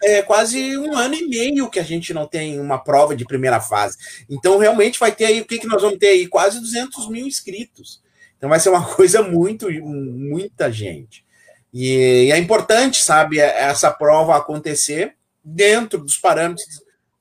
é 0.03 0.21
quase 0.21 0.77
um 0.77 0.95
ano 0.95 1.15
e 1.15 1.27
meio 1.27 1.69
que 1.69 1.79
a 1.79 1.83
gente 1.83 2.13
não 2.13 2.27
tem 2.27 2.59
uma 2.59 2.77
prova 2.77 3.15
de 3.15 3.25
primeira 3.25 3.59
fase. 3.59 3.97
Então, 4.29 4.57
realmente 4.57 4.99
vai 4.99 5.11
ter 5.11 5.25
aí, 5.25 5.41
o 5.41 5.45
que, 5.45 5.59
que 5.59 5.67
nós 5.67 5.81
vamos 5.81 5.97
ter 5.97 6.09
aí? 6.09 6.27
Quase 6.27 6.59
200 6.59 7.09
mil 7.09 7.25
inscritos. 7.25 8.01
Então, 8.37 8.49
vai 8.49 8.59
ser 8.59 8.69
uma 8.69 8.85
coisa 8.95 9.21
muito, 9.23 9.69
muita 9.71 10.71
gente. 10.71 11.25
E, 11.73 12.25
e 12.25 12.31
é 12.31 12.37
importante, 12.37 13.01
sabe, 13.01 13.39
essa 13.39 13.89
prova 13.89 14.37
acontecer 14.37 15.15
dentro 15.43 15.99
dos 15.99 16.17
parâmetros 16.17 16.65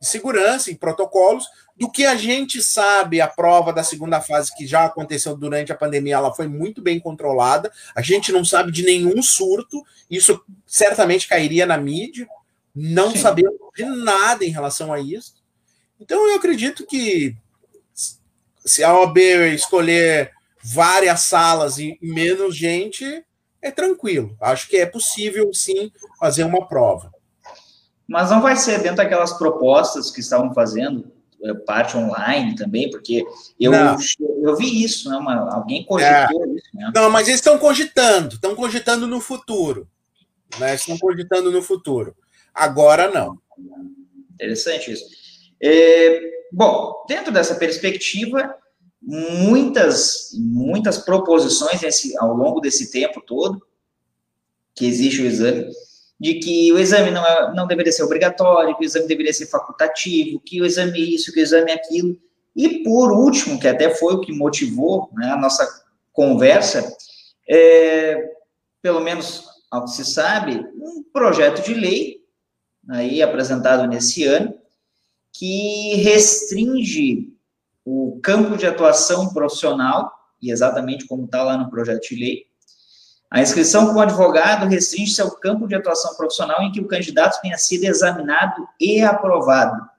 de 0.01 0.07
segurança 0.07 0.71
e 0.71 0.75
protocolos, 0.75 1.47
do 1.77 1.91
que 1.91 2.05
a 2.05 2.15
gente 2.15 2.63
sabe, 2.63 3.21
a 3.21 3.27
prova 3.27 3.73
da 3.73 3.83
segunda 3.83 4.21
fase 4.21 4.55
que 4.55 4.67
já 4.67 4.85
aconteceu 4.85 5.37
durante 5.37 5.73
a 5.73 5.77
pandemia, 5.77 6.17
ela 6.17 6.35
foi 6.35 6.47
muito 6.47 6.83
bem 6.83 7.01
controlada. 7.01 7.73
A 7.95 8.03
gente 8.03 8.31
não 8.31 8.45
sabe 8.45 8.71
de 8.71 8.85
nenhum 8.85 9.23
surto, 9.23 9.83
isso 10.11 10.41
certamente 10.67 11.27
cairia 11.27 11.67
na 11.67 11.79
mídia. 11.79 12.27
Não 12.75 13.11
Sim. 13.11 13.19
sabemos 13.19 13.55
de 13.77 13.85
nada 13.85 14.45
em 14.45 14.51
relação 14.51 14.93
a 14.93 15.01
isso. 15.01 15.35
Então 16.01 16.27
eu 16.29 16.37
acredito 16.37 16.87
que 16.87 17.37
se 18.65 18.83
a 18.83 18.97
OB 18.99 19.19
escolher 19.55 20.33
várias 20.63 21.23
salas 21.23 21.79
e 21.79 21.99
menos 22.01 22.57
gente, 22.57 23.25
é 23.61 23.71
tranquilo. 23.71 24.37
Acho 24.41 24.69
que 24.69 24.77
é 24.77 24.87
possível 24.87 25.53
sim 25.53 25.91
fazer 26.19 26.45
uma 26.45 26.67
prova. 26.67 27.13
Mas 28.07 28.31
não 28.31 28.43
vai 28.43 28.57
ser 28.57 28.79
dentro 28.83 28.97
daquelas 28.97 29.33
propostas 29.33 30.11
que 30.11 30.21
estavam 30.21 30.53
fazendo 30.53 31.11
é, 31.43 31.55
parte 31.55 31.97
online 31.97 32.55
também, 32.55 32.91
porque 32.91 33.25
eu, 33.59 33.73
eu 34.43 34.57
vi 34.57 34.85
isso, 34.85 35.09
né? 35.09 35.17
Uma, 35.17 35.55
alguém 35.55 35.85
cogitou 35.85 36.45
é. 36.45 36.49
isso. 36.49 36.69
Né? 36.75 36.93
Não, 36.95 37.11
mas 37.11 37.27
eles 37.29 37.41
estão 37.41 37.59
cogitando, 37.59 38.35
estão 38.35 38.55
cogitando 38.55 39.07
no 39.07 39.21
futuro. 39.21 39.89
Né? 40.59 40.75
Estão 40.75 40.99
cogitando 40.99 41.51
no 41.51 41.63
futuro. 41.63 42.15
Agora 42.55 43.11
não. 43.11 43.39
Interessante 44.35 44.93
isso. 44.93 45.05
É, 45.63 46.21
bom, 46.53 47.05
dentro 47.09 47.33
dessa 47.33 47.55
perspectiva, 47.55 48.55
muitas, 49.01 50.31
muitas 50.35 50.99
proposições 50.99 51.81
nesse, 51.81 52.17
ao 52.19 52.35
longo 52.35 52.61
desse 52.61 52.91
tempo 52.91 53.21
todo 53.21 53.63
que 54.75 54.87
existe 54.87 55.23
o 55.23 55.27
exame 55.27 55.71
de 56.23 56.35
que 56.35 56.73
o 56.73 56.79
exame 56.79 57.11
não, 57.11 57.27
é, 57.27 57.53
não 57.53 57.67
deveria 57.67 57.91
ser 57.91 58.05
obrigatório, 58.05 58.77
que 58.77 58.85
o 58.85 58.87
exame 58.87 59.09
deveria 59.09 59.33
ser 59.33 59.47
facultativo, 59.47 60.39
que 60.39 60.63
o 60.63 60.65
exame 60.65 61.01
é 61.01 61.05
isso, 61.05 61.33
que 61.33 61.41
o 61.41 61.43
exame 61.43 61.73
é 61.73 61.75
aquilo. 61.75 62.17
E 62.55 62.85
por 62.85 63.11
último, 63.11 63.59
que 63.59 63.67
até 63.67 63.93
foi 63.93 64.15
o 64.15 64.21
que 64.21 64.33
motivou 64.33 65.11
né, 65.15 65.33
a 65.33 65.37
nossa 65.37 65.69
conversa, 66.13 66.97
é, 67.51 68.17
pelo 68.81 69.01
menos 69.01 69.45
ao 69.69 69.85
que 69.85 69.91
se 69.91 70.05
sabe, 70.05 70.65
um 70.77 71.03
projeto 71.13 71.61
de 71.65 71.75
lei 71.75 72.22
aí 72.89 73.23
apresentado 73.23 73.87
nesse 73.87 74.25
ano 74.25 74.55
que 75.33 75.97
restringe 75.97 77.33
o 77.85 78.21
campo 78.23 78.57
de 78.57 78.67
atuação 78.67 79.33
profissional, 79.33 80.13
e 80.41 80.51
exatamente 80.51 81.07
como 81.07 81.25
está 81.25 81.43
lá 81.43 81.57
no 81.57 81.71
projeto 81.71 82.09
de 82.09 82.17
lei, 82.17 82.47
a 83.31 83.41
inscrição 83.41 83.87
como 83.87 84.01
advogado 84.01 84.67
restringe-se 84.67 85.23
ao 85.23 85.31
campo 85.31 85.67
de 85.67 85.75
atuação 85.75 86.15
profissional 86.17 86.63
em 86.63 86.71
que 86.71 86.81
o 86.81 86.87
candidato 86.87 87.41
tenha 87.41 87.57
sido 87.57 87.85
examinado 87.85 88.69
e 88.79 89.01
aprovado. 89.01 89.91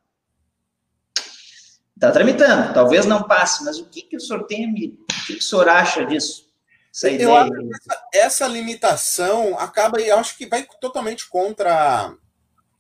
Está 1.96 2.12
tramitando, 2.12 2.74
talvez 2.74 3.06
não 3.06 3.24
passe, 3.24 3.64
mas 3.64 3.80
o 3.80 3.86
que, 3.86 4.04
que 4.04 4.18
o 4.18 4.20
senhor 4.20 4.44
tem, 4.44 4.70
o 4.70 5.26
que, 5.26 5.34
que 5.34 5.40
o 5.40 5.42
senhor 5.42 5.68
acha 5.68 6.06
disso? 6.06 6.48
Essa 6.94 7.10
eu 7.10 7.14
ideia? 7.16 7.40
acho 7.40 7.52
que 7.52 7.70
essa, 7.74 8.04
essa, 8.14 8.48
limitação 8.48 9.58
acaba, 9.58 10.00
eu 10.00 10.20
acho 10.20 10.38
que 10.38 10.46
vai 10.46 10.68
totalmente 10.80 11.28
contra 11.28 12.16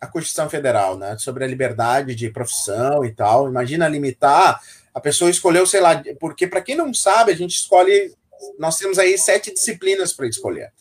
a 0.03 0.07
Constituição 0.07 0.49
Federal, 0.49 0.97
né? 0.97 1.17
Sobre 1.17 1.43
a 1.43 1.47
liberdade 1.47 2.15
de 2.15 2.29
profissão 2.29 3.03
e 3.05 3.11
tal. 3.11 3.47
Imagina 3.47 3.87
limitar, 3.87 4.61
a 4.93 4.99
pessoa 4.99 5.31
escolheu, 5.31 5.65
sei 5.65 5.81
lá, 5.81 6.01
porque 6.19 6.47
para 6.47 6.61
quem 6.61 6.75
não 6.75 6.93
sabe, 6.93 7.31
a 7.31 7.35
gente 7.35 7.55
escolhe 7.55 8.13
nós 8.57 8.77
temos 8.77 8.99
aí 8.99 9.17
sete 9.17 9.53
disciplinas 9.53 10.13
para 10.13 10.27
escolher. 10.27 10.71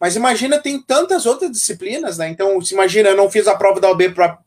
Mas 0.00 0.16
imagina, 0.16 0.58
tem 0.58 0.80
tantas 0.80 1.26
outras 1.26 1.52
disciplinas, 1.52 2.18
né? 2.18 2.28
Então, 2.28 2.60
se 2.60 2.74
imagina, 2.74 3.10
eu 3.10 3.16
não 3.16 3.30
fiz 3.30 3.46
a 3.46 3.56
prova 3.56 3.80
da 3.80 3.90
OB 3.90 4.10
para. 4.10 4.38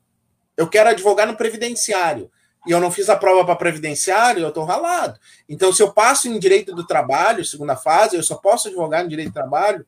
Eu 0.58 0.68
quero 0.68 0.90
advogar 0.90 1.28
no 1.28 1.38
previdenciário. 1.38 2.30
E 2.68 2.72
eu 2.72 2.80
não 2.80 2.90
fiz 2.90 3.10
a 3.10 3.16
prova 3.16 3.46
para 3.46 3.56
previdenciário, 3.56 4.42
eu 4.42 4.50
estou 4.50 4.66
ralado. 4.66 5.20
Então, 5.48 5.72
se 5.72 5.84
eu 5.84 5.94
passo 5.94 6.28
em 6.28 6.40
direito 6.40 6.74
do 6.74 6.86
trabalho, 6.86 7.46
segunda 7.46 7.76
fase, 7.76 8.16
eu 8.16 8.24
só 8.24 8.36
posso 8.36 8.68
advogar 8.68 9.04
no 9.04 9.10
direito 9.10 9.30
do 9.30 9.34
trabalho. 9.34 9.86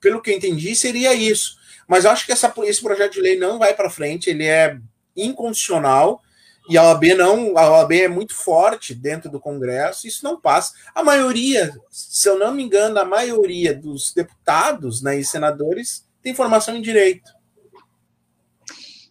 Pelo 0.00 0.22
que 0.22 0.30
eu 0.30 0.36
entendi, 0.36 0.76
seria 0.76 1.12
isso. 1.12 1.55
Mas 1.86 2.04
eu 2.04 2.10
acho 2.10 2.26
que 2.26 2.32
essa, 2.32 2.52
esse 2.64 2.82
projeto 2.82 3.12
de 3.12 3.20
lei 3.20 3.38
não 3.38 3.58
vai 3.58 3.74
para 3.74 3.90
frente, 3.90 4.30
ele 4.30 4.44
é 4.44 4.78
inconstitucional 5.16 6.22
e 6.68 6.76
a 6.76 6.82
OAB 6.82 7.04
não, 7.16 7.56
a 7.56 7.70
OAB 7.70 7.92
é 7.92 8.08
muito 8.08 8.34
forte 8.34 8.92
dentro 8.94 9.30
do 9.30 9.38
Congresso, 9.38 10.06
isso 10.06 10.24
não 10.24 10.40
passa. 10.40 10.72
A 10.94 11.02
maioria, 11.02 11.72
se 11.90 12.28
eu 12.28 12.38
não 12.38 12.52
me 12.52 12.62
engano, 12.62 12.98
a 12.98 13.04
maioria 13.04 13.72
dos 13.72 14.12
deputados 14.12 15.00
né, 15.00 15.18
e 15.18 15.24
senadores 15.24 16.04
tem 16.20 16.34
formação 16.34 16.76
em 16.76 16.82
direito. 16.82 17.30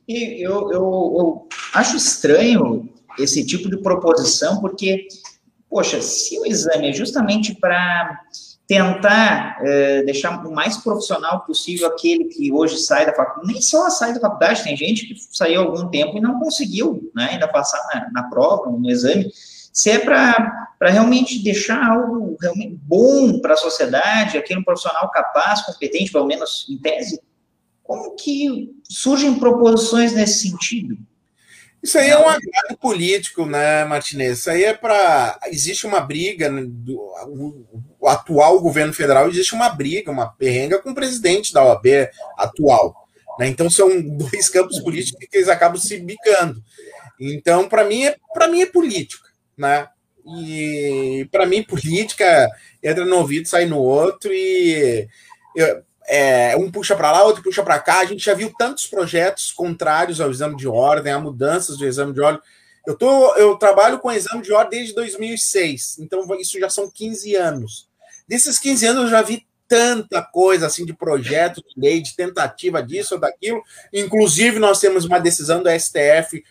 E 0.08 0.46
eu, 0.46 0.72
eu, 0.72 1.16
eu 1.18 1.50
acho 1.74 1.96
estranho 1.96 2.90
esse 3.18 3.46
tipo 3.46 3.70
de 3.70 3.78
proposição, 3.78 4.60
porque, 4.60 5.08
poxa, 5.70 6.02
se 6.02 6.38
o 6.38 6.46
exame 6.46 6.90
é 6.90 6.94
justamente 6.94 7.56
para 7.56 8.20
tentar 8.68 9.58
é, 9.62 10.04
deixar 10.04 10.44
o 10.46 10.54
mais 10.54 10.78
profissional 10.78 11.42
possível 11.42 11.88
aquele 11.88 12.26
que 12.26 12.52
hoje 12.52 12.78
sai 12.78 13.06
da 13.06 13.14
faculdade, 13.14 13.54
nem 13.54 13.62
só 13.62 13.90
sai 13.90 14.14
da 14.14 14.20
faculdade, 14.20 14.64
tem 14.64 14.76
gente 14.76 15.06
que 15.06 15.16
saiu 15.32 15.62
algum 15.62 15.88
tempo 15.90 16.18
e 16.18 16.22
não 16.22 16.40
conseguiu 16.40 17.12
né, 17.16 17.30
ainda 17.32 17.48
passar 17.48 17.80
na, 17.94 18.10
na 18.12 18.30
prova, 18.30 18.72
no 18.72 18.90
exame, 18.90 19.32
se 19.72 19.92
é 19.92 20.00
para 20.00 20.70
realmente 20.82 21.44
deixar 21.44 21.92
algo 21.92 22.38
realmente 22.42 22.80
bom 22.82 23.40
para 23.40 23.54
a 23.54 23.58
sociedade, 23.58 24.38
aquele 24.38 24.64
profissional 24.64 25.12
capaz, 25.12 25.62
competente, 25.62 26.12
pelo 26.12 26.26
menos 26.26 26.66
em 26.70 26.78
tese, 26.78 27.22
como 27.84 28.16
que 28.16 28.74
surgem 28.90 29.38
proposições 29.38 30.14
nesse 30.14 30.50
sentido? 30.50 30.98
Isso 31.86 32.00
aí 32.00 32.10
é 32.10 32.18
um 32.18 32.28
agrado 32.28 32.76
político, 32.82 33.46
né, 33.46 33.86
Martinez? 33.86 34.40
Isso 34.40 34.50
aí 34.50 34.64
é 34.64 34.74
para. 34.74 35.40
Existe 35.52 35.86
uma 35.86 36.02
briga, 36.02 36.50
né, 36.50 36.64
do, 36.66 36.96
o, 38.00 38.08
atual 38.08 38.60
governo 38.60 38.92
federal, 38.92 39.30
existe 39.30 39.54
uma 39.54 39.70
briga, 39.70 40.12
uma 40.12 40.28
perrenga 40.28 40.82
com 40.82 40.90
o 40.90 40.96
presidente 40.96 41.54
da 41.54 41.64
OAB 41.64 41.86
atual. 42.40 43.08
Né? 43.38 43.50
Então 43.50 43.70
são 43.70 43.88
dois 44.18 44.50
campos 44.50 44.80
políticos 44.80 45.28
que 45.30 45.38
eles 45.38 45.48
acabam 45.48 45.80
se 45.80 46.00
bicando. 46.00 46.60
Então, 47.20 47.70
para 47.70 47.84
mim, 47.84 48.06
é, 48.06 48.16
mim 48.50 48.62
é 48.62 48.66
política. 48.66 49.30
Né? 49.56 49.88
E 50.40 51.28
para 51.32 51.46
mim, 51.46 51.62
política 51.62 52.50
entra 52.82 53.06
no 53.06 53.18
ouvido, 53.18 53.48
sai 53.48 53.66
no 53.66 53.78
outro, 53.78 54.34
e 54.34 55.08
eu, 55.56 55.84
é, 56.08 56.56
um 56.58 56.72
puxa 56.72 56.96
para 56.96 57.12
lá, 57.12 57.24
outro 57.24 57.44
puxa 57.44 57.64
para 57.64 57.80
cá. 57.80 58.00
A 58.00 58.06
gente 58.06 58.24
já 58.24 58.34
viu 58.34 58.54
tantos 58.58 58.88
projetos 58.88 59.52
contrários 59.52 60.22
ao 60.22 60.32
exame 60.32 60.56
de 60.56 60.68
ordem, 60.68 61.12
a 61.12 61.20
mudanças 61.20 61.78
do 61.78 61.86
exame 61.86 62.14
de 62.14 62.22
ordem. 62.22 62.42
Eu, 62.86 62.96
tô, 62.96 63.36
eu 63.36 63.58
trabalho 63.58 64.00
com 64.00 64.12
exame 64.12 64.44
de 64.44 64.54
ordem 64.54 64.80
desde 64.80 64.96
2006, 64.96 65.98
então 66.00 66.24
isso 66.40 66.60
já 66.60 66.70
são 66.70 66.90
15 66.90 67.36
anos. 67.36 67.90
Desses 68.28 68.60
15 68.60 68.88
anos 68.88 69.04
eu 69.06 69.10
já 69.10 69.22
vi 69.22 69.46
tanta 69.68 70.22
coisa 70.22 70.68
assim 70.68 70.86
de 70.86 70.94
projeto 70.94 71.62
de 71.62 71.82
lei, 71.82 72.00
de 72.02 72.16
tentativa 72.16 72.84
disso 72.84 73.16
ou 73.16 73.20
daquilo. 73.20 73.62
Inclusive, 73.92 74.60
nós 74.60 74.80
temos 74.80 75.06
uma 75.06 75.20
decisão 75.20 75.64
do 75.64 75.70
STF 75.70 76.44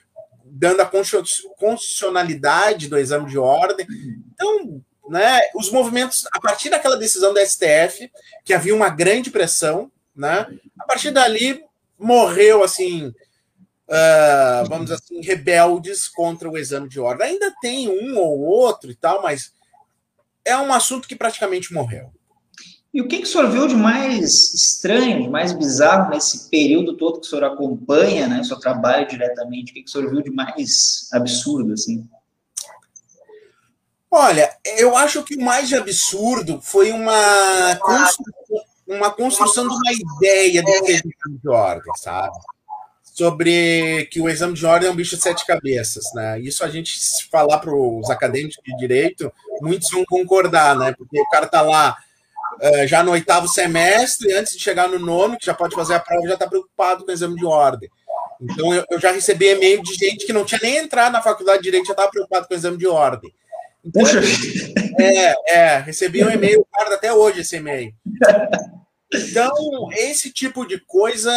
dando 0.44 0.80
a 0.80 0.86
constitucionalidade 0.86 2.88
do 2.88 2.98
exame 2.98 3.28
de 3.28 3.38
ordem. 3.38 3.86
Então, 4.32 4.82
né, 5.08 5.40
os 5.54 5.70
movimentos, 5.70 6.26
a 6.32 6.40
partir 6.40 6.70
daquela 6.70 6.96
decisão 6.96 7.32
do 7.32 7.40
STF, 7.40 8.10
que 8.44 8.54
havia 8.54 8.74
uma 8.74 8.88
grande 8.88 9.30
pressão, 9.30 9.90
né, 10.14 10.46
a 10.78 10.84
partir 10.84 11.10
dali 11.10 11.62
morreu 11.98 12.62
assim, 12.62 13.08
uh, 13.88 14.68
vamos 14.68 14.84
dizer 14.84 14.94
assim, 14.94 15.20
rebeldes 15.20 16.08
contra 16.08 16.48
o 16.48 16.58
exame 16.58 16.88
de 16.88 17.00
ordem. 17.00 17.28
Ainda 17.28 17.52
tem 17.60 17.88
um 17.88 18.18
ou 18.18 18.40
outro 18.40 18.90
e 18.90 18.94
tal, 18.94 19.22
mas 19.22 19.52
é 20.44 20.56
um 20.56 20.72
assunto 20.72 21.08
que 21.08 21.16
praticamente 21.16 21.72
morreu. 21.72 22.12
E 22.92 23.00
o 23.00 23.08
que, 23.08 23.18
que 23.18 23.24
o 23.24 23.26
senhor 23.26 23.50
viu 23.50 23.66
de 23.66 23.74
mais 23.74 24.54
estranho, 24.54 25.24
de 25.24 25.28
mais 25.28 25.52
bizarro 25.52 26.10
nesse 26.10 26.48
período 26.48 26.96
todo 26.96 27.20
que 27.20 27.26
o 27.26 27.28
senhor 27.28 27.44
acompanha, 27.44 28.28
né? 28.28 28.40
O 28.40 28.44
senhor 28.44 28.60
trabalha 28.60 29.04
diretamente, 29.04 29.72
o 29.72 29.74
que, 29.74 29.82
que 29.82 29.88
o 29.88 29.92
senhor 29.92 30.08
viu 30.08 30.22
de 30.22 30.30
mais 30.30 31.08
absurdo, 31.12 31.72
assim? 31.72 32.08
Olha, 34.16 34.48
eu 34.78 34.96
acho 34.96 35.24
que 35.24 35.34
o 35.34 35.42
mais 35.42 35.72
absurdo 35.72 36.60
foi 36.62 36.92
uma 36.92 37.74
construção, 37.82 38.64
uma 38.86 39.10
construção 39.10 39.66
de 39.66 39.74
uma 39.74 39.92
ideia 39.92 40.62
do 40.62 40.70
que 40.84 40.92
é 40.92 40.94
exame 40.94 41.38
de 41.42 41.48
ordem, 41.48 41.92
sabe? 41.96 42.38
Sobre 43.02 44.08
que 44.12 44.20
o 44.20 44.28
exame 44.28 44.54
de 44.54 44.64
ordem 44.64 44.88
é 44.88 44.92
um 44.92 44.94
bicho 44.94 45.16
de 45.16 45.22
sete 45.22 45.44
cabeças, 45.44 46.04
né? 46.14 46.38
Isso 46.38 46.64
a 46.64 46.68
gente 46.68 46.96
se 46.96 47.28
falar 47.28 47.58
para 47.58 47.74
os 47.74 48.08
acadêmicos 48.08 48.56
de 48.64 48.76
direito, 48.76 49.32
muitos 49.60 49.90
vão 49.90 50.04
concordar, 50.04 50.76
né? 50.76 50.94
Porque 50.96 51.20
o 51.20 51.28
cara 51.28 51.48
tá 51.48 51.60
lá 51.60 51.96
uh, 52.62 52.86
já 52.86 53.02
no 53.02 53.10
oitavo 53.10 53.48
semestre, 53.48 54.32
antes 54.32 54.52
de 54.52 54.60
chegar 54.60 54.88
no 54.88 55.00
nono, 55.00 55.36
que 55.36 55.46
já 55.46 55.54
pode 55.54 55.74
fazer 55.74 55.94
a 55.94 56.00
prova, 56.00 56.28
já 56.28 56.34
está 56.34 56.46
preocupado 56.46 57.04
com 57.04 57.10
o 57.10 57.14
exame 57.14 57.34
de 57.34 57.44
ordem. 57.44 57.90
Então 58.40 58.72
eu, 58.72 58.84
eu 58.92 59.00
já 59.00 59.10
recebi 59.10 59.48
e-mail 59.48 59.82
de 59.82 59.92
gente 59.94 60.24
que 60.24 60.32
não 60.32 60.44
tinha 60.44 60.60
nem 60.62 60.76
entrado 60.76 61.12
na 61.12 61.20
faculdade 61.20 61.58
de 61.58 61.64
direito, 61.64 61.86
já 61.86 61.94
estava 61.94 62.12
preocupado 62.12 62.46
com 62.46 62.54
o 62.54 62.56
exame 62.56 62.76
de 62.78 62.86
ordem. 62.86 63.34
Puxa! 63.92 64.20
É, 64.98 65.34
é, 65.56 65.78
recebi 65.78 66.24
um 66.24 66.30
e-mail, 66.30 66.66
guarda 66.72 66.94
até 66.94 67.12
hoje 67.12 67.40
esse 67.40 67.56
e-mail. 67.56 67.92
Então, 69.12 69.52
esse 69.92 70.32
tipo 70.32 70.66
de 70.66 70.78
coisa 70.80 71.30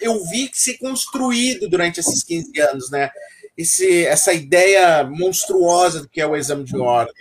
eu 0.00 0.24
vi 0.26 0.48
que 0.48 0.58
ser 0.58 0.78
construído 0.78 1.68
durante 1.68 2.00
esses 2.00 2.22
15 2.22 2.60
anos, 2.60 2.90
né? 2.90 3.10
Esse, 3.56 4.04
essa 4.06 4.32
ideia 4.32 5.04
monstruosa 5.04 6.00
do 6.00 6.08
que 6.08 6.20
é 6.20 6.26
o 6.26 6.36
exame 6.36 6.64
de 6.64 6.76
ordem. 6.76 7.14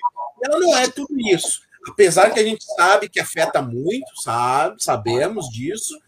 Ela 0.43 0.59
não 0.59 0.77
é 0.77 0.87
tudo 0.87 1.13
isso. 1.31 1.61
Apesar 1.87 2.31
que 2.31 2.39
a 2.39 2.43
gente 2.43 2.63
sabe 2.75 3.09
que 3.09 3.19
afeta 3.19 3.61
muito, 3.61 4.21
sabe? 4.21 4.81
Sabemos 4.81 5.47
disso, 5.49 5.99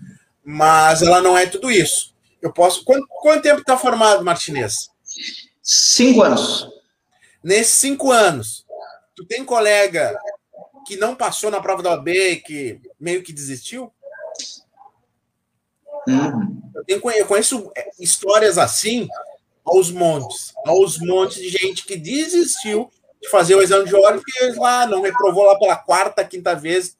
mas 0.43 1.01
ela 1.01 1.21
não 1.21 1.37
é 1.37 1.45
tudo 1.45 1.69
isso. 1.69 2.13
Eu 2.41 2.51
posso. 2.51 2.83
Quanto, 2.83 3.05
quanto 3.07 3.43
tempo 3.43 3.61
está 3.61 3.77
formado, 3.77 4.23
Martinez? 4.23 4.89
Cinco 5.61 6.21
anos. 6.21 6.74
Nesses 7.45 7.73
cinco 7.73 8.11
anos, 8.11 8.65
tu 9.15 9.23
tem 9.23 9.45
colega 9.45 10.19
que 10.87 10.97
não 10.97 11.15
passou 11.15 11.51
na 11.51 11.61
prova 11.61 11.83
da 11.83 11.91
OAB 11.91 12.07
que 12.43 12.81
meio 12.99 13.21
que 13.21 13.31
desistiu? 13.31 13.93
Uhum. 16.07 16.71
Eu, 16.73 16.83
tenho, 16.83 17.11
eu 17.11 17.27
conheço 17.27 17.71
é, 17.77 17.87
histórias 17.99 18.57
assim 18.57 19.07
aos 19.63 19.91
montes, 19.91 20.53
aos 20.65 20.97
montes 20.97 21.37
de 21.37 21.49
gente 21.49 21.85
que 21.85 21.95
desistiu 21.95 22.89
de 23.21 23.29
fazer 23.29 23.53
o 23.53 23.61
exame 23.61 23.85
de 23.85 23.95
ordem 23.95 24.23
porque 24.23 24.59
lá 24.59 24.81
ah, 24.81 24.87
não 24.87 25.03
reprovou 25.03 25.45
lá 25.45 25.55
pela 25.59 25.75
quarta, 25.75 26.25
quinta 26.25 26.55
vez, 26.55 26.97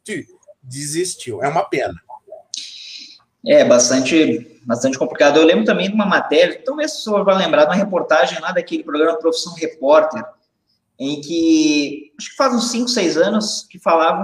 desistiu. 0.62 1.42
É 1.42 1.48
uma 1.48 1.64
pena. 1.64 2.00
É 3.46 3.64
bastante, 3.64 4.60
bastante 4.66 4.98
complicado. 4.98 5.38
Eu 5.38 5.46
lembro 5.46 5.66
também 5.66 5.88
de 5.88 5.94
uma 5.94 6.06
matéria, 6.06 6.62
talvez 6.66 6.94
o 6.94 7.02
senhor 7.02 7.24
vai 7.24 7.38
lembrar 7.38 7.66
de 7.66 7.70
uma 7.70 7.76
reportagem 7.76 8.40
lá 8.40 8.52
daquele 8.52 8.84
programa 8.84 9.20
Profissão 9.20 9.54
Repórter, 9.54 10.24
em 10.98 11.22
que 11.22 12.12
acho 12.18 12.32
que 12.32 12.36
faz 12.36 12.54
uns 12.54 12.72
5, 12.72 12.88
6 12.88 13.18
anos 13.18 13.68
que 13.70 13.78
falavam 13.78 14.24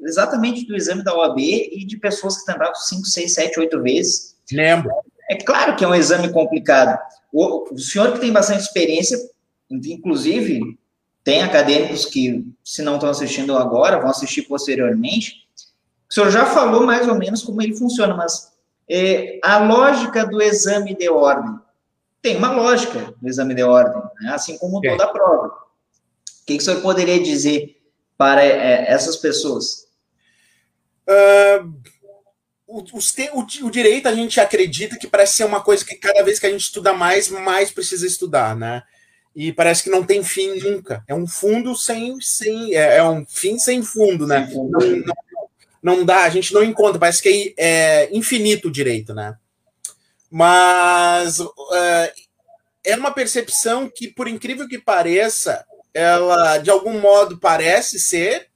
exatamente 0.00 0.66
do 0.66 0.74
exame 0.74 1.04
da 1.04 1.14
OAB 1.14 1.38
e 1.38 1.84
de 1.84 1.96
pessoas 1.98 2.38
que 2.38 2.46
tentaram 2.46 2.74
5, 2.74 3.04
6, 3.04 3.34
7, 3.34 3.60
8 3.60 3.82
vezes. 3.82 4.36
Lembro. 4.50 4.90
É 5.28 5.36
claro 5.36 5.76
que 5.76 5.84
é 5.84 5.88
um 5.88 5.94
exame 5.94 6.32
complicado. 6.32 6.98
O, 7.32 7.72
o 7.74 7.78
senhor 7.78 8.12
que 8.12 8.20
tem 8.20 8.32
bastante 8.32 8.62
experiência, 8.62 9.18
inclusive, 9.70 10.78
tem 11.22 11.42
acadêmicos 11.42 12.04
que, 12.04 12.46
se 12.64 12.82
não 12.82 12.94
estão 12.94 13.10
assistindo 13.10 13.56
agora, 13.56 14.00
vão 14.00 14.10
assistir 14.10 14.42
posteriormente. 14.42 15.46
O 16.08 16.14
senhor 16.14 16.30
já 16.30 16.46
falou 16.46 16.86
mais 16.86 17.06
ou 17.08 17.16
menos 17.16 17.42
como 17.42 17.60
ele 17.60 17.76
funciona, 17.76 18.14
mas 18.14 18.55
é, 18.88 19.38
a 19.42 19.58
lógica 19.58 20.26
do 20.26 20.40
exame 20.40 20.94
de 20.96 21.08
ordem 21.08 21.58
tem 22.22 22.36
uma 22.36 22.52
lógica 22.52 23.14
do 23.20 23.28
exame 23.28 23.54
de 23.54 23.62
ordem, 23.62 24.02
né? 24.20 24.32
assim 24.32 24.58
como 24.58 24.80
toda 24.80 25.04
a 25.04 25.08
prova 25.08 25.66
que, 26.46 26.56
que 26.56 26.62
o 26.62 26.64
senhor 26.64 26.80
poderia 26.80 27.20
dizer 27.20 27.76
para 28.16 28.42
é, 28.44 28.86
essas 28.88 29.16
pessoas? 29.16 29.88
Uh, 31.06 31.74
o, 32.66 32.80
o, 32.80 33.66
o, 33.66 33.70
direito 33.70 34.08
a 34.08 34.14
gente 34.14 34.40
acredita 34.40 34.96
que 34.96 35.08
parece 35.08 35.36
ser 35.36 35.44
uma 35.44 35.60
coisa 35.60 35.84
que 35.84 35.96
cada 35.96 36.22
vez 36.22 36.38
que 36.38 36.46
a 36.46 36.50
gente 36.50 36.62
estuda 36.62 36.92
mais, 36.92 37.28
mais 37.28 37.70
precisa 37.70 38.06
estudar, 38.06 38.56
né? 38.56 38.82
E 39.34 39.52
parece 39.52 39.82
que 39.82 39.90
não 39.90 40.02
tem 40.02 40.22
fim 40.22 40.58
nunca. 40.60 41.04
É 41.06 41.14
um 41.14 41.26
fundo 41.26 41.76
sem. 41.76 42.18
sem 42.20 42.74
é, 42.74 42.96
é 42.96 43.04
um 43.04 43.24
fim 43.26 43.58
sem 43.58 43.82
fundo, 43.82 44.26
né? 44.26 44.46
Sem 44.46 44.54
fundo. 44.54 44.78
Não, 44.78 44.86
não, 44.86 45.14
não, 45.86 46.04
dá, 46.04 46.24
a 46.24 46.28
gente 46.28 46.52
não 46.52 46.64
encontra, 46.64 46.98
parece 46.98 47.22
que 47.22 47.54
é, 47.56 48.06
é 48.06 48.08
infinito 48.16 48.66
o 48.66 48.72
direito, 48.72 49.14
né? 49.14 49.36
Mas 50.28 51.38
uh, 51.38 52.12
é 52.84 52.96
uma 52.96 53.12
percepção 53.12 53.88
que, 53.88 54.08
por 54.08 54.26
incrível 54.26 54.66
que 54.66 54.80
pareça, 54.80 55.64
ela 55.94 56.58
de 56.58 56.70
algum 56.70 56.98
modo 56.98 57.38
parece 57.38 58.00
ser, 58.00 58.48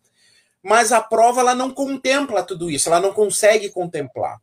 mas 0.60 0.90
a 0.90 1.00
prova 1.00 1.40
ela 1.40 1.54
não 1.54 1.70
contempla 1.70 2.42
tudo 2.42 2.68
isso, 2.68 2.88
ela 2.88 2.98
não 2.98 3.12
consegue 3.12 3.68
contemplar. 3.68 4.40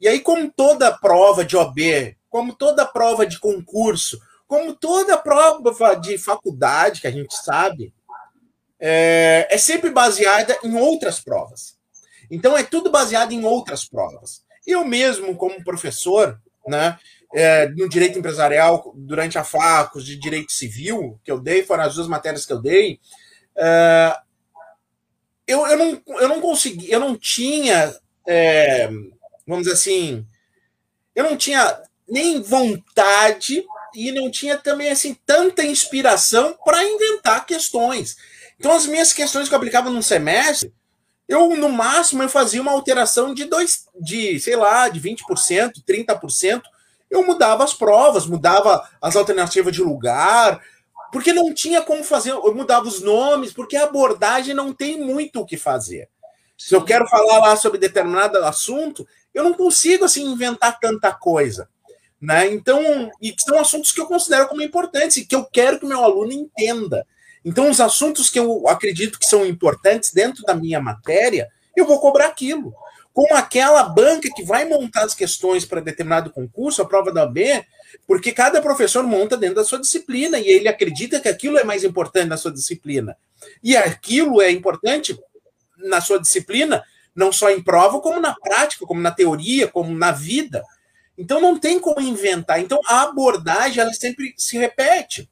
E 0.00 0.08
aí, 0.08 0.18
como 0.18 0.50
toda 0.50 0.96
prova 0.96 1.44
de 1.44 1.58
OB, 1.58 2.16
como 2.30 2.54
toda 2.54 2.86
prova 2.86 3.26
de 3.26 3.38
concurso, 3.38 4.18
como 4.48 4.72
toda 4.74 5.18
prova 5.18 5.94
de 5.94 6.16
faculdade 6.16 7.02
que 7.02 7.06
a 7.06 7.12
gente 7.12 7.36
sabe, 7.36 7.92
é, 8.80 9.46
é 9.50 9.58
sempre 9.58 9.90
baseada 9.90 10.58
em 10.64 10.74
outras 10.74 11.20
provas. 11.20 11.78
Então, 12.30 12.56
é 12.56 12.62
tudo 12.62 12.90
baseado 12.90 13.32
em 13.32 13.44
outras 13.44 13.84
provas. 13.84 14.42
Eu 14.66 14.84
mesmo, 14.84 15.36
como 15.36 15.64
professor, 15.64 16.40
né, 16.66 16.98
é, 17.34 17.68
no 17.68 17.88
direito 17.88 18.18
empresarial 18.18 18.92
durante 18.94 19.38
a 19.38 19.44
FACOS 19.44 20.04
de 20.04 20.16
direito 20.16 20.52
civil 20.52 21.18
que 21.24 21.30
eu 21.30 21.40
dei, 21.40 21.62
foram 21.62 21.84
as 21.84 21.94
duas 21.94 22.08
matérias 22.08 22.44
que 22.44 22.52
eu 22.52 22.60
dei. 22.60 23.00
É, 23.56 24.16
eu, 25.46 25.66
eu, 25.66 25.78
não, 25.78 26.02
eu 26.20 26.28
não 26.28 26.40
consegui, 26.40 26.90
eu 26.90 27.00
não 27.00 27.16
tinha, 27.16 27.94
é, 28.26 28.88
vamos 29.46 29.64
dizer 29.64 29.72
assim, 29.72 30.24
eu 31.14 31.24
não 31.24 31.36
tinha 31.36 31.82
nem 32.08 32.40
vontade 32.40 33.64
e 33.94 34.12
não 34.12 34.30
tinha 34.30 34.56
também 34.56 34.90
assim 34.90 35.16
tanta 35.26 35.64
inspiração 35.64 36.56
para 36.64 36.84
inventar 36.84 37.46
questões. 37.46 38.16
Então 38.58 38.72
as 38.72 38.86
minhas 38.86 39.12
questões 39.12 39.48
que 39.48 39.54
eu 39.54 39.58
aplicava 39.58 39.90
num 39.90 40.02
semestre, 40.02 40.72
eu, 41.30 41.56
no 41.56 41.68
máximo, 41.68 42.24
eu 42.24 42.28
fazia 42.28 42.60
uma 42.60 42.72
alteração 42.72 43.32
de 43.32 43.44
dois, 43.44 43.86
de, 44.00 44.40
sei 44.40 44.56
lá, 44.56 44.88
de 44.88 45.00
20%, 45.00 45.74
30%. 45.88 46.60
Eu 47.08 47.24
mudava 47.24 47.62
as 47.62 47.72
provas, 47.72 48.26
mudava 48.26 48.84
as 49.00 49.14
alternativas 49.14 49.72
de 49.72 49.80
lugar, 49.80 50.60
porque 51.12 51.32
não 51.32 51.54
tinha 51.54 51.82
como 51.82 52.02
fazer, 52.02 52.32
eu 52.32 52.52
mudava 52.52 52.88
os 52.88 53.00
nomes, 53.00 53.52
porque 53.52 53.76
a 53.76 53.84
abordagem 53.84 54.54
não 54.54 54.72
tem 54.72 55.00
muito 55.00 55.40
o 55.40 55.46
que 55.46 55.56
fazer. 55.56 56.08
Se 56.58 56.74
eu 56.74 56.84
quero 56.84 57.06
falar 57.06 57.38
lá 57.38 57.54
sobre 57.54 57.78
determinado 57.78 58.36
assunto, 58.38 59.06
eu 59.32 59.44
não 59.44 59.54
consigo 59.54 60.06
assim 60.06 60.24
inventar 60.24 60.80
tanta 60.80 61.12
coisa. 61.12 61.68
Né? 62.20 62.48
Então, 62.48 63.08
e 63.22 63.32
são 63.38 63.56
assuntos 63.60 63.92
que 63.92 64.00
eu 64.00 64.06
considero 64.06 64.48
como 64.48 64.62
importantes 64.62 65.18
e 65.18 65.24
que 65.24 65.36
eu 65.36 65.44
quero 65.44 65.78
que 65.78 65.84
o 65.84 65.88
meu 65.88 66.02
aluno 66.02 66.32
entenda. 66.32 67.06
Então, 67.44 67.70
os 67.70 67.80
assuntos 67.80 68.28
que 68.28 68.38
eu 68.38 68.68
acredito 68.68 69.18
que 69.18 69.26
são 69.26 69.46
importantes 69.46 70.12
dentro 70.12 70.42
da 70.44 70.54
minha 70.54 70.80
matéria, 70.80 71.48
eu 71.76 71.86
vou 71.86 71.98
cobrar 72.00 72.26
aquilo. 72.26 72.74
Com 73.12 73.34
aquela 73.34 73.82
banca 73.82 74.28
que 74.34 74.44
vai 74.44 74.64
montar 74.66 75.04
as 75.04 75.14
questões 75.14 75.64
para 75.64 75.80
determinado 75.80 76.30
concurso, 76.30 76.80
a 76.80 76.86
prova 76.86 77.12
da 77.12 77.26
B, 77.26 77.64
porque 78.06 78.32
cada 78.32 78.62
professor 78.62 79.02
monta 79.02 79.36
dentro 79.36 79.56
da 79.56 79.64
sua 79.64 79.80
disciplina 79.80 80.38
e 80.38 80.46
ele 80.46 80.68
acredita 80.68 81.18
que 81.18 81.28
aquilo 81.28 81.58
é 81.58 81.64
mais 81.64 81.82
importante 81.82 82.28
na 82.28 82.36
sua 82.36 82.52
disciplina. 82.52 83.16
E 83.62 83.76
aquilo 83.76 84.40
é 84.40 84.50
importante 84.50 85.18
na 85.76 86.00
sua 86.00 86.20
disciplina, 86.20 86.84
não 87.14 87.32
só 87.32 87.50
em 87.50 87.62
prova, 87.62 88.00
como 88.00 88.20
na 88.20 88.34
prática, 88.34 88.86
como 88.86 89.00
na 89.00 89.10
teoria, 89.10 89.66
como 89.66 89.96
na 89.96 90.12
vida. 90.12 90.62
Então 91.18 91.40
não 91.40 91.58
tem 91.58 91.78
como 91.78 92.00
inventar. 92.00 92.60
Então 92.60 92.80
a 92.86 93.02
abordagem 93.02 93.82
ela 93.82 93.92
sempre 93.92 94.34
se 94.36 94.56
repete. 94.56 95.28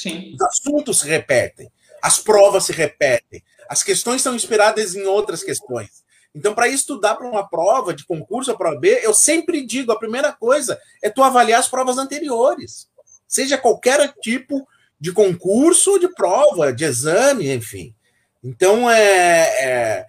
Sim. 0.00 0.34
Os 0.34 0.40
assuntos 0.40 1.00
se 1.00 1.06
repetem, 1.06 1.70
as 2.00 2.18
provas 2.18 2.64
se 2.64 2.72
repetem, 2.72 3.42
as 3.68 3.82
questões 3.82 4.22
são 4.22 4.34
inspiradas 4.34 4.94
em 4.94 5.02
outras 5.02 5.42
questões. 5.42 6.02
Então, 6.34 6.54
para 6.54 6.68
estudar 6.68 7.16
para 7.16 7.28
uma 7.28 7.46
prova 7.46 7.92
de 7.92 8.06
concurso, 8.06 8.50
a 8.50 8.56
prova 8.56 8.78
B, 8.78 9.00
eu 9.02 9.12
sempre 9.12 9.66
digo: 9.66 9.92
a 9.92 9.98
primeira 9.98 10.32
coisa 10.32 10.80
é 11.02 11.10
tu 11.10 11.22
avaliar 11.22 11.60
as 11.60 11.68
provas 11.68 11.98
anteriores, 11.98 12.88
seja 13.28 13.58
qualquer 13.58 14.14
tipo 14.22 14.66
de 14.98 15.12
concurso, 15.12 15.98
de 15.98 16.08
prova, 16.14 16.72
de 16.72 16.84
exame, 16.84 17.52
enfim. 17.52 17.94
Então, 18.42 18.90
é, 18.90 19.64
é 19.64 20.06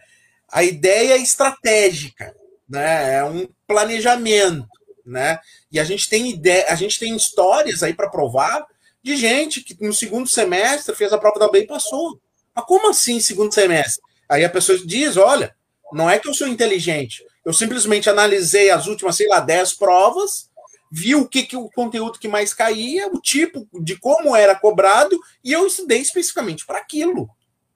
a 0.50 0.64
ideia 0.64 1.14
é 1.16 1.22
estratégica, 1.22 2.34
né? 2.70 3.16
É 3.16 3.24
um 3.26 3.48
planejamento, 3.68 4.68
né? 5.06 5.40
E 5.70 5.80
a 5.80 5.84
gente 5.84 6.08
tem 6.08 6.30
ideia, 6.30 6.66
a 6.70 6.76
gente 6.76 6.98
tem 6.98 7.14
histórias 7.16 7.84
aí 7.84 7.94
para 7.94 8.10
provar 8.10 8.66
de 9.04 9.16
gente 9.16 9.62
que 9.62 9.76
no 9.84 9.94
segundo 9.94 10.28
semestre 10.28 10.96
fez 10.96 11.12
a 11.12 11.18
prova 11.18 11.40
da 11.40 11.50
B 11.50 11.62
e 11.62 11.68
passou. 11.68 12.20
Mas 12.56 12.66
como 12.66 12.90
assim 12.90 13.20
segundo 13.20 13.54
semestre? 13.54 14.02
Aí 14.30 14.46
a 14.46 14.50
pessoa 14.50 14.78
diz: 14.78 15.18
olha, 15.18 15.56
não 15.92 16.10
é 16.10 16.20
que 16.20 16.28
eu 16.28 16.34
sou 16.34 16.48
inteligente, 16.48 17.26
eu 17.44 17.54
simplesmente 17.54 18.10
analisei 18.10 18.70
as 18.70 18.88
últimas, 18.88 19.16
sei 19.16 19.28
lá, 19.28 19.40
10 19.40 19.74
provas, 19.74 20.50
vi 20.92 21.16
o 21.16 21.28
que, 21.28 21.44
que 21.44 21.58
o 21.58 21.70
conteúdo 21.70 22.20
que 22.20 22.28
mais 22.28 22.54
caía, 22.54 23.08
o 23.08 23.20
tipo 23.20 23.68
de 23.82 23.98
como 23.98 24.36
era 24.36 24.56
cobrado, 24.56 25.20
e 25.44 25.52
eu 25.52 25.66
estudei 25.66 26.00
especificamente 26.00 26.66
para 26.66 26.80
aquilo, 26.80 27.30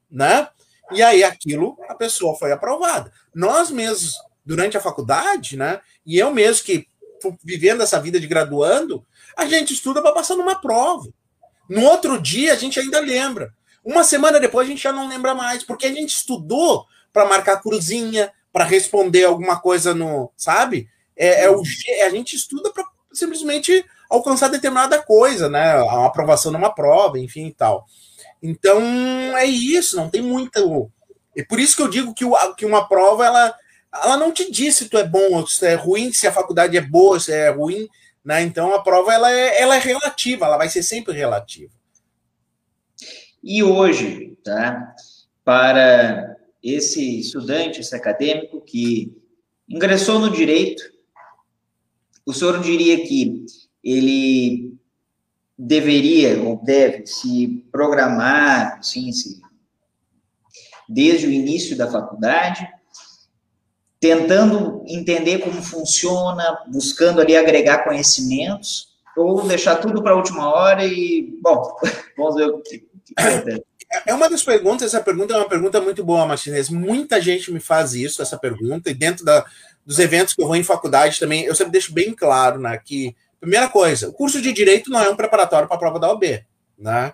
né? 0.09 0.47
E 0.91 1.01
aí 1.01 1.23
aquilo 1.23 1.77
a 1.89 1.95
pessoa 1.95 2.38
foi 2.38 2.51
aprovada. 2.51 3.11
Nós 3.33 3.71
mesmos, 3.71 4.15
durante 4.45 4.77
a 4.77 4.81
faculdade, 4.81 5.57
né? 5.57 5.81
E 6.05 6.17
eu 6.19 6.31
mesmo 6.31 6.63
que 6.63 6.88
vivendo 7.43 7.81
essa 7.81 7.99
vida 7.99 8.19
de 8.19 8.27
graduando, 8.27 9.03
a 9.35 9.45
gente 9.45 9.73
estuda 9.73 10.01
para 10.01 10.13
passar 10.13 10.35
numa 10.35 10.55
prova. 10.55 11.09
No 11.69 11.83
outro 11.83 12.21
dia, 12.21 12.53
a 12.53 12.55
gente 12.55 12.79
ainda 12.79 12.99
lembra. 12.99 13.53
Uma 13.83 14.03
semana 14.03 14.39
depois, 14.39 14.67
a 14.67 14.69
gente 14.69 14.81
já 14.83 14.91
não 14.91 15.07
lembra 15.07 15.35
mais, 15.35 15.63
porque 15.63 15.85
a 15.85 15.93
gente 15.93 16.09
estudou 16.09 16.85
para 17.11 17.25
marcar 17.25 17.61
cruzinha, 17.61 18.31
para 18.51 18.65
responder 18.65 19.25
alguma 19.25 19.59
coisa 19.59 19.93
no. 19.93 20.31
Sabe? 20.35 20.87
É, 21.15 21.45
é 21.45 21.49
o, 21.49 21.61
a 22.05 22.09
gente 22.09 22.35
estuda 22.35 22.71
para 22.71 22.83
simplesmente 23.11 23.85
alcançar 24.09 24.49
determinada 24.49 25.01
coisa, 25.01 25.49
né? 25.49 25.73
A 25.73 26.05
aprovação 26.05 26.51
numa 26.51 26.73
prova, 26.73 27.19
enfim 27.19 27.47
e 27.47 27.53
tal. 27.53 27.85
Então, 28.41 28.81
é 29.37 29.45
isso, 29.45 29.95
não 29.95 30.09
tem 30.09 30.21
muito. 30.21 30.91
É 31.35 31.43
por 31.43 31.59
isso 31.59 31.75
que 31.75 31.81
eu 31.81 31.89
digo 31.89 32.13
que, 32.13 32.25
o, 32.25 32.35
que 32.55 32.65
uma 32.65 32.87
prova, 32.87 33.25
ela, 33.25 33.55
ela 34.03 34.17
não 34.17 34.31
te 34.31 34.51
diz 34.51 34.75
se 34.75 34.87
tu 34.87 34.97
é 34.97 35.03
bom 35.03 35.33
ou 35.33 35.47
se 35.47 35.59
tu 35.59 35.65
é 35.65 35.73
ruim, 35.73 36.11
se 36.13 36.27
a 36.27 36.31
faculdade 36.31 36.77
é 36.77 36.81
boa, 36.81 37.19
se 37.19 37.31
é 37.31 37.49
ruim 37.49 37.87
né? 38.25 38.41
Então 38.41 38.73
a 38.73 38.81
prova 38.81 39.13
ela 39.13 39.31
é, 39.31 39.61
ela 39.61 39.75
é 39.75 39.79
relativa, 39.79 40.45
ela 40.45 40.57
vai 40.57 40.67
ser 40.67 40.81
sempre 40.81 41.13
relativa. 41.13 41.71
E 43.43 43.61
hoje, 43.61 44.35
tá? 44.43 44.95
Para 45.43 46.35
esse 46.63 47.19
estudante, 47.19 47.79
esse 47.79 47.95
acadêmico 47.95 48.59
que 48.59 49.15
ingressou 49.69 50.17
no 50.17 50.31
direito, 50.31 50.81
o 52.25 52.33
senhor 52.33 52.59
diria 52.59 53.05
que 53.05 53.45
ele 53.83 54.75
deveria 55.55 56.41
ou 56.41 56.57
deve 56.63 57.05
se 57.05 57.63
programar, 57.71 58.83
sim, 58.83 59.11
desde 60.89 61.27
o 61.27 61.31
início 61.31 61.77
da 61.77 61.89
faculdade, 61.89 62.67
tentando 64.05 64.83
entender 64.87 65.39
como 65.39 65.63
funciona, 65.63 66.59
buscando 66.67 67.21
ali 67.21 67.35
agregar 67.35 67.83
conhecimentos, 67.83 68.89
ou 69.17 69.47
deixar 69.47 69.77
tudo 69.77 70.03
para 70.03 70.11
a 70.11 70.15
última 70.15 70.47
hora 70.47 70.85
e, 70.85 71.35
bom, 71.41 71.75
vamos 72.15 72.35
ver 72.35 72.49
o 72.49 72.59
que, 72.59 72.79
que 72.79 73.13
é, 73.17 74.11
é 74.11 74.13
uma 74.13 74.29
das 74.29 74.43
perguntas, 74.43 74.93
essa 74.93 75.03
pergunta 75.03 75.33
é 75.33 75.37
uma 75.37 75.49
pergunta 75.49 75.81
muito 75.81 76.03
boa, 76.03 76.25
Martinez. 76.25 76.69
Muita 76.69 77.19
gente 77.19 77.51
me 77.51 77.59
faz 77.59 77.95
isso, 77.95 78.21
essa 78.21 78.37
pergunta, 78.37 78.91
e 78.91 78.93
dentro 78.93 79.25
da, 79.25 79.43
dos 79.83 79.97
eventos 79.97 80.35
que 80.35 80.41
eu 80.41 80.47
vou 80.47 80.55
em 80.55 80.63
faculdade 80.63 81.19
também, 81.19 81.45
eu 81.45 81.55
sempre 81.55 81.71
deixo 81.71 81.91
bem 81.91 82.13
claro, 82.13 82.59
né, 82.59 82.79
que, 82.83 83.15
primeira 83.39 83.67
coisa, 83.67 84.09
o 84.09 84.13
curso 84.13 84.39
de 84.39 84.53
Direito 84.53 84.91
não 84.91 85.01
é 85.01 85.09
um 85.09 85.15
preparatório 85.15 85.67
para 85.67 85.77
a 85.77 85.79
prova 85.79 85.99
da 85.99 86.11
OB, 86.11 86.45
né? 86.77 87.13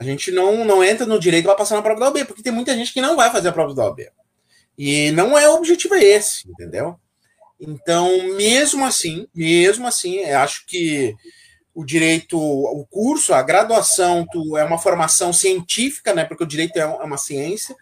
A 0.00 0.04
gente 0.04 0.32
não, 0.32 0.64
não 0.64 0.82
entra 0.82 1.06
no 1.06 1.18
direito 1.18 1.44
para 1.44 1.54
passar 1.54 1.76
na 1.76 1.82
prova 1.82 2.00
da 2.00 2.08
OB, 2.08 2.24
porque 2.24 2.42
tem 2.42 2.52
muita 2.52 2.74
gente 2.74 2.92
que 2.92 3.00
não 3.00 3.14
vai 3.14 3.30
fazer 3.30 3.48
a 3.48 3.52
prova 3.52 3.72
da 3.72 3.86
OB. 3.86 4.08
E 4.76 5.10
não 5.12 5.36
é 5.38 5.48
o 5.48 5.54
objetivo 5.54 5.94
é 5.94 6.02
esse, 6.02 6.48
entendeu? 6.48 6.98
Então, 7.60 8.34
mesmo 8.34 8.84
assim, 8.84 9.28
mesmo 9.34 9.86
assim, 9.86 10.24
acho 10.24 10.66
que 10.66 11.14
o 11.74 11.84
direito, 11.84 12.38
o 12.38 12.84
curso, 12.90 13.32
a 13.32 13.42
graduação, 13.42 14.26
tu, 14.30 14.56
é 14.56 14.64
uma 14.64 14.78
formação 14.78 15.32
científica, 15.32 16.12
né? 16.12 16.24
Porque 16.24 16.44
o 16.44 16.46
direito 16.46 16.76
é 16.76 16.84
uma 16.84 17.16
ciência. 17.16 17.74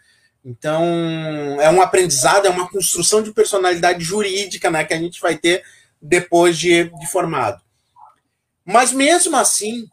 Então, 0.45 0.85
é 1.59 1.69
um 1.69 1.81
aprendizado, 1.81 2.45
é 2.45 2.49
uma 2.49 2.69
construção 2.69 3.21
de 3.21 3.33
personalidade 3.33 4.03
jurídica, 4.03 4.69
né? 4.69 4.83
Que 4.83 4.93
a 4.93 4.99
gente 4.99 5.19
vai 5.19 5.37
ter 5.37 5.63
depois 6.01 6.57
de, 6.57 6.85
de 6.85 7.07
formado. 7.07 7.61
Mas 8.63 8.91
mesmo 8.91 9.35
assim, 9.35 9.87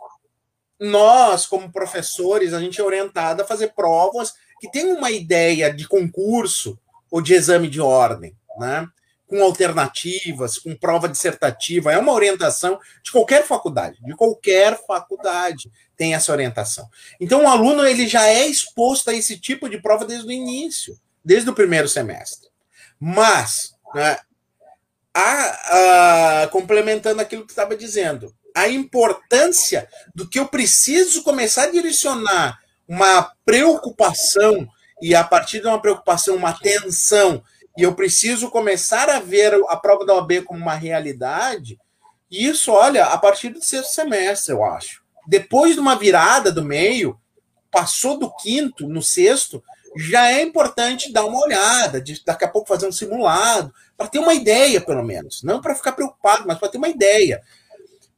nós, 0.79 1.47
como 1.47 1.73
professores, 1.73 2.53
a 2.55 2.61
gente 2.61 2.81
é 2.81 2.85
orientado 2.85 3.43
a 3.43 3.47
fazer 3.47 3.73
provas 3.75 4.35
que 4.61 4.71
tem 4.71 4.93
uma 4.93 5.11
ideia 5.11 5.73
de 5.73 5.89
concurso 5.89 6.79
ou 7.11 7.21
de 7.21 7.35
exame 7.35 7.69
de 7.69 7.81
ordem, 7.81 8.37
né? 8.59 8.89
com 9.29 9.43
alternativas, 9.43 10.59
com 10.59 10.75
prova 10.75 11.09
dissertativa, 11.09 11.93
é 11.93 11.99
uma 11.99 12.13
orientação 12.13 12.81
de 13.03 13.13
qualquer 13.13 13.45
faculdade, 13.45 13.99
de 14.03 14.17
qualquer 14.17 14.81
faculdade 14.87 15.71
tem 15.97 16.15
essa 16.15 16.33
orientação. 16.33 16.89
Então 17.21 17.45
o 17.45 17.49
aluno 17.49 17.85
ele 17.87 18.09
já 18.09 18.27
é 18.27 18.47
exposto 18.47 19.11
a 19.11 19.15
esse 19.15 19.39
tipo 19.39 19.69
de 19.69 19.81
prova 19.83 20.07
desde 20.07 20.27
o 20.27 20.33
início, 20.33 20.99
desde 21.23 21.51
o 21.51 21.55
primeiro 21.55 21.89
semestre. 21.89 22.49
Mas, 22.99 23.75
né, 23.95 24.19
a, 25.13 26.43
a, 26.43 26.47
complementando 26.49 27.21
aquilo 27.21 27.45
que 27.45 27.53
estava 27.53 27.77
dizendo, 27.77 28.35
a 28.55 28.67
importância 28.67 29.89
do 30.15 30.29
que 30.29 30.39
eu 30.39 30.49
preciso 30.49 31.23
começar 31.23 31.65
a 31.65 31.71
direcionar 31.71 32.59
uma 32.89 33.31
preocupação 33.45 34.67
e 35.01 35.15
a 35.15 35.23
partir 35.25 35.61
de 35.61 35.67
uma 35.67 35.81
preocupação, 35.81 36.37
uma 36.37 36.53
tensão, 36.53 37.43
e 37.77 37.83
eu 37.83 37.95
preciso 37.95 38.51
começar 38.51 39.09
a 39.09 39.21
ver 39.21 39.55
a 39.69 39.77
prova 39.77 40.05
da 40.05 40.15
OAB 40.15 40.43
como 40.45 40.61
uma 40.61 40.75
realidade, 40.75 41.79
isso, 42.31 42.73
olha, 42.73 43.07
a 43.07 43.17
partir 43.17 43.51
do 43.51 43.65
sexto 43.65 43.93
semestre, 43.93 44.53
eu 44.53 44.63
acho. 44.65 45.03
Depois 45.27 45.75
de 45.75 45.81
uma 45.81 45.97
virada 45.97 46.53
do 46.53 46.65
meio, 46.65 47.19
passou 47.71 48.19
do 48.19 48.35
quinto 48.35 48.89
no 48.89 49.03
sexto, 49.03 49.63
já 49.97 50.31
é 50.31 50.43
importante 50.43 51.13
dar 51.13 51.25
uma 51.25 51.41
olhada, 51.41 52.01
de, 52.01 52.23
daqui 52.25 52.45
a 52.45 52.49
pouco 52.49 52.69
fazer 52.69 52.87
um 52.87 52.93
simulado, 52.93 53.73
para 53.97 54.09
ter 54.09 54.19
uma 54.19 54.35
ideia, 54.35 54.81
pelo 54.81 55.03
menos. 55.03 55.43
Não 55.43 55.61
para 55.61 55.75
ficar 55.75 55.93
preocupado, 55.93 56.47
mas 56.47 56.59
para 56.59 56.69
ter 56.69 56.79
uma 56.79 56.89
ideia. 56.89 57.43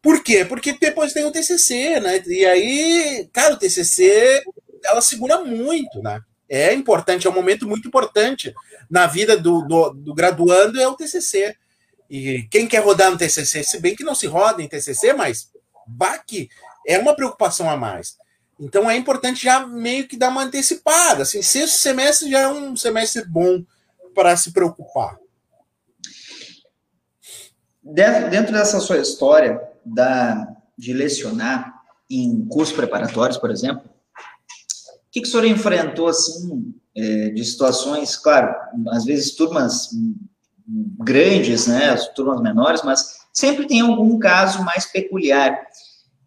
Por 0.02 0.22
quê? 0.22 0.44
Porque 0.44 0.72
depois 0.72 1.12
tem 1.12 1.24
o 1.24 1.30
TCC, 1.30 2.00
né? 2.00 2.22
E 2.26 2.44
aí, 2.46 3.28
cara, 3.32 3.54
o 3.54 3.58
TCC, 3.58 4.42
ela 4.84 5.00
segura 5.00 5.44
muito, 5.44 6.02
né? 6.02 6.20
É 6.50 6.74
importante, 6.74 7.28
é 7.28 7.30
um 7.30 7.34
momento 7.34 7.66
muito 7.66 7.86
importante 7.86 8.52
na 8.90 9.06
vida 9.06 9.36
do, 9.36 9.62
do, 9.62 9.90
do, 9.90 10.12
graduando, 10.12 10.80
é 10.80 10.88
o 10.88 10.96
TCC. 10.96 11.54
E 12.10 12.42
quem 12.50 12.66
quer 12.66 12.82
rodar 12.82 13.08
no 13.08 13.16
TCC, 13.16 13.62
se 13.62 13.78
bem 13.78 13.94
que 13.94 14.02
não 14.02 14.16
se 14.16 14.26
roda 14.26 14.60
em 14.60 14.66
TCC, 14.66 15.12
mas 15.12 15.48
baque 15.86 16.50
é 16.84 16.98
uma 16.98 17.14
preocupação 17.14 17.70
a 17.70 17.76
mais. 17.76 18.18
Então 18.58 18.90
é 18.90 18.96
importante 18.96 19.44
já 19.44 19.64
meio 19.64 20.08
que 20.08 20.16
dar 20.16 20.28
uma 20.28 20.42
antecipada. 20.42 21.22
Assim, 21.22 21.40
sexto 21.40 21.78
semestre 21.78 22.28
já 22.28 22.40
é 22.40 22.48
um 22.48 22.76
semestre 22.76 23.24
bom 23.24 23.64
para 24.12 24.36
se 24.36 24.52
preocupar? 24.52 25.18
Dentro 27.82 28.52
dessa 28.52 28.80
sua 28.80 28.98
história 28.98 29.60
da, 29.84 30.48
de 30.76 30.92
lecionar 30.92 31.80
em 32.10 32.44
cursos 32.46 32.74
preparatórios, 32.74 33.38
por 33.38 33.50
exemplo, 33.50 33.89
que, 35.10 35.20
que 35.20 35.28
o 35.28 35.30
senhor 35.30 35.44
enfrentou, 35.46 36.08
assim, 36.08 36.74
é, 36.96 37.30
de 37.30 37.44
situações, 37.44 38.16
claro, 38.16 38.54
às 38.90 39.04
vezes 39.04 39.34
turmas 39.34 39.90
grandes, 40.98 41.66
né, 41.66 41.90
as 41.90 42.08
turmas 42.08 42.40
menores, 42.40 42.82
mas 42.82 43.18
sempre 43.32 43.66
tem 43.66 43.80
algum 43.80 44.18
caso 44.18 44.62
mais 44.64 44.86
peculiar. 44.86 45.58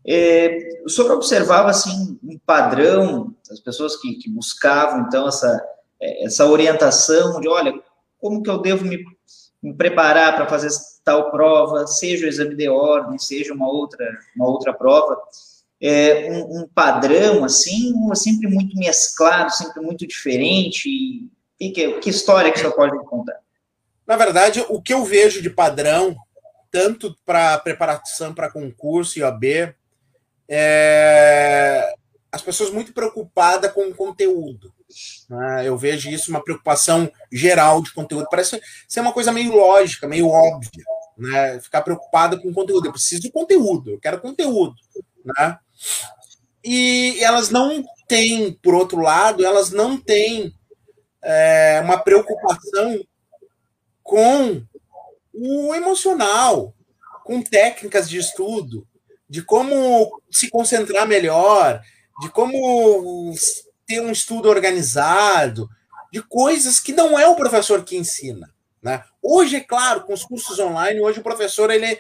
É, 0.06 0.82
o 0.86 0.90
senhor 0.90 1.12
observava, 1.12 1.70
assim, 1.70 2.20
um 2.24 2.38
padrão 2.46 3.34
das 3.48 3.60
pessoas 3.60 3.96
que, 3.96 4.16
que 4.16 4.30
buscavam, 4.30 5.06
então, 5.08 5.28
essa, 5.28 5.64
é, 6.02 6.26
essa 6.26 6.46
orientação 6.46 7.40
de, 7.40 7.48
olha, 7.48 7.74
como 8.20 8.44
que 8.44 8.50
eu 8.50 8.58
devo 8.60 8.86
me, 8.86 9.04
me 9.62 9.74
preparar 9.74 10.36
para 10.36 10.48
fazer 10.48 10.70
tal 11.04 11.32
prova, 11.32 11.86
seja 11.88 12.26
o 12.26 12.30
exame 12.30 12.56
de 12.56 12.68
ordem, 12.68 13.18
seja 13.18 13.54
uma 13.54 13.68
outra, 13.68 14.06
uma 14.36 14.48
outra 14.48 14.74
prova, 14.74 15.18
é, 15.86 16.32
um, 16.32 16.62
um, 16.62 16.68
padrão, 16.74 17.44
assim, 17.44 17.94
sempre 18.16 18.48
muito 18.48 18.78
mesclado, 18.78 19.52
sempre 19.52 19.82
muito 19.82 20.08
diferente? 20.08 21.30
Que, 21.60 22.00
que 22.00 22.10
história 22.10 22.52
que 22.52 22.58
o 22.58 22.62
senhor 22.62 22.74
pode 22.74 22.98
me 22.98 23.04
contar? 23.04 23.38
Na 24.08 24.16
verdade, 24.16 24.66
o 24.70 24.82
que 24.82 24.94
eu 24.94 25.04
vejo 25.04 25.42
de 25.42 25.50
padrão, 25.50 26.16
tanto 26.72 27.14
para 27.26 27.58
preparação 27.58 28.34
para 28.34 28.50
concurso 28.50 29.20
e 29.20 29.24
OB, 29.24 29.76
é 30.48 31.94
as 32.34 32.42
pessoas 32.42 32.72
muito 32.72 32.94
preocupadas 32.94 33.72
com 33.74 33.88
o 33.88 33.94
conteúdo. 33.94 34.74
Né? 35.30 35.68
Eu 35.68 35.78
vejo 35.78 36.10
isso 36.10 36.32
uma 36.32 36.44
preocupação 36.44 37.12
geral 37.32 37.80
de 37.84 37.94
conteúdo. 37.94 38.28
Parece 38.28 38.60
ser 38.88 39.02
uma 39.02 39.14
coisa 39.14 39.32
meio 39.32 39.56
lógica, 39.56 40.08
meio 40.08 40.28
óbvia. 40.30 40.84
Né? 41.16 41.60
Ficar 41.60 41.84
preocupada 41.84 42.36
com 42.42 42.50
o 42.50 42.54
conteúdo. 42.54 42.88
Eu 42.88 42.92
preciso 42.92 43.22
de 43.22 43.32
conteúdo, 43.32 43.92
eu 43.92 44.00
quero 44.00 44.20
conteúdo. 44.20 44.74
Né? 45.24 45.58
E 46.64 47.18
elas 47.22 47.50
não 47.50 47.84
têm, 48.08 48.54
por 48.54 48.74
outro 48.74 49.00
lado, 49.00 49.46
elas 49.46 49.72
não 49.72 49.98
têm 49.98 50.54
é, 51.22 51.82
uma 51.84 51.98
preocupação 51.98 53.00
com 54.02 54.64
o 55.34 55.74
emocional, 55.74 56.74
com 57.24 57.42
técnicas 57.42 58.10
de 58.10 58.18
estudo, 58.18 58.88
de 59.28 59.42
como 59.42 60.22
se 60.30 60.50
concentrar 60.50 61.08
melhor, 61.08 61.82
de 62.22 62.30
como 62.30 63.34
ter 63.88 64.00
um 64.02 64.12
estudo 64.12 64.50
organizado, 64.50 65.68
de 66.12 66.22
coisas 66.22 66.80
que 66.80 66.94
não 66.94 67.18
é 67.18 67.28
o 67.28 67.36
professor 67.36 67.84
que 67.84 67.98
ensina. 67.98 68.54
Né? 68.82 69.04
Hoje, 69.22 69.56
é 69.56 69.62
claro, 69.62 70.02
com 70.02 70.14
os 70.14 70.24
cursos 70.24 70.60
online, 70.60 71.02
hoje 71.02 71.20
o 71.20 71.24
professor 71.24 71.72
ele, 71.72 71.98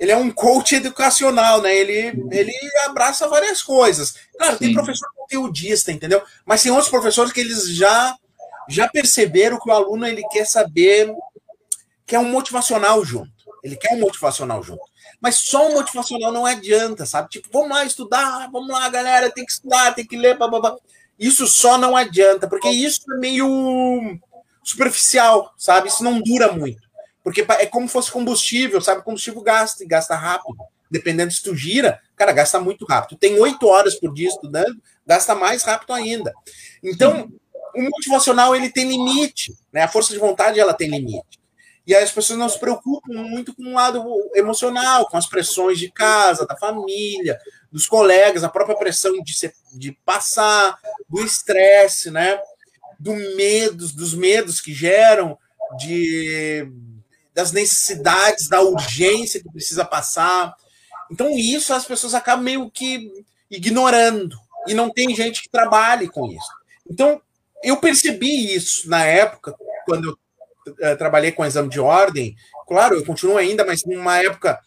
ele 0.00 0.10
é 0.10 0.16
um 0.16 0.30
coach 0.30 0.74
educacional, 0.74 1.60
né? 1.60 1.76
Ele, 1.76 2.26
ele 2.32 2.52
abraça 2.86 3.28
várias 3.28 3.62
coisas. 3.62 4.14
Claro, 4.36 4.54
Sim. 4.54 4.58
tem 4.58 4.72
professor 4.72 5.06
conteudista, 5.14 5.92
entendeu? 5.92 6.22
Mas 6.46 6.62
tem 6.62 6.72
outros 6.72 6.88
professores 6.88 7.32
que 7.32 7.40
eles 7.40 7.68
já 7.68 8.16
já 8.66 8.88
perceberam 8.88 9.58
que 9.58 9.68
o 9.68 9.72
aluno 9.72 10.06
ele 10.06 10.22
quer 10.28 10.46
saber 10.46 11.12
quer 12.06 12.18
um 12.18 12.30
motivacional 12.30 13.04
junto. 13.04 13.30
Ele 13.62 13.76
quer 13.76 13.94
um 13.94 14.00
motivacional 14.00 14.62
junto. 14.62 14.82
Mas 15.20 15.36
só 15.36 15.68
um 15.68 15.74
motivacional 15.74 16.32
não 16.32 16.46
adianta, 16.46 17.04
sabe? 17.04 17.28
Tipo, 17.28 17.50
vamos 17.52 17.68
lá 17.68 17.84
estudar, 17.84 18.48
vamos 18.50 18.70
lá, 18.70 18.88
galera, 18.88 19.30
tem 19.30 19.44
que 19.44 19.52
estudar, 19.52 19.94
tem 19.94 20.06
que 20.06 20.16
ler, 20.16 20.38
blá. 20.38 20.76
Isso 21.18 21.46
só 21.46 21.76
não 21.76 21.94
adianta, 21.94 22.48
porque 22.48 22.70
isso 22.70 23.02
é 23.12 23.18
meio 23.18 24.18
superficial, 24.64 25.52
sabe? 25.58 25.88
Isso 25.88 26.02
não 26.02 26.22
dura 26.22 26.52
muito. 26.52 26.80
Porque 27.22 27.44
é 27.48 27.66
como 27.66 27.86
se 27.86 27.92
fosse 27.92 28.10
combustível, 28.10 28.80
sabe? 28.80 29.02
combustível 29.02 29.42
gasta 29.42 29.84
e 29.84 29.86
gasta 29.86 30.14
rápido. 30.14 30.58
Dependendo 30.90 31.32
se 31.32 31.42
tu 31.42 31.54
gira, 31.54 32.00
cara, 32.16 32.32
gasta 32.32 32.58
muito 32.58 32.84
rápido. 32.84 33.18
Tem 33.18 33.38
oito 33.38 33.66
horas 33.68 33.94
por 33.94 34.12
dia 34.12 34.28
estudando, 34.28 34.80
gasta 35.06 35.34
mais 35.34 35.62
rápido 35.62 35.92
ainda. 35.92 36.32
Então, 36.82 37.30
o 37.74 37.82
motivacional 37.82 38.56
ele 38.56 38.70
tem 38.70 38.88
limite, 38.88 39.54
né? 39.72 39.82
A 39.82 39.88
força 39.88 40.12
de 40.12 40.18
vontade 40.18 40.58
ela 40.58 40.74
tem 40.74 40.88
limite. 40.88 41.40
E 41.86 41.94
aí 41.94 42.02
as 42.02 42.12
pessoas 42.12 42.38
não 42.38 42.48
se 42.48 42.58
preocupam 42.58 43.12
muito 43.14 43.54
com 43.54 43.62
o 43.62 43.72
lado 43.72 44.04
emocional, 44.34 45.08
com 45.08 45.16
as 45.16 45.26
pressões 45.26 45.78
de 45.78 45.90
casa, 45.90 46.46
da 46.46 46.56
família, 46.56 47.38
dos 47.70 47.86
colegas, 47.86 48.44
a 48.44 48.48
própria 48.48 48.76
pressão 48.76 49.12
de, 49.22 49.34
ser, 49.34 49.54
de 49.72 49.92
passar, 50.04 50.78
do 51.08 51.24
estresse, 51.24 52.10
né? 52.10 52.40
Do 52.98 53.14
medos, 53.36 53.92
dos 53.92 54.14
medos 54.14 54.60
que 54.60 54.74
geram, 54.74 55.38
de, 55.78 56.70
das 57.40 57.52
necessidades, 57.52 58.48
da 58.48 58.60
urgência 58.60 59.40
que 59.40 59.50
precisa 59.50 59.82
passar. 59.82 60.54
Então, 61.10 61.30
isso 61.30 61.72
as 61.72 61.86
pessoas 61.86 62.14
acabam 62.14 62.44
meio 62.44 62.70
que 62.70 63.24
ignorando. 63.50 64.36
E 64.66 64.74
não 64.74 64.90
tem 64.90 65.14
gente 65.14 65.42
que 65.42 65.48
trabalhe 65.48 66.06
com 66.06 66.30
isso. 66.30 66.52
Então, 66.88 67.20
eu 67.64 67.78
percebi 67.78 68.54
isso 68.54 68.88
na 68.90 69.04
época, 69.04 69.54
quando 69.86 70.18
eu 70.66 70.92
uh, 70.92 70.96
trabalhei 70.98 71.32
com 71.32 71.44
exame 71.44 71.70
de 71.70 71.80
ordem, 71.80 72.36
claro, 72.68 72.94
eu 72.94 73.06
continuo 73.06 73.38
ainda, 73.38 73.64
mas 73.64 73.84
numa 73.84 74.18
época 74.18 74.60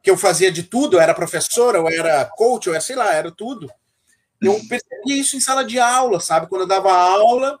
que 0.00 0.10
eu 0.10 0.16
fazia 0.16 0.50
de 0.52 0.62
tudo, 0.62 0.96
eu 0.96 1.00
era 1.00 1.14
professora, 1.14 1.78
eu 1.78 1.88
era 1.88 2.24
coach, 2.24 2.68
eu 2.68 2.74
era, 2.74 2.80
sei 2.80 2.94
lá, 2.94 3.12
era 3.12 3.32
tudo. 3.32 3.68
Eu 4.40 4.60
percebia 4.68 5.16
isso 5.16 5.36
em 5.36 5.40
sala 5.40 5.64
de 5.64 5.78
aula, 5.78 6.20
sabe? 6.20 6.48
Quando 6.48 6.62
eu 6.62 6.68
dava 6.68 6.92
aula, 6.92 7.58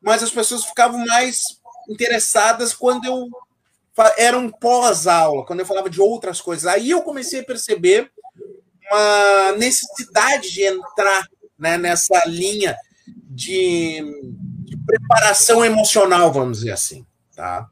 mas 0.00 0.22
as 0.22 0.30
pessoas 0.30 0.64
ficavam 0.64 1.04
mais 1.04 1.42
interessadas 1.88 2.72
quando 2.72 3.04
eu 3.04 3.28
era 4.16 4.38
um 4.38 4.50
pós-aula, 4.50 5.44
quando 5.44 5.60
eu 5.60 5.66
falava 5.66 5.90
de 5.90 6.00
outras 6.00 6.40
coisas. 6.40 6.66
Aí 6.66 6.90
eu 6.90 7.02
comecei 7.02 7.40
a 7.40 7.44
perceber 7.44 8.10
uma 8.90 9.52
necessidade 9.52 10.50
de 10.50 10.62
entrar 10.62 11.26
né, 11.58 11.76
nessa 11.76 12.24
linha 12.26 12.76
de, 13.06 14.00
de 14.64 14.76
preparação 14.86 15.64
emocional, 15.64 16.32
vamos 16.32 16.58
dizer 16.58 16.72
assim 16.72 17.04
tá? 17.38 17.68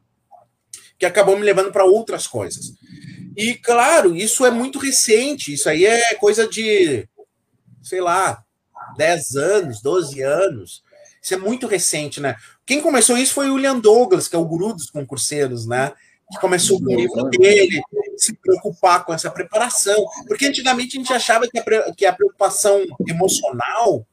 Que 0.97 1.05
acabou 1.05 1.37
me 1.37 1.43
levando 1.43 1.73
para 1.73 1.83
outras 1.83 2.25
coisas. 2.25 2.73
E, 3.35 3.53
claro, 3.55 4.15
isso 4.15 4.45
é 4.45 4.49
muito 4.49 4.79
recente, 4.79 5.53
isso 5.53 5.69
aí 5.69 5.85
é 5.85 6.15
coisa 6.15 6.47
de, 6.47 7.07
sei 7.83 7.99
lá, 7.99 8.41
10 8.95 9.35
anos, 9.35 9.81
12 9.81 10.21
anos. 10.21 10.81
Isso 11.21 11.33
é 11.33 11.37
muito 11.37 11.67
recente, 11.67 12.21
né? 12.21 12.37
Quem 12.65 12.81
começou 12.81 13.17
isso 13.17 13.33
foi 13.33 13.49
o 13.49 13.55
William 13.55 13.77
Douglas, 13.77 14.29
que 14.29 14.35
é 14.35 14.39
o 14.39 14.45
guru 14.45 14.73
dos 14.73 14.89
concurseiros, 14.89 15.67
né? 15.67 15.91
Que 16.31 16.39
começou 16.39 16.79
com 16.79 16.93
o 16.93 16.95
livro 16.95 17.29
dele, 17.29 17.81
se 18.17 18.33
preocupar 18.33 19.05
com 19.05 19.13
essa 19.13 19.31
preparação. 19.31 20.05
Porque 20.27 20.45
antigamente 20.45 20.97
a 20.97 20.99
gente 20.99 21.13
achava 21.13 21.47
que 21.47 21.57
a, 21.57 21.93
que 21.93 22.05
a 22.05 22.13
preocupação 22.13 22.83
emocional 23.07 24.05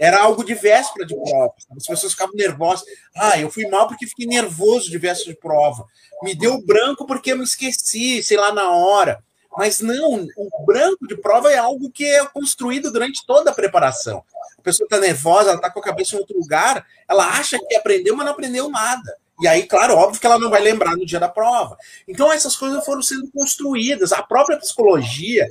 era 0.00 0.18
algo 0.18 0.42
de 0.42 0.54
véspera 0.54 1.04
de 1.04 1.14
prova. 1.14 1.52
As 1.76 1.86
pessoas 1.86 2.12
ficavam 2.12 2.34
nervosas. 2.34 2.86
Ah, 3.14 3.38
eu 3.38 3.50
fui 3.50 3.68
mal 3.68 3.86
porque 3.86 4.06
fiquei 4.06 4.26
nervoso 4.26 4.90
de 4.90 4.96
véspera 4.96 5.34
de 5.34 5.38
prova. 5.38 5.84
Me 6.22 6.34
deu 6.34 6.64
branco 6.64 7.06
porque 7.06 7.32
eu 7.32 7.36
me 7.36 7.44
esqueci, 7.44 8.22
sei 8.22 8.38
lá, 8.38 8.50
na 8.50 8.70
hora. 8.70 9.22
Mas 9.58 9.80
não, 9.80 10.26
o 10.36 10.64
branco 10.64 11.06
de 11.06 11.16
prova 11.16 11.52
é 11.52 11.58
algo 11.58 11.90
que 11.90 12.04
é 12.04 12.24
construído 12.26 12.90
durante 12.90 13.26
toda 13.26 13.50
a 13.50 13.54
preparação. 13.54 14.24
A 14.58 14.62
pessoa 14.62 14.86
está 14.86 14.98
nervosa, 14.98 15.50
ela 15.50 15.56
está 15.56 15.70
com 15.70 15.80
a 15.80 15.82
cabeça 15.82 16.14
em 16.14 16.18
outro 16.18 16.38
lugar, 16.38 16.86
ela 17.08 17.26
acha 17.26 17.58
que 17.58 17.74
aprendeu, 17.74 18.16
mas 18.16 18.24
não 18.24 18.32
aprendeu 18.32 18.70
nada. 18.70 19.16
E 19.40 19.48
aí, 19.48 19.62
claro, 19.64 19.94
óbvio 19.94 20.20
que 20.20 20.26
ela 20.26 20.38
não 20.38 20.50
vai 20.50 20.60
lembrar 20.60 20.96
no 20.96 21.06
dia 21.06 21.18
da 21.18 21.28
prova. 21.28 21.76
Então, 22.06 22.32
essas 22.32 22.56
coisas 22.56 22.84
foram 22.84 23.02
sendo 23.02 23.30
construídas. 23.30 24.12
A 24.12 24.22
própria 24.22 24.58
psicologia 24.58 25.46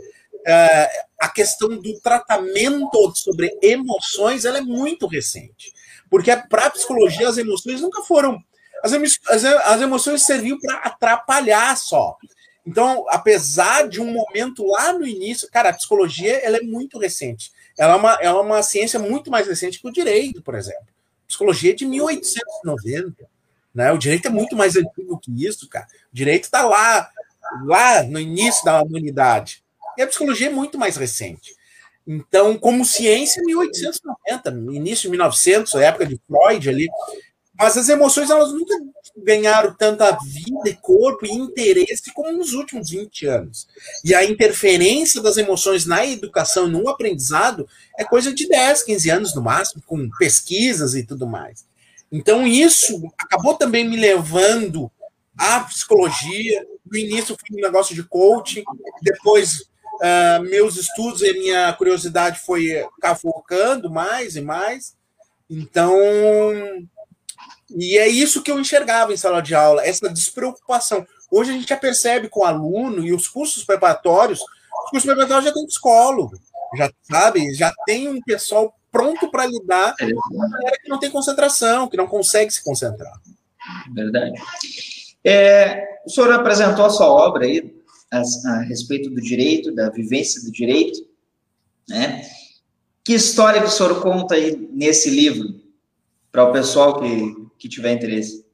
é, 0.46 0.90
a 1.20 1.30
questão 1.30 1.70
do 1.70 2.00
tratamento 2.00 3.12
sobre 3.16 3.58
emoções 3.62 4.46
ela 4.46 4.60
é 4.60 4.62
muito 4.62 5.08
recente. 5.08 5.74
Porque 6.10 6.36
para 6.50 6.68
a 6.68 6.70
psicologia 6.72 7.28
as 7.28 7.38
emoções 7.38 7.82
nunca 7.82 8.02
foram. 8.04 8.42
As, 8.84 8.94
as, 8.94 9.46
as 9.46 9.82
emoções 9.82 10.24
serviam 10.24 10.58
para 10.60 10.76
atrapalhar 10.78 11.76
só. 11.78 12.16
Então, 12.66 13.06
apesar 13.10 13.88
de 13.88 14.00
um 14.00 14.12
momento 14.12 14.66
lá 14.66 14.94
no 14.94 15.06
início, 15.06 15.50
cara, 15.50 15.70
a 15.70 15.74
psicologia 15.74 16.38
ela 16.38 16.58
é 16.58 16.62
muito 16.62 16.98
recente. 16.98 17.52
Ela 17.78 17.94
é 17.94 17.96
uma, 17.96 18.14
ela 18.22 18.40
é 18.40 18.42
uma 18.42 18.64
ciência 18.64 19.00
muito 19.00 19.32
mais 19.32 19.48
recente 19.48 19.80
que 19.80 19.88
o 19.88 19.92
direito, 19.92 20.42
por 20.42 20.56
exemplo. 20.56 20.88
Psicologia 21.28 21.72
é 21.72 21.76
de 21.76 21.86
1890. 21.86 23.28
Né? 23.80 23.94
O 23.94 23.98
direito 23.98 24.26
é 24.26 24.30
muito 24.30 24.58
mais 24.58 24.76
antigo 24.76 25.18
que 25.18 25.32
isso, 25.48 25.70
cara. 25.70 25.88
O 26.12 26.16
direito 26.16 26.44
está 26.44 26.66
lá, 26.66 27.10
lá 27.64 28.04
no 28.04 28.20
início 28.20 28.66
da 28.66 28.82
humanidade. 28.82 29.64
E 29.98 30.02
a 30.02 30.08
psicologia 30.08 30.48
é 30.48 30.52
muito 30.52 30.78
mais 30.78 30.98
recente. 30.98 31.56
Então, 32.06 32.58
como 32.58 32.84
ciência, 32.84 33.42
1890, 33.42 34.50
início 34.76 35.04
de 35.04 35.12
1900, 35.12 35.76
a 35.76 35.84
época 35.86 36.06
de 36.06 36.20
Freud 36.28 36.68
ali. 36.68 36.90
Mas 37.58 37.78
as 37.78 37.88
emoções, 37.88 38.30
elas 38.30 38.52
nunca 38.52 38.74
ganharam 39.16 39.74
tanta 39.74 40.12
vida 40.26 40.78
corpo 40.82 41.26
e 41.26 41.32
interesse 41.32 42.14
como 42.14 42.34
nos 42.34 42.52
últimos 42.52 42.90
20 42.90 43.28
anos. 43.28 43.66
E 44.04 44.14
a 44.14 44.26
interferência 44.26 45.22
das 45.22 45.38
emoções 45.38 45.86
na 45.86 46.06
educação 46.06 46.68
e 46.68 46.72
no 46.72 46.90
aprendizado 46.90 47.66
é 47.98 48.04
coisa 48.04 48.34
de 48.34 48.46
10, 48.46 48.84
15 48.84 49.10
anos 49.10 49.34
no 49.34 49.42
máximo, 49.42 49.82
com 49.86 50.10
pesquisas 50.20 50.96
e 50.96 51.04
tudo 51.04 51.26
mais. 51.26 51.69
Então, 52.12 52.46
isso 52.46 53.02
acabou 53.18 53.56
também 53.56 53.88
me 53.88 53.98
levando 53.98 54.92
à 55.38 55.60
psicologia. 55.62 56.66
No 56.86 56.98
início, 56.98 57.38
fui 57.38 57.58
um 57.58 57.62
negócio 57.62 57.94
de 57.94 58.04
coaching, 58.04 58.64
depois, 59.02 59.62
uh, 59.62 60.42
meus 60.44 60.76
estudos 60.76 61.22
e 61.22 61.34
minha 61.34 61.72
curiosidade 61.74 62.40
foi 62.40 62.86
cavocando 63.00 63.90
mais 63.90 64.36
e 64.36 64.42
mais. 64.42 64.98
Então, 65.50 65.96
e 67.76 67.98
é 67.98 68.08
isso 68.08 68.42
que 68.42 68.52
eu 68.52 68.60
enxergava 68.60 69.14
em 69.14 69.18
sala 69.18 69.42
de 69.42 69.54
aula, 69.54 69.86
essa 69.86 70.10
despreocupação. 70.10 71.06
Hoje 71.32 71.52
a 71.52 71.54
gente 71.54 71.70
já 71.70 71.78
percebe 71.78 72.28
com 72.28 72.42
o 72.42 72.46
aluno 72.46 73.06
e 73.06 73.14
os 73.14 73.28
cursos 73.28 73.64
preparatórios, 73.64 74.40
os 74.40 74.90
cursos 74.90 75.06
preparatórios 75.06 75.46
já 75.46 75.54
tem 75.54 75.68
psicólogo, 75.68 76.40
já 76.76 76.92
sabe, 77.04 77.54
já 77.54 77.72
tem 77.86 78.08
um 78.08 78.22
pessoal 78.22 78.74
pronto 78.92 79.30
para 79.30 79.46
lidar 79.46 79.96
com 79.98 80.44
a 80.44 80.50
galera 80.50 80.78
que 80.82 80.90
não 80.90 81.00
tem 81.00 81.10
concentração, 81.10 81.88
que 81.88 81.98
não 81.98 82.08
consegue 82.08 82.52
se 82.52 82.64
concentrar. 82.64 83.20
Verdade. 83.94 84.42
É, 85.24 86.02
o 86.06 86.10
senhor 86.10 86.32
apresentou 86.32 86.86
a 86.86 86.90
sua 86.90 87.08
obra 87.08 87.46
aí 87.46 87.76
a, 88.12 88.22
a, 88.22 88.62
respeito 88.62 89.10
do 89.10 89.22
direito, 89.22 89.74
da 89.74 89.90
vivência 89.90 90.42
do 90.42 90.52
direito, 90.52 91.08
né? 91.88 92.22
Que 93.04 93.14
história 93.14 93.62
que 93.62 93.68
o 93.68 93.72
senhor 93.72 94.02
conta 94.02 94.36
aí 94.36 94.56
nesse 94.72 95.10
livro 95.10 95.60
para 96.32 96.44
o 96.44 96.52
pessoal 96.52 97.00
que, 97.00 97.48
que 97.58 97.70
tiver 97.70 97.94
interesse? 97.94 98.46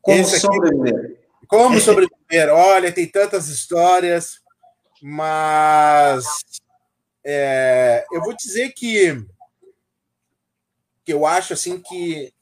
Como 0.00 0.20
Esse 0.20 0.40
sobreviver? 0.40 0.94
Aqui, 0.94 1.46
como 1.46 1.80
sobreviver? 1.80 2.52
Olha, 2.52 2.92
tem 2.92 3.06
tantas 3.06 3.48
histórias, 3.48 4.40
mas 5.00 6.24
é, 7.24 8.04
eu 8.12 8.20
vou 8.22 8.34
dizer 8.34 8.72
que 8.72 9.24
que 11.04 11.12
eu 11.12 11.26
acho 11.26 11.52
assim 11.52 11.80
que 11.80 12.32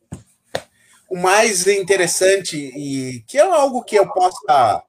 o 1.09 1.17
mais 1.17 1.67
interessante 1.67 2.57
e 2.57 3.23
que 3.27 3.39
é 3.39 3.43
algo 3.43 3.83
que 3.83 3.97
eu 3.97 4.09
possa 4.13 4.83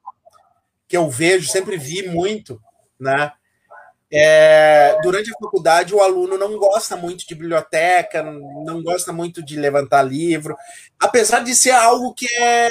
que 0.88 0.96
eu 0.96 1.08
vejo, 1.08 1.50
sempre 1.50 1.78
vi 1.78 2.06
muito, 2.06 2.60
né? 3.00 3.32
É, 4.14 4.98
durante 5.02 5.30
a 5.30 5.38
faculdade, 5.42 5.94
o 5.94 6.02
aluno 6.02 6.36
não 6.36 6.58
gosta 6.58 6.94
muito 6.96 7.26
de 7.26 7.34
biblioteca, 7.34 8.22
não 8.22 8.82
gosta 8.82 9.10
muito 9.10 9.42
de 9.42 9.56
levantar 9.56 10.02
livro, 10.02 10.54
apesar 11.00 11.40
de 11.40 11.54
ser 11.54 11.70
algo 11.70 12.12
que 12.12 12.26
é, 12.30 12.68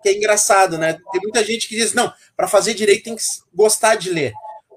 que 0.00 0.10
é 0.10 0.16
engraçado, 0.16 0.78
né? 0.78 0.96
Tem 1.10 1.20
muita 1.20 1.42
gente 1.44 1.66
que 1.66 1.74
diz: 1.74 1.92
não, 1.92 2.12
para 2.36 2.46
fazer 2.46 2.72
direito 2.72 3.02
tem 3.02 3.16
que 3.16 3.24
gostar 3.52 3.96
de 3.96 4.10
ler. 4.10 4.32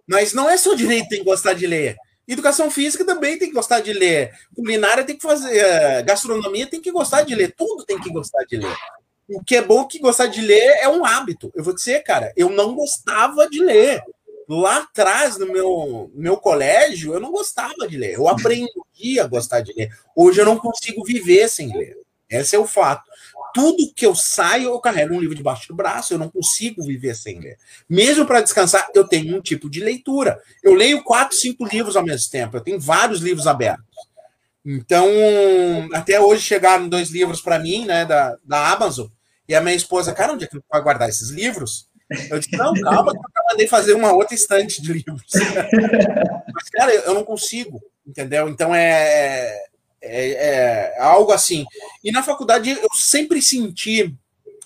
Mas 0.08 0.34
não 0.34 0.50
é 0.50 0.58
só 0.58 0.74
direito 0.74 1.10
tem 1.10 1.20
que 1.20 1.26
gostar 1.26 1.54
de 1.54 1.68
ler. 1.68 1.96
Educação 2.30 2.70
física 2.70 3.04
também 3.04 3.40
tem 3.40 3.48
que 3.48 3.56
gostar 3.56 3.80
de 3.80 3.92
ler. 3.92 4.32
Culinária 4.56 5.04
tem 5.04 5.16
que 5.16 5.24
fazer. 5.24 5.58
Eh, 5.58 6.04
gastronomia 6.04 6.68
tem 6.68 6.80
que 6.80 6.92
gostar 6.92 7.24
de 7.24 7.34
ler. 7.34 7.56
Tudo 7.58 7.84
tem 7.84 8.00
que 8.00 8.12
gostar 8.12 8.44
de 8.46 8.58
ler. 8.58 8.78
O 9.28 9.44
que 9.44 9.56
é 9.56 9.64
bom 9.64 9.88
que 9.88 9.98
gostar 9.98 10.28
de 10.28 10.40
ler 10.40 10.78
é 10.80 10.88
um 10.88 11.04
hábito. 11.04 11.52
Eu 11.56 11.64
vou 11.64 11.74
dizer, 11.74 12.04
cara, 12.04 12.32
eu 12.38 12.52
não 12.52 12.76
gostava 12.76 13.50
de 13.50 13.64
ler. 13.64 14.04
Lá 14.48 14.78
atrás, 14.78 15.38
no 15.40 15.52
meu, 15.52 16.12
meu 16.14 16.38
colégio, 16.38 17.16
eu 17.16 17.20
não 17.20 17.32
gostava 17.32 17.88
de 17.88 17.98
ler. 17.98 18.14
Eu 18.14 18.28
aprendi 18.28 19.20
a 19.20 19.26
gostar 19.26 19.62
de 19.62 19.74
ler. 19.74 19.90
Hoje 20.16 20.40
eu 20.40 20.46
não 20.46 20.58
consigo 20.58 21.04
viver 21.04 21.50
sem 21.50 21.76
ler. 21.76 21.98
Esse 22.30 22.56
é 22.56 22.60
o 22.60 22.68
fato 22.68 23.09
tudo 23.54 23.92
que 23.94 24.06
eu 24.06 24.16
saio, 24.16 24.70
eu 24.70 24.80
carrego 24.80 25.14
um 25.14 25.20
livro 25.20 25.36
debaixo 25.36 25.68
do 25.68 25.76
braço, 25.76 26.14
eu 26.14 26.18
não 26.18 26.30
consigo 26.30 26.84
viver 26.84 27.16
sem 27.16 27.40
ler. 27.40 27.58
Mesmo 27.90 28.26
para 28.26 28.42
descansar, 28.42 28.88
eu 28.94 29.08
tenho 29.08 29.38
um 29.38 29.42
tipo 29.42 29.70
de 29.70 29.80
leitura. 29.80 30.42
Eu 30.64 30.74
leio 30.74 31.04
quatro, 31.04 31.36
cinco 31.36 31.66
livros 31.66 31.96
ao 31.96 32.04
mesmo 32.04 32.30
tempo, 32.32 32.58
eu 32.58 32.62
tenho 32.62 32.80
vários 32.80 33.22
livros 33.22 33.48
abertos. 33.48 33.86
Então, 34.66 35.08
até 35.94 36.20
hoje 36.20 36.44
chegaram 36.44 36.88
dois 36.88 37.10
livros 37.10 37.42
para 37.42 37.60
mim, 37.60 37.86
né, 37.86 38.06
da, 38.06 38.38
da 38.44 38.72
Amazon, 38.72 39.08
e 39.48 39.56
a 39.56 39.62
minha 39.62 39.76
esposa, 39.76 40.14
cara, 40.14 40.34
onde 40.34 40.46
é 40.46 40.48
que 40.48 40.58
eu 40.58 40.64
vou 40.72 40.84
guardar 40.84 41.10
esses 41.10 41.30
livros? 41.30 41.90
Eu 42.30 42.40
disse, 42.40 42.56
não, 42.58 42.74
calma, 42.74 43.12
que 43.12 43.18
eu 43.18 43.44
mandei 43.52 43.68
fazer 43.68 43.94
uma 43.94 44.12
outra 44.12 44.36
estante 44.36 44.82
de 44.82 44.94
livros. 44.94 45.32
Mas, 46.54 46.70
cara, 46.72 46.94
eu 46.94 47.14
não 47.14 47.24
consigo, 47.24 47.80
entendeu? 48.06 48.50
Então 48.50 48.74
é 48.74 49.69
é, 50.02 50.32
é, 50.32 51.02
algo 51.02 51.32
assim. 51.32 51.66
E 52.04 52.12
na 52.12 52.24
faculdade 52.24 52.72
eu 52.72 52.94
sempre 52.94 53.42
senti 53.42 54.14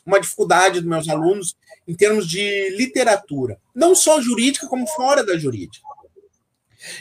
uma 0.06 0.20
dificuldade 0.20 0.80
dos 0.80 0.90
meus 0.90 1.08
alunos 1.08 1.56
em 1.88 1.96
termos 1.96 2.28
de 2.28 2.70
literatura, 2.72 3.58
não 3.76 3.96
só 3.96 4.22
jurídica, 4.22 4.68
como 4.68 4.88
fora 4.88 5.24
da 5.24 5.38
jurídica. 5.38 5.86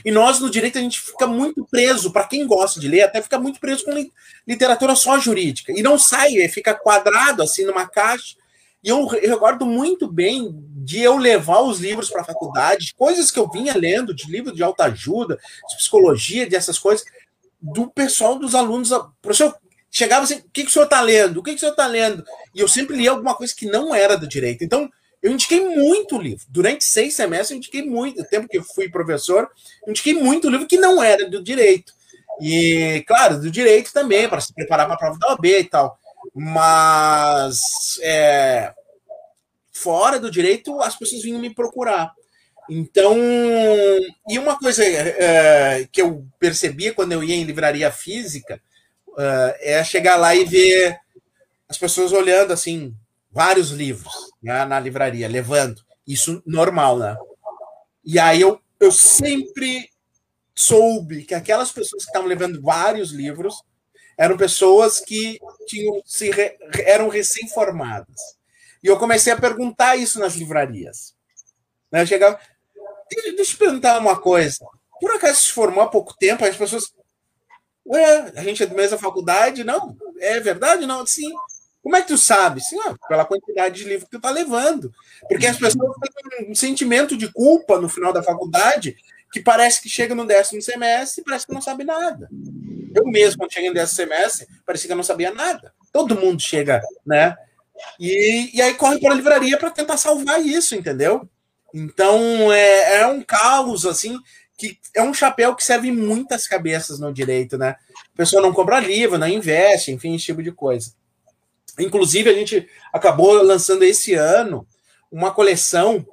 E 0.04 0.10
nós, 0.10 0.38
no 0.38 0.50
direito, 0.50 0.78
a 0.78 0.80
gente 0.80 1.00
fica 1.00 1.26
muito 1.26 1.66
preso, 1.66 2.12
para 2.12 2.26
quem 2.26 2.46
gosta 2.46 2.78
de 2.78 2.88
ler, 2.88 3.02
até 3.02 3.20
fica 3.20 3.38
muito 3.38 3.58
preso 3.58 3.84
com 3.84 4.10
literatura 4.46 4.94
só 4.94 5.18
jurídica. 5.18 5.72
E 5.72 5.82
não 5.82 5.98
sai, 5.98 6.36
fica 6.48 6.74
quadrado 6.74 7.42
assim 7.42 7.64
numa 7.64 7.86
caixa. 7.88 8.36
E 8.82 8.88
eu, 8.88 8.98
eu 9.14 9.30
recordo 9.30 9.64
muito 9.64 10.10
bem 10.10 10.50
de 10.84 11.00
eu 11.00 11.16
levar 11.16 11.60
os 11.60 11.78
livros 11.78 12.10
para 12.10 12.22
a 12.22 12.24
faculdade, 12.24 12.94
coisas 12.96 13.30
que 13.30 13.38
eu 13.38 13.48
vinha 13.48 13.76
lendo, 13.76 14.12
de 14.12 14.30
livro 14.30 14.52
de 14.52 14.62
autoajuda, 14.62 15.38
de 15.68 15.76
psicologia, 15.76 16.48
dessas 16.48 16.78
coisas, 16.78 17.04
do 17.62 17.88
pessoal 17.88 18.38
dos 18.38 18.54
alunos. 18.54 18.90
Professor, 19.20 19.56
chegava 19.90 20.24
assim, 20.24 20.38
o 20.38 20.50
que, 20.52 20.64
que 20.64 20.68
o 20.68 20.72
senhor 20.72 20.84
está 20.84 21.00
lendo? 21.00 21.38
O 21.38 21.42
que, 21.42 21.52
que 21.52 21.56
o 21.56 21.60
senhor 21.60 21.72
está 21.72 21.86
lendo? 21.86 22.24
E 22.54 22.60
eu 22.60 22.66
sempre 22.66 22.96
lia 22.96 23.10
alguma 23.10 23.34
coisa 23.34 23.54
que 23.54 23.66
não 23.66 23.94
era 23.94 24.16
do 24.16 24.26
direito. 24.26 24.64
Então, 24.64 24.90
eu 25.22 25.30
indiquei 25.30 25.64
muito 25.64 26.18
livro. 26.18 26.44
Durante 26.48 26.84
seis 26.84 27.14
semestres, 27.14 27.52
eu 27.52 27.56
indiquei 27.58 27.82
muito. 27.82 28.20
O 28.20 28.24
tempo 28.24 28.48
que 28.48 28.58
eu 28.58 28.64
fui 28.64 28.90
professor, 28.90 29.48
eu 29.86 29.90
indiquei 29.90 30.14
muito 30.14 30.50
livro 30.50 30.66
que 30.66 30.78
não 30.78 31.00
era 31.00 31.30
do 31.30 31.42
direito. 31.42 31.92
E, 32.40 33.04
claro, 33.06 33.40
do 33.40 33.50
direito 33.50 33.92
também, 33.92 34.28
para 34.28 34.40
se 34.40 34.52
preparar 34.52 34.86
para 34.86 34.96
a 34.96 34.98
prova 34.98 35.18
da 35.18 35.28
OAB 35.28 35.44
e 35.44 35.64
tal. 35.64 35.96
Mas, 36.34 37.60
é, 38.02 38.72
fora 39.72 40.18
do 40.18 40.30
direito, 40.30 40.80
as 40.80 40.96
pessoas 40.96 41.22
vinham 41.22 41.40
me 41.40 41.54
procurar. 41.54 42.12
Então, 42.70 43.16
e 44.28 44.38
uma 44.38 44.58
coisa 44.58 44.84
é, 44.84 45.86
que 45.90 46.00
eu 46.00 46.26
percebia 46.38 46.94
quando 46.94 47.12
eu 47.12 47.22
ia 47.22 47.34
em 47.34 47.44
livraria 47.44 47.90
física 47.90 48.60
é, 49.18 49.74
é 49.74 49.84
chegar 49.84 50.16
lá 50.16 50.34
e 50.34 50.44
ver 50.44 50.98
as 51.68 51.76
pessoas 51.76 52.12
olhando 52.12 52.52
assim, 52.52 52.94
vários 53.30 53.70
livros 53.70 54.14
né, 54.42 54.64
na 54.64 54.78
livraria, 54.78 55.28
levando. 55.28 55.82
Isso 56.06 56.42
normal, 56.46 56.98
né? 56.98 57.16
E 58.04 58.18
aí 58.18 58.40
eu, 58.40 58.60
eu 58.80 58.92
sempre 58.92 59.88
soube 60.54 61.24
que 61.24 61.34
aquelas 61.34 61.72
pessoas 61.72 62.04
que 62.04 62.10
estavam 62.10 62.28
levando 62.28 62.60
vários 62.60 63.10
livros 63.10 63.62
eram 64.18 64.36
pessoas 64.36 65.00
que 65.00 65.38
tinham 65.66 66.02
se 66.04 66.30
re, 66.30 66.56
eram 66.84 67.08
recém-formadas. 67.08 68.20
E 68.82 68.86
eu 68.86 68.98
comecei 68.98 69.32
a 69.32 69.38
perguntar 69.38 69.96
isso 69.96 70.18
nas 70.18 70.34
livrarias. 70.34 71.14
Né? 71.90 72.02
Eu 72.02 72.06
chegava, 72.06 72.38
Deixa 73.36 73.54
eu 73.54 73.58
perguntar 73.58 73.98
uma 73.98 74.18
coisa. 74.18 74.58
Por 75.00 75.10
acaso 75.12 75.40
se 75.40 75.52
formou 75.52 75.82
há 75.82 75.88
pouco 75.88 76.16
tempo, 76.18 76.44
as 76.44 76.56
pessoas. 76.56 76.92
Ué, 77.86 78.32
a 78.36 78.42
gente 78.42 78.62
é 78.62 78.66
do 78.66 78.74
mesma 78.74 78.98
faculdade? 78.98 79.64
Não. 79.64 79.96
É 80.18 80.38
verdade? 80.40 80.86
Não. 80.86 81.04
Sim. 81.06 81.32
Como 81.82 81.96
é 81.96 82.02
que 82.02 82.08
tu 82.08 82.18
sabe? 82.18 82.60
Sim, 82.60 82.78
ó, 82.86 82.94
pela 83.08 83.24
quantidade 83.24 83.74
de 83.74 83.88
livro 83.88 84.06
que 84.06 84.12
tu 84.12 84.20
tá 84.20 84.30
levando. 84.30 84.92
Porque 85.28 85.46
as 85.46 85.56
pessoas 85.58 85.92
têm 86.30 86.50
um 86.50 86.54
sentimento 86.54 87.16
de 87.16 87.30
culpa 87.32 87.80
no 87.80 87.88
final 87.88 88.12
da 88.12 88.22
faculdade 88.22 88.96
que 89.32 89.40
parece 89.40 89.82
que 89.82 89.88
chega 89.88 90.14
no 90.14 90.26
décimo 90.26 90.62
semestre 90.62 91.22
e 91.22 91.24
parece 91.24 91.46
que 91.46 91.52
não 91.52 91.62
sabe 91.62 91.82
nada. 91.82 92.28
Eu 92.94 93.04
mesmo, 93.06 93.38
quando 93.38 93.52
cheguei 93.52 93.70
no 93.70 93.74
décimo 93.74 93.96
semestre, 93.96 94.46
parecia 94.64 94.86
que 94.86 94.92
eu 94.92 94.96
não 94.96 95.02
sabia 95.02 95.32
nada. 95.32 95.72
Todo 95.90 96.14
mundo 96.14 96.40
chega, 96.40 96.80
né? 97.04 97.34
E, 97.98 98.50
e 98.54 98.62
aí 98.62 98.74
corre 98.74 99.00
para 99.00 99.12
a 99.12 99.16
livraria 99.16 99.58
para 99.58 99.70
tentar 99.70 99.96
salvar 99.96 100.40
isso, 100.44 100.76
entendeu? 100.76 101.28
Então 101.72 102.52
é, 102.52 103.00
é 103.00 103.06
um 103.06 103.22
caos 103.22 103.86
assim 103.86 104.18
que 104.56 104.78
é 104.94 105.02
um 105.02 105.12
chapéu 105.12 105.56
que 105.56 105.64
serve 105.64 105.90
muitas 105.90 106.46
cabeças 106.46 107.00
no 107.00 107.12
direito, 107.12 107.58
né? 107.58 107.76
A 108.14 108.16
pessoa 108.16 108.40
não 108.40 108.52
compra 108.52 108.78
livro, 108.78 109.18
não 109.18 109.26
investe, 109.26 109.90
enfim, 109.90 110.14
esse 110.14 110.26
tipo 110.26 110.42
de 110.42 110.52
coisa. 110.52 110.92
Inclusive, 111.78 112.30
a 112.30 112.34
gente 112.34 112.68
acabou 112.92 113.42
lançando 113.42 113.82
esse 113.82 114.14
ano 114.14 114.64
uma 115.10 115.32
coleção 115.32 116.06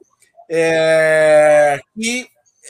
é, 0.49 1.80
que 1.93 2.28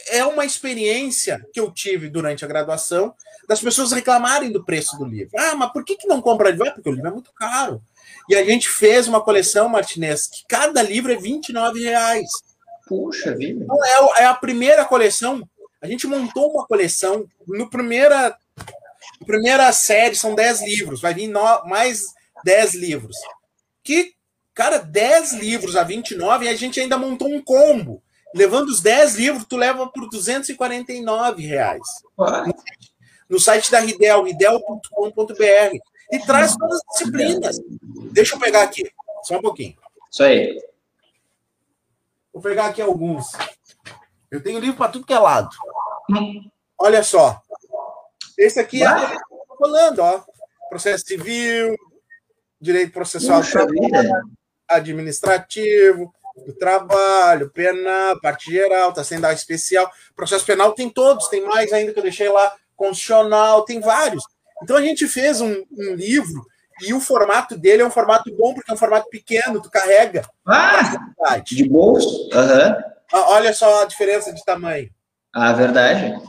é 0.10 0.26
uma 0.26 0.46
experiência 0.46 1.46
que 1.54 1.60
eu 1.60 1.72
tive 1.72 2.10
durante 2.10 2.44
a 2.44 2.48
graduação 2.48 3.14
das 3.48 3.62
pessoas 3.62 3.92
reclamarem 3.92 4.52
do 4.52 4.66
preço 4.66 4.98
do 4.98 5.06
livro. 5.06 5.32
Ah, 5.38 5.56
mas 5.56 5.72
por 5.72 5.84
que, 5.86 5.96
que 5.96 6.08
não 6.08 6.22
compra 6.22 6.50
livro? 6.50 6.68
Ah, 6.68 6.72
porque 6.72 6.90
o 6.90 6.94
livro 6.94 7.08
é 7.08 7.14
muito 7.14 7.32
caro. 7.34 7.82
E 8.28 8.36
a 8.36 8.44
gente 8.44 8.70
fez 8.70 9.08
uma 9.08 9.22
coleção, 9.22 9.70
Martinez, 9.70 10.28
que 10.28 10.44
cada 10.48 10.82
livro 10.82 11.12
é 11.12 11.16
29 11.16 11.80
reais. 11.82 12.30
Puxa 12.90 13.36
vida. 13.36 13.64
Então, 13.64 13.78
é, 13.86 14.24
é 14.24 14.26
a 14.26 14.34
primeira 14.34 14.84
coleção. 14.84 15.48
A 15.80 15.86
gente 15.86 16.08
montou 16.08 16.52
uma 16.52 16.66
coleção. 16.66 17.28
No 17.48 17.70
primeira, 17.70 18.36
primeira 19.28 19.72
série 19.72 20.16
são 20.16 20.34
10 20.34 20.64
livros. 20.64 21.00
Vai 21.00 21.14
vir 21.14 21.28
no, 21.28 21.40
mais 21.66 22.08
10 22.44 22.74
livros. 22.74 23.16
Que, 23.84 24.14
cara, 24.56 24.80
10 24.80 25.34
livros 25.34 25.76
a 25.76 25.84
29 25.84 26.46
e 26.46 26.50
a 26.50 26.56
gente 26.56 26.80
ainda 26.80 26.98
montou 26.98 27.28
um 27.30 27.40
combo. 27.40 28.02
Levando 28.34 28.70
os 28.70 28.82
10 28.82 29.16
livros, 29.16 29.46
tu 29.48 29.56
leva 29.56 29.88
por 29.88 30.10
249 30.10 31.46
reais. 31.46 31.84
No 33.30 33.40
site 33.40 33.72
da 33.72 33.80
Ridel, 33.80 34.24
ridel.com.br. 34.24 35.78
E 36.12 36.20
traz 36.26 36.56
todas 36.56 36.80
as 36.80 36.98
disciplinas. 36.98 37.60
Deixa 38.12 38.36
eu 38.36 38.40
pegar 38.40 38.64
aqui, 38.64 38.92
só 39.24 39.38
um 39.38 39.42
pouquinho. 39.42 39.76
Isso 40.12 40.24
aí. 40.24 40.60
Vou 42.34 42.42
pegar 42.42 42.68
aqui 42.68 42.82
alguns. 42.82 43.28
Eu 44.30 44.42
tenho 44.42 44.60
livro 44.60 44.78
para 44.78 44.92
tudo 44.92 45.06
que 45.06 45.14
é 45.14 45.20
lado. 45.20 45.50
Olha 46.78 47.04
só. 47.04 47.42
Esse 48.38 48.60
aqui 48.60 48.84
é 48.84 48.90
o 48.90 49.08
que 49.08 49.16
eu 49.16 49.58
falando, 49.58 50.00
ó. 50.00 50.24
Processo 50.70 51.06
civil, 51.06 51.76
direito 52.62 52.94
processual 52.94 53.42
administrativo, 54.68 56.14
do 56.46 56.54
trabalho, 56.54 57.50
penal, 57.50 58.20
parte 58.22 58.52
geral, 58.52 58.94
tá 58.94 59.04
sendo 59.04 59.26
a 59.26 59.34
especial. 59.34 59.92
Processo 60.16 60.46
penal 60.46 60.74
tem 60.74 60.90
todos, 60.90 61.28
tem 61.28 61.44
mais 61.44 61.74
ainda 61.74 61.92
que 61.92 62.00
eu 62.00 62.04
deixei 62.04 62.30
lá, 62.30 62.56
constitucional, 62.76 63.66
tem 63.66 63.80
vários. 63.80 64.24
Então 64.64 64.78
a 64.78 64.82
gente 64.82 65.08
fez 65.08 65.42
um, 65.42 65.64
um 65.72 65.96
livro 65.96 66.46
e 66.82 66.94
o 66.94 67.00
formato 67.00 67.58
dele 67.58 67.82
é 67.82 67.86
um 67.86 67.92
formato 67.92 68.34
bom, 68.36 68.54
porque 68.54 68.72
é 68.72 68.74
um 68.74 68.78
formato 68.78 69.10
pequeno, 69.10 69.62
tu 69.62 69.70
carrega. 69.70 70.28
Ah, 70.46 71.38
de 71.44 71.68
bolso? 71.68 72.30
Aham. 72.34 72.78
Ah, 73.12 73.32
Olha 73.32 73.54
só 73.54 73.84
a 73.84 73.86
diferença 73.86 74.32
de 74.34 74.44
tamanho. 74.44 74.90
Ah, 75.34 75.54
verdade. 75.54 76.22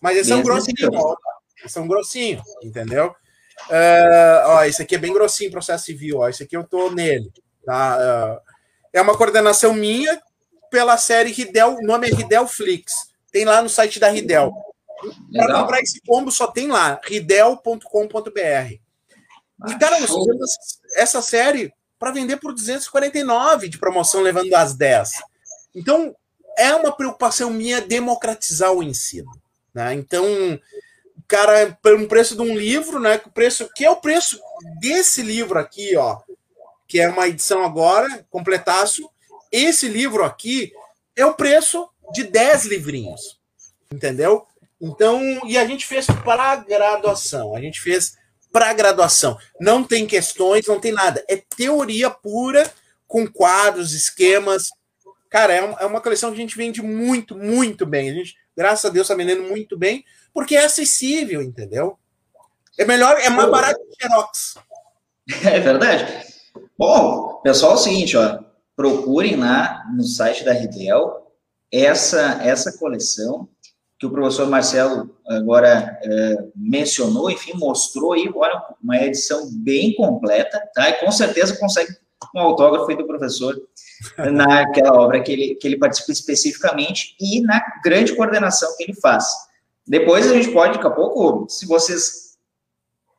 Mas 0.00 0.16
eles 0.16 0.28
são 0.28 0.38
Mesmo 0.38 0.52
grossinhos, 0.52 0.82
assim, 0.82 0.96
ó. 0.96 1.16
Eles 1.60 1.72
são 1.72 1.88
grossinhos, 1.88 2.42
entendeu? 2.62 3.14
É, 3.70 4.42
ó, 4.46 4.64
esse 4.64 4.82
aqui 4.82 4.96
é 4.96 4.98
bem 4.98 5.12
grossinho, 5.12 5.50
processo 5.50 5.84
civil, 5.84 6.18
ó. 6.18 6.28
Esse 6.28 6.42
aqui 6.42 6.56
eu 6.56 6.64
tô 6.64 6.90
nele. 6.90 7.30
Tá? 7.64 8.40
É, 8.92 8.98
é 8.98 9.02
uma 9.02 9.16
coordenação 9.16 9.72
minha 9.72 10.20
pela 10.70 10.96
série 10.96 11.30
Ridel, 11.30 11.76
o 11.76 11.86
nome 11.86 12.08
é 12.08 12.14
Ridel 12.14 12.48
Flix. 12.48 12.92
Tem 13.30 13.44
lá 13.44 13.62
no 13.62 13.68
site 13.68 14.00
da 14.00 14.08
Ridel. 14.08 14.52
Para 15.32 15.60
comprar 15.60 15.80
esse 15.80 16.00
combo 16.02 16.30
só 16.30 16.46
tem 16.46 16.68
lá, 16.68 17.00
ridel.com.br. 17.04 18.81
E, 19.68 19.78
cara, 19.78 20.00
nós 20.00 20.10
fizemos 20.10 20.50
essa 20.96 21.22
série 21.22 21.72
para 21.98 22.10
vender 22.10 22.36
por 22.38 22.52
249 22.52 23.68
de 23.68 23.78
promoção, 23.78 24.22
levando 24.22 24.52
as 24.54 24.74
10. 24.74 25.10
Então, 25.74 26.14
é 26.58 26.74
uma 26.74 26.92
preocupação 26.92 27.50
minha 27.50 27.80
democratizar 27.80 28.72
o 28.72 28.82
ensino. 28.82 29.30
Né? 29.72 29.94
Então, 29.94 30.24
o 30.24 31.22
cara, 31.26 31.78
por 31.82 31.94
um 31.94 32.06
preço 32.06 32.34
de 32.34 32.42
um 32.42 32.56
livro, 32.56 32.98
né? 32.98 33.18
que 33.18 33.28
O 33.28 33.32
preço, 33.32 33.68
que 33.74 33.84
é 33.84 33.90
o 33.90 33.96
preço 33.96 34.40
desse 34.80 35.22
livro 35.22 35.58
aqui, 35.58 35.96
ó, 35.96 36.18
que 36.86 37.00
é 37.00 37.08
uma 37.08 37.28
edição 37.28 37.64
agora, 37.64 38.26
completaço. 38.28 39.08
Esse 39.50 39.88
livro 39.88 40.24
aqui 40.24 40.72
é 41.16 41.24
o 41.24 41.34
preço 41.34 41.88
de 42.12 42.24
10 42.24 42.66
livrinhos. 42.66 43.40
Entendeu? 43.90 44.46
Então, 44.80 45.20
e 45.46 45.56
a 45.56 45.64
gente 45.64 45.86
fez 45.86 46.06
para 46.06 46.56
graduação. 46.56 47.54
A 47.54 47.60
gente 47.60 47.80
fez 47.80 48.16
para 48.52 48.72
graduação. 48.72 49.36
Não 49.60 49.82
tem 49.82 50.06
questões, 50.06 50.66
não 50.66 50.78
tem 50.78 50.92
nada. 50.92 51.24
É 51.28 51.36
teoria 51.56 52.10
pura, 52.10 52.70
com 53.08 53.26
quadros, 53.26 53.92
esquemas. 53.92 54.68
Cara, 55.30 55.52
é 55.54 55.62
um- 55.64 55.78
é 55.78 55.86
uma 55.86 56.00
coleção 56.00 56.30
que 56.30 56.36
a 56.36 56.40
gente 56.40 56.56
vende 56.56 56.82
muito, 56.82 57.34
muito 57.36 57.86
bem. 57.86 58.10
A 58.10 58.14
gente, 58.14 58.36
graças 58.56 58.84
a 58.84 58.88
Deus, 58.92 59.06
está 59.06 59.14
vendendo 59.14 59.42
muito 59.42 59.76
bem, 59.78 60.04
porque 60.34 60.54
é 60.56 60.64
acessível, 60.64 61.42
entendeu? 61.42 61.98
É 62.78 62.84
melhor, 62.84 63.18
é 63.20 63.28
mais 63.30 63.50
barato 63.50 63.80
que 63.90 64.02
Xerox. 64.06 64.54
É 65.44 65.60
verdade. 65.60 66.26
Bom, 66.76 67.40
pessoal, 67.44 67.72
é 67.72 67.74
o 67.76 67.78
seguinte, 67.78 68.16
ó, 68.16 68.40
procurem 68.74 69.36
lá 69.36 69.84
no 69.94 70.02
site 70.02 70.44
da 70.44 70.52
Ridel 70.52 71.30
essa, 71.70 72.40
essa 72.42 72.76
coleção 72.76 73.48
que 74.02 74.06
o 74.06 74.10
professor 74.10 74.48
Marcelo 74.48 75.14
agora 75.28 75.96
é, 76.02 76.44
mencionou, 76.56 77.30
enfim, 77.30 77.52
mostrou 77.54 78.14
aí, 78.14 78.28
olha, 78.34 78.60
uma 78.82 78.96
edição 78.96 79.48
bem 79.52 79.94
completa, 79.94 80.60
tá? 80.74 80.90
E 80.90 80.94
com 80.94 81.12
certeza 81.12 81.56
consegue 81.56 81.94
um 82.34 82.40
autógrafo 82.40 82.90
aí 82.90 82.96
do 82.96 83.06
professor 83.06 83.56
naquela 84.18 85.00
obra 85.00 85.22
que 85.22 85.30
ele, 85.30 85.54
que 85.54 85.68
ele 85.68 85.78
participa 85.78 86.10
especificamente 86.10 87.14
e 87.20 87.42
na 87.42 87.62
grande 87.84 88.16
coordenação 88.16 88.76
que 88.76 88.82
ele 88.82 88.94
faz. 88.94 89.24
Depois 89.86 90.28
a 90.28 90.34
gente 90.34 90.50
pode, 90.50 90.72
daqui 90.72 90.86
a 90.88 90.90
pouco, 90.90 91.48
se 91.48 91.64
vocês 91.64 92.36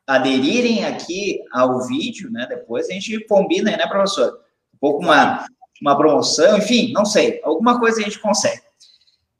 aderirem 0.06 0.84
aqui 0.84 1.40
ao 1.50 1.80
vídeo, 1.86 2.30
né? 2.30 2.44
Depois 2.46 2.90
a 2.90 2.92
gente 2.92 3.24
combina 3.24 3.70
aí, 3.70 3.78
né, 3.78 3.86
professor? 3.86 4.38
Um 4.74 4.78
pouco 4.78 5.02
uma, 5.02 5.46
uma 5.80 5.96
promoção, 5.96 6.58
enfim, 6.58 6.92
não 6.92 7.06
sei, 7.06 7.40
alguma 7.42 7.80
coisa 7.80 8.02
a 8.02 8.04
gente 8.04 8.18
consegue. 8.18 8.60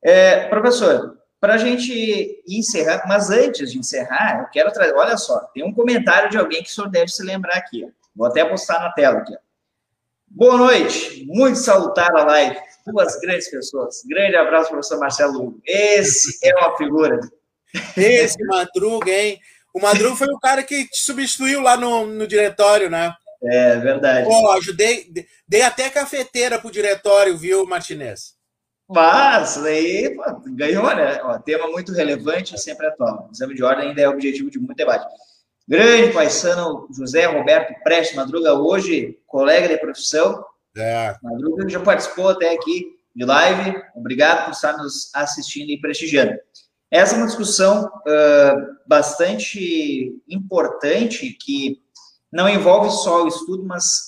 É, 0.02 0.48
professor, 0.48 1.18
para 1.44 1.54
a 1.56 1.58
gente 1.58 2.42
encerrar, 2.48 3.04
mas 3.06 3.28
antes 3.28 3.70
de 3.70 3.78
encerrar, 3.78 4.40
eu 4.40 4.46
quero 4.50 4.72
trazer, 4.72 4.94
olha 4.94 5.14
só, 5.18 5.40
tem 5.52 5.62
um 5.62 5.74
comentário 5.74 6.30
de 6.30 6.38
alguém 6.38 6.62
que 6.62 6.70
o 6.70 6.72
senhor 6.72 6.88
deve 6.88 7.08
se 7.08 7.22
lembrar 7.22 7.54
aqui, 7.54 7.84
ó. 7.84 7.88
vou 8.16 8.26
até 8.26 8.42
postar 8.46 8.80
na 8.80 8.90
tela 8.92 9.18
aqui. 9.18 9.34
ó. 9.34 9.38
Boa 10.26 10.56
noite, 10.56 11.22
muito 11.26 11.58
salutar 11.58 12.10
a 12.16 12.24
live, 12.24 12.56
duas 12.86 13.20
grandes 13.20 13.50
pessoas, 13.50 14.02
grande 14.08 14.34
abraço, 14.36 14.70
professor 14.70 14.98
Marcelo 14.98 15.38
Hugo, 15.38 15.60
esse 15.66 16.38
é 16.42 16.54
uma 16.56 16.78
figura, 16.78 17.20
Esse 17.94 18.42
Madruga, 18.46 19.12
hein? 19.12 19.38
O 19.74 19.80
Madruga 19.80 20.16
foi 20.16 20.28
o 20.28 20.38
cara 20.40 20.62
que 20.62 20.86
te 20.88 20.98
substituiu 21.02 21.60
lá 21.60 21.76
no, 21.76 22.06
no 22.06 22.26
diretório, 22.26 22.88
né? 22.88 23.12
é 23.42 23.76
verdade. 23.76 24.26
Pô, 24.26 24.50
ajudei, 24.52 25.04
de- 25.10 25.26
dei 25.46 25.60
até 25.60 25.90
cafeteira 25.90 26.58
pro 26.58 26.70
diretório, 26.70 27.36
viu, 27.36 27.66
Martinez? 27.66 28.33
Mas 28.94 29.58
aí 29.64 30.14
pô, 30.14 30.22
ganhou, 30.50 30.86
né? 30.94 31.20
Ó, 31.24 31.36
tema 31.40 31.66
muito 31.66 31.92
relevante 31.92 32.54
e 32.54 32.58
sempre 32.58 32.86
atual. 32.86 33.26
O 33.28 33.32
exame 33.32 33.54
de 33.54 33.64
ordem 33.64 33.88
ainda 33.88 34.00
é 34.00 34.08
objetivo 34.08 34.48
de 34.48 34.58
muito 34.58 34.76
debate. 34.76 35.04
Grande 35.66 36.12
paisano 36.12 36.86
José 36.96 37.24
Roberto 37.26 37.74
Prestes 37.82 38.16
Madruga, 38.16 38.54
hoje 38.54 39.18
colega 39.26 39.66
de 39.66 39.78
profissão. 39.78 40.44
É. 40.76 41.16
Madruga 41.22 41.68
já 41.68 41.80
participou 41.80 42.28
até 42.28 42.54
aqui 42.54 42.86
de 43.16 43.24
live. 43.24 43.82
Obrigado 43.96 44.44
por 44.44 44.52
estar 44.52 44.76
nos 44.76 45.10
assistindo 45.14 45.70
e 45.70 45.80
prestigiando. 45.80 46.34
Essa 46.88 47.16
é 47.16 47.18
uma 47.18 47.26
discussão 47.26 47.90
ah, 48.06 48.54
bastante 48.86 50.22
importante 50.28 51.30
que 51.30 51.80
não 52.32 52.48
envolve 52.48 52.90
só 52.90 53.24
o 53.24 53.28
estudo, 53.28 53.64
mas 53.64 54.06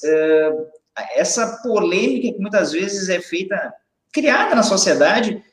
ah, 0.94 1.08
essa 1.16 1.60
polêmica 1.62 2.36
que 2.36 2.40
muitas 2.40 2.70
vezes 2.70 3.08
é 3.08 3.20
feita, 3.20 3.74
criada 4.16 4.54
na 4.54 4.62
sociedade, 4.62 5.44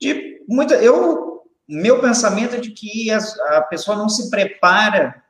de 0.00 0.42
muita. 0.48 0.74
Eu, 0.76 1.42
meu 1.68 2.00
pensamento 2.00 2.54
é 2.56 2.58
de 2.58 2.70
que 2.70 3.10
as- 3.10 3.38
a 3.38 3.60
pessoa 3.60 3.94
não 3.94 4.08
se 4.08 4.30
prepara 4.30 5.22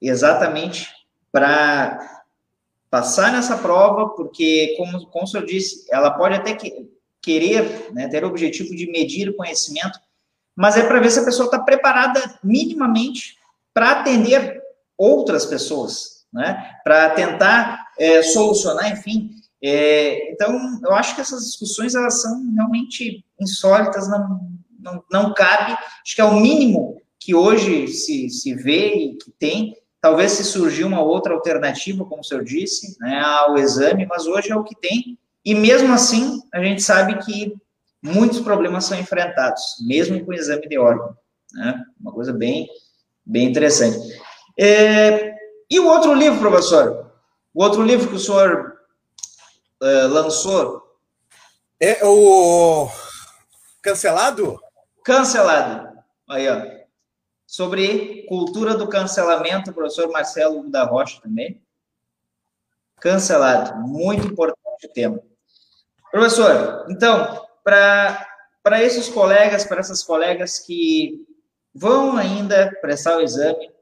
exatamente 0.00 0.90
para 1.30 2.24
passar 2.90 3.30
nessa 3.30 3.56
prova, 3.56 4.08
porque, 4.10 4.74
como, 4.76 5.06
como 5.06 5.24
o 5.24 5.26
senhor 5.28 5.46
disse, 5.46 5.86
ela 5.92 6.10
pode 6.10 6.34
até 6.34 6.54
que, 6.54 6.90
querer 7.22 7.92
né, 7.92 8.08
ter 8.08 8.24
o 8.24 8.28
objetivo 8.28 8.74
de 8.74 8.90
medir 8.90 9.28
o 9.28 9.36
conhecimento, 9.36 9.96
mas 10.56 10.76
é 10.76 10.84
para 10.84 10.98
ver 10.98 11.08
se 11.08 11.20
a 11.20 11.24
pessoa 11.24 11.46
está 11.46 11.60
preparada 11.60 12.20
minimamente 12.42 13.38
para 13.72 13.92
atender 13.92 14.60
outras 14.98 15.46
pessoas, 15.46 16.26
né? 16.32 16.80
para 16.82 17.10
tentar 17.10 17.92
é, 17.96 18.22
solucionar, 18.24 18.90
enfim. 18.90 19.30
É, 19.62 20.32
então, 20.32 20.80
eu 20.84 20.92
acho 20.92 21.14
que 21.14 21.20
essas 21.20 21.44
discussões 21.44 21.94
elas 21.94 22.20
são 22.20 22.52
realmente 22.54 23.24
insólitas, 23.40 24.08
não, 24.08 24.50
não, 24.78 25.04
não 25.10 25.34
cabe, 25.34 25.72
acho 25.72 26.14
que 26.14 26.20
é 26.20 26.24
o 26.24 26.34
mínimo 26.34 27.00
que 27.20 27.34
hoje 27.34 27.86
se, 27.86 28.28
se 28.28 28.54
vê 28.54 28.94
e 28.94 29.14
que 29.14 29.30
tem, 29.38 29.76
talvez 30.00 30.32
se 30.32 30.42
surgir 30.42 30.82
uma 30.82 31.00
outra 31.00 31.32
alternativa, 31.32 32.04
como 32.04 32.20
o 32.20 32.24
senhor 32.24 32.42
disse, 32.42 32.96
né, 32.98 33.20
ao 33.20 33.56
exame, 33.56 34.04
mas 34.04 34.26
hoje 34.26 34.50
é 34.50 34.56
o 34.56 34.64
que 34.64 34.74
tem, 34.74 35.16
e 35.44 35.54
mesmo 35.54 35.92
assim, 35.92 36.40
a 36.52 36.62
gente 36.62 36.82
sabe 36.82 37.24
que 37.24 37.54
muitos 38.02 38.40
problemas 38.40 38.84
são 38.84 38.98
enfrentados, 38.98 39.62
mesmo 39.86 40.24
com 40.24 40.32
o 40.32 40.34
exame 40.34 40.68
de 40.68 40.76
órgão, 40.76 41.16
né, 41.52 41.80
uma 42.00 42.12
coisa 42.12 42.32
bem, 42.32 42.68
bem 43.24 43.48
interessante. 43.48 43.96
É, 44.58 45.32
e 45.70 45.78
o 45.78 45.86
outro 45.86 46.12
livro, 46.12 46.40
professor? 46.40 47.12
O 47.54 47.62
outro 47.62 47.82
livro 47.82 48.08
que 48.08 48.16
o 48.16 48.18
senhor 48.18 48.71
eh, 49.82 50.06
lançou, 50.06 50.96
É 51.80 52.04
o 52.04 52.88
cancelado? 53.82 54.60
cancelado, 55.04 55.98
aí, 56.28 56.48
ó, 56.48 56.62
sobre 57.46 58.24
cultura 58.28 58.76
do 58.76 58.88
cancelamento, 58.88 59.70
o 59.70 59.74
professor 59.74 60.08
Marcelo 60.10 60.70
da 60.70 60.84
Rocha 60.84 61.20
também, 61.20 61.60
cancelado, 63.00 63.76
muito 63.80 64.28
importante 64.28 64.86
o 64.86 64.92
tema. 64.92 65.20
Professor, 66.12 66.86
então, 66.88 67.44
para 67.64 68.82
esses 68.82 69.08
colegas, 69.08 69.64
para 69.64 69.80
essas 69.80 70.02
colegas 70.04 70.60
que 70.60 71.26
vão 71.74 72.16
ainda 72.16 72.70
prestar 72.80 73.16
o 73.16 73.22
exame, 73.22 73.72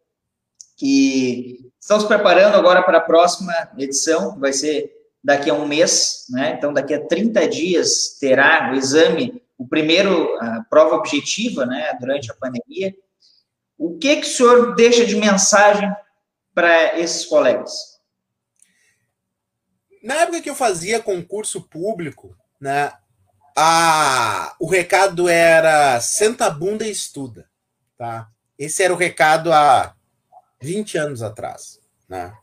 que 0.76 1.70
estão 1.78 2.00
se 2.00 2.06
preparando 2.06 2.56
agora 2.56 2.82
para 2.82 2.98
a 2.98 3.02
próxima 3.02 3.52
edição, 3.76 4.32
que 4.32 4.40
vai 4.40 4.52
ser 4.52 4.99
daqui 5.22 5.50
a 5.50 5.54
um 5.54 5.66
mês, 5.66 6.26
né? 6.30 6.54
Então, 6.56 6.72
daqui 6.72 6.94
a 6.94 7.06
30 7.06 7.48
dias 7.48 8.16
terá 8.18 8.70
o 8.72 8.74
exame, 8.74 9.42
o 9.58 9.66
primeiro, 9.66 10.34
a 10.40 10.64
prova 10.70 10.96
objetiva, 10.96 11.66
né, 11.66 11.94
durante 12.00 12.30
a 12.30 12.34
pandemia. 12.34 12.94
O 13.76 13.98
que 13.98 14.16
que 14.16 14.26
o 14.26 14.30
senhor 14.30 14.74
deixa 14.74 15.04
de 15.04 15.16
mensagem 15.16 15.90
para 16.54 16.98
esses 16.98 17.26
colegas? 17.26 18.00
Na 20.02 20.14
época 20.14 20.40
que 20.40 20.48
eu 20.48 20.54
fazia 20.54 21.02
concurso 21.02 21.60
público, 21.68 22.34
né, 22.58 22.90
a, 23.54 24.54
o 24.58 24.66
recado 24.66 25.28
era 25.28 26.00
senta 26.00 26.46
a 26.46 26.50
bunda 26.50 26.86
e 26.86 26.90
estuda. 26.90 27.46
Tá? 27.98 28.30
Esse 28.58 28.82
era 28.82 28.94
o 28.94 28.96
recado 28.96 29.52
há 29.52 29.94
20 30.62 30.96
anos 30.96 31.22
atrás. 31.22 31.78
Né? 32.08 32.34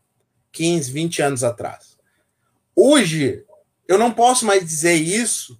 15, 0.52 0.92
20 0.92 1.22
anos 1.24 1.44
atrás. 1.44 1.97
Hoje, 2.80 3.44
eu 3.88 3.98
não 3.98 4.14
posso 4.14 4.46
mais 4.46 4.64
dizer 4.64 4.94
isso, 4.94 5.60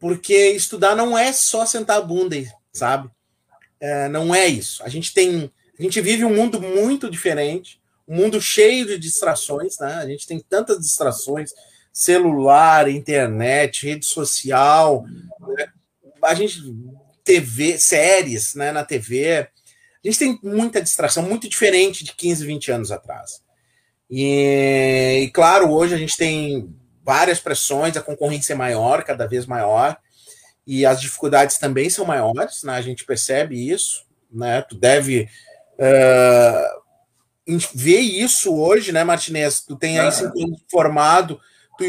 porque 0.00 0.52
estudar 0.52 0.96
não 0.96 1.16
é 1.16 1.30
só 1.30 1.66
sentar 1.66 1.98
a 1.98 2.00
bunda, 2.00 2.36
sabe? 2.72 3.10
É, 3.78 4.08
não 4.08 4.34
é 4.34 4.46
isso. 4.46 4.82
A 4.82 4.88
gente 4.88 5.12
tem. 5.12 5.52
A 5.78 5.82
gente 5.82 6.00
vive 6.00 6.24
um 6.24 6.34
mundo 6.34 6.58
muito 6.58 7.10
diferente, 7.10 7.78
um 8.08 8.16
mundo 8.16 8.40
cheio 8.40 8.86
de 8.86 8.98
distrações, 8.98 9.78
né? 9.78 9.96
A 9.96 10.06
gente 10.06 10.26
tem 10.26 10.40
tantas 10.40 10.78
distrações, 10.78 11.50
celular, 11.92 12.88
internet, 12.88 13.84
rede 13.86 14.06
social, 14.06 15.04
né? 15.40 15.66
a 16.22 16.34
gente 16.34 16.62
TV, 17.22 17.78
séries, 17.78 18.54
né, 18.54 18.72
na 18.72 18.84
TV. 18.84 19.36
A 19.36 19.48
gente 20.02 20.18
tem 20.18 20.38
muita 20.42 20.80
distração, 20.80 21.22
muito 21.22 21.46
diferente 21.46 22.04
de 22.04 22.14
15, 22.14 22.46
20 22.46 22.72
anos 22.72 22.90
atrás. 22.90 23.43
E, 24.10 25.22
e, 25.24 25.30
claro, 25.30 25.70
hoje 25.70 25.94
a 25.94 25.98
gente 25.98 26.16
tem 26.16 26.74
várias 27.02 27.40
pressões, 27.40 27.96
a 27.96 28.02
concorrência 28.02 28.52
é 28.52 28.56
maior, 28.56 29.02
cada 29.04 29.26
vez 29.26 29.46
maior, 29.46 29.96
e 30.66 30.86
as 30.86 31.00
dificuldades 31.00 31.58
também 31.58 31.90
são 31.90 32.04
maiores, 32.04 32.62
né? 32.62 32.74
A 32.74 32.82
gente 32.82 33.04
percebe 33.04 33.70
isso, 33.70 34.04
né? 34.30 34.62
Tu 34.62 34.76
deve 34.76 35.28
uh, 35.78 37.56
ver 37.74 38.00
isso 38.00 38.54
hoje, 38.54 38.92
né, 38.92 39.04
Martinez? 39.04 39.60
Tu 39.60 39.76
tem 39.76 39.98
aí 39.98 40.10
cinco 40.12 40.38
anos 40.42 40.62
formado, 40.70 41.40
tu 41.78 41.84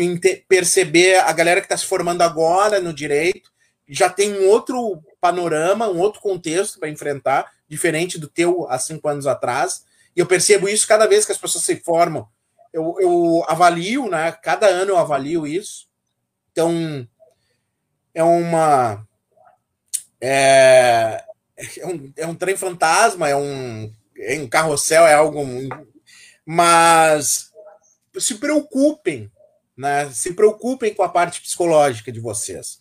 perceber 0.47 1.20
a 1.20 1.32
galera 1.32 1.61
que 1.61 1.66
está 1.66 1.78
se 1.78 1.86
formando 1.86 2.22
agora 2.22 2.80
no 2.80 2.93
direito 2.93 3.55
já 3.88 4.09
tem 4.09 4.34
um 4.34 4.47
outro 4.49 5.01
panorama, 5.22 5.88
um 5.88 5.99
outro 5.99 6.22
contexto 6.22 6.80
para 6.80 6.89
enfrentar, 6.89 7.51
diferente 7.68 8.20
do 8.20 8.28
teu 8.28 8.68
há 8.70 8.80
cinco 8.80 9.07
anos 9.07 9.28
atrás. 9.28 9.84
E 10.16 10.20
eu 10.20 10.26
percebo 10.26 10.70
isso 10.70 10.88
cada 10.88 11.07
vez 11.07 11.26
que 11.26 11.32
as 11.32 11.38
pessoas 11.38 11.63
se 11.63 11.76
formam. 11.78 12.28
Eu, 12.72 12.95
eu 12.99 13.43
avalio, 13.47 14.09
né? 14.09 14.32
Cada 14.32 14.68
ano 14.68 14.91
eu 14.91 14.97
avalio 14.97 15.45
isso. 15.45 15.88
Então, 16.51 17.07
é 18.13 18.24
uma. 18.24 19.05
É, 20.22 21.24
é, 21.57 21.86
um, 21.86 22.13
é 22.18 22.28
um 22.28 22.36
trem 22.36 22.55
fantasma, 22.55 23.30
é 23.30 23.36
um, 23.36 23.93
é 24.18 24.39
um 24.39 24.47
carrossel, 24.47 25.05
é 25.05 25.13
algo. 25.13 25.41
Mas 26.45 27.51
se 28.18 28.36
preocupem, 28.36 29.32
né? 29.78 30.09
Se 30.11 30.34
preocupem 30.34 30.93
com 30.93 31.03
a 31.03 31.09
parte 31.09 31.41
psicológica 31.41 32.11
de 32.11 32.20
vocês. 32.20 32.80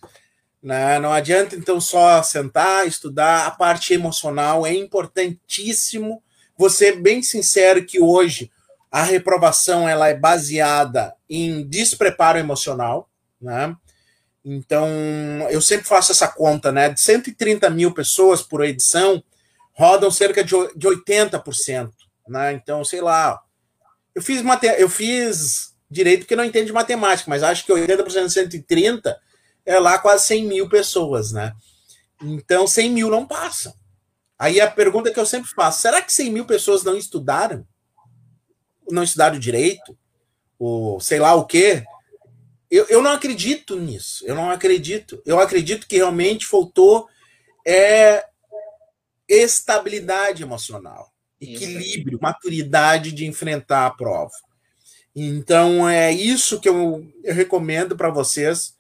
Né? 0.63 0.99
Não 0.99 1.13
adianta, 1.13 1.55
então, 1.55 1.79
só 1.79 2.23
sentar, 2.23 2.87
estudar. 2.87 3.47
A 3.47 3.51
parte 3.51 3.93
emocional 3.93 4.67
é 4.67 4.73
importantíssimo 4.73 6.24
Vou 6.57 6.71
ser 6.71 7.01
bem 7.01 7.23
sincero 7.23 7.85
que 7.85 8.01
hoje 8.01 8.51
a 8.91 9.03
reprovação 9.03 9.89
ela 9.89 10.09
é 10.09 10.15
baseada 10.15 11.15
em 11.29 11.67
despreparo 11.67 12.39
emocional, 12.39 13.11
né? 13.41 13.75
Então, 14.45 14.87
eu 15.51 15.61
sempre 15.61 15.87
faço 15.87 16.13
essa 16.13 16.29
conta, 16.29 16.71
né? 16.71 16.91
De 16.91 17.01
130 17.01 17.69
mil 17.71 17.93
pessoas 17.93 18.43
por 18.43 18.63
edição, 18.63 19.23
rodam 19.73 20.11
cerca 20.11 20.45
de 20.45 20.55
80%, 20.55 21.91
né? 22.29 22.53
Então, 22.53 22.85
sei 22.85 23.01
lá, 23.01 23.41
eu 24.15 24.23
fiz, 24.23 24.43
mate... 24.43 24.67
eu 24.67 24.89
fiz 24.89 25.75
direito 25.91 26.21
porque 26.21 26.37
não 26.37 26.45
entendo 26.45 26.67
de 26.67 26.73
matemática, 26.73 27.29
mas 27.29 27.43
acho 27.43 27.65
que 27.65 27.73
80% 27.73 28.27
de 28.27 28.33
130 28.33 29.19
é 29.67 29.79
lá 29.79 29.99
quase 29.99 30.27
100 30.27 30.47
mil 30.47 30.69
pessoas, 30.69 31.33
né? 31.33 31.53
Então, 32.23 32.67
100 32.67 32.91
mil 32.91 33.11
não 33.11 33.27
passam. 33.27 33.75
Aí 34.39 34.61
a 34.61 34.71
pergunta 34.71 35.13
que 35.13 35.19
eu 35.19 35.27
sempre 35.27 35.51
faço: 35.51 35.81
será 35.81 36.03
que 36.03 36.13
100 36.13 36.31
mil 36.31 36.45
pessoas 36.45 36.83
não 36.83 36.97
estudaram? 36.97 37.67
Não 38.91 39.03
estudaram 39.03 39.39
direito? 39.39 39.97
Ou 40.59 41.01
sei 41.01 41.19
lá 41.19 41.35
o 41.35 41.47
quê? 41.47 41.85
Eu, 42.71 42.87
eu 42.89 43.03
não 43.03 43.13
acredito 43.13 43.77
nisso. 43.77 44.25
Eu 44.27 44.35
não 44.35 44.51
acredito. 44.51 45.23
Eu 45.25 45.41
acredito 45.41 45.87
que 45.87 45.97
realmente 45.97 46.47
faltou 46.47 47.09
é, 47.67 48.25
estabilidade 49.29 50.43
emocional, 50.43 51.13
equilíbrio, 51.41 52.19
maturidade 52.21 53.13
de 53.13 53.27
enfrentar 53.27 53.87
a 53.87 53.91
prova. 53.91 54.33
Então 55.15 55.89
é 55.89 56.13
isso 56.13 56.61
que 56.61 56.69
eu, 56.69 57.07
eu 57.23 57.35
recomendo 57.35 57.97
para 57.97 58.11
vocês. 58.11 58.77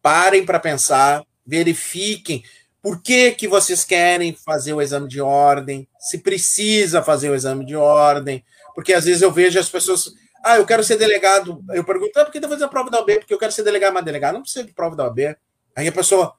Parem 0.00 0.44
para 0.44 0.60
pensar, 0.60 1.24
verifiquem 1.46 2.42
por 2.84 3.00
que, 3.00 3.32
que 3.32 3.48
vocês 3.48 3.82
querem 3.82 4.34
fazer 4.34 4.74
o 4.74 4.82
exame 4.82 5.08
de 5.08 5.18
ordem? 5.18 5.88
Se 5.98 6.18
precisa 6.18 7.02
fazer 7.02 7.30
o 7.30 7.34
exame 7.34 7.64
de 7.64 7.74
ordem? 7.74 8.44
Porque 8.74 8.92
às 8.92 9.06
vezes 9.06 9.22
eu 9.22 9.32
vejo 9.32 9.58
as 9.58 9.70
pessoas. 9.70 10.12
Ah, 10.44 10.58
eu 10.58 10.66
quero 10.66 10.84
ser 10.84 10.98
delegado. 10.98 11.64
Eu 11.70 11.82
pergunto, 11.82 12.12
ah, 12.18 12.26
por 12.26 12.30
que 12.30 12.38
tá 12.38 12.46
fazendo 12.46 12.66
a 12.66 12.68
prova 12.68 12.90
da 12.90 12.98
OAB? 12.98 13.20
Porque 13.20 13.32
eu 13.32 13.38
quero 13.38 13.52
ser 13.52 13.62
delegado, 13.62 13.94
mas 13.94 14.04
delegado 14.04 14.34
não 14.34 14.42
precisa 14.42 14.66
de 14.66 14.74
prova 14.74 14.94
da 14.94 15.04
OAB. 15.04 15.34
Aí 15.74 15.88
a 15.88 15.92
pessoa, 15.92 16.34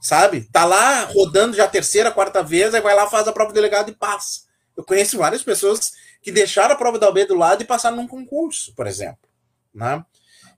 sabe, 0.00 0.48
tá 0.52 0.64
lá 0.64 1.02
rodando 1.06 1.56
já 1.56 1.64
a 1.64 1.68
terceira, 1.68 2.12
quarta 2.12 2.44
vez, 2.44 2.76
aí 2.76 2.80
vai 2.80 2.94
lá, 2.94 3.08
faz 3.08 3.26
a 3.26 3.32
prova 3.32 3.50
do 3.50 3.54
delegado 3.56 3.90
e 3.90 3.94
passa. 3.94 4.42
Eu 4.76 4.84
conheço 4.84 5.18
várias 5.18 5.42
pessoas 5.42 5.94
que 6.22 6.30
deixaram 6.30 6.76
a 6.76 6.78
prova 6.78 6.96
da 7.00 7.08
OAB 7.08 7.24
do 7.26 7.34
lado 7.34 7.60
e 7.60 7.66
passaram 7.66 7.96
num 7.96 8.06
concurso, 8.06 8.72
por 8.76 8.86
exemplo. 8.86 9.28
Né? 9.74 10.00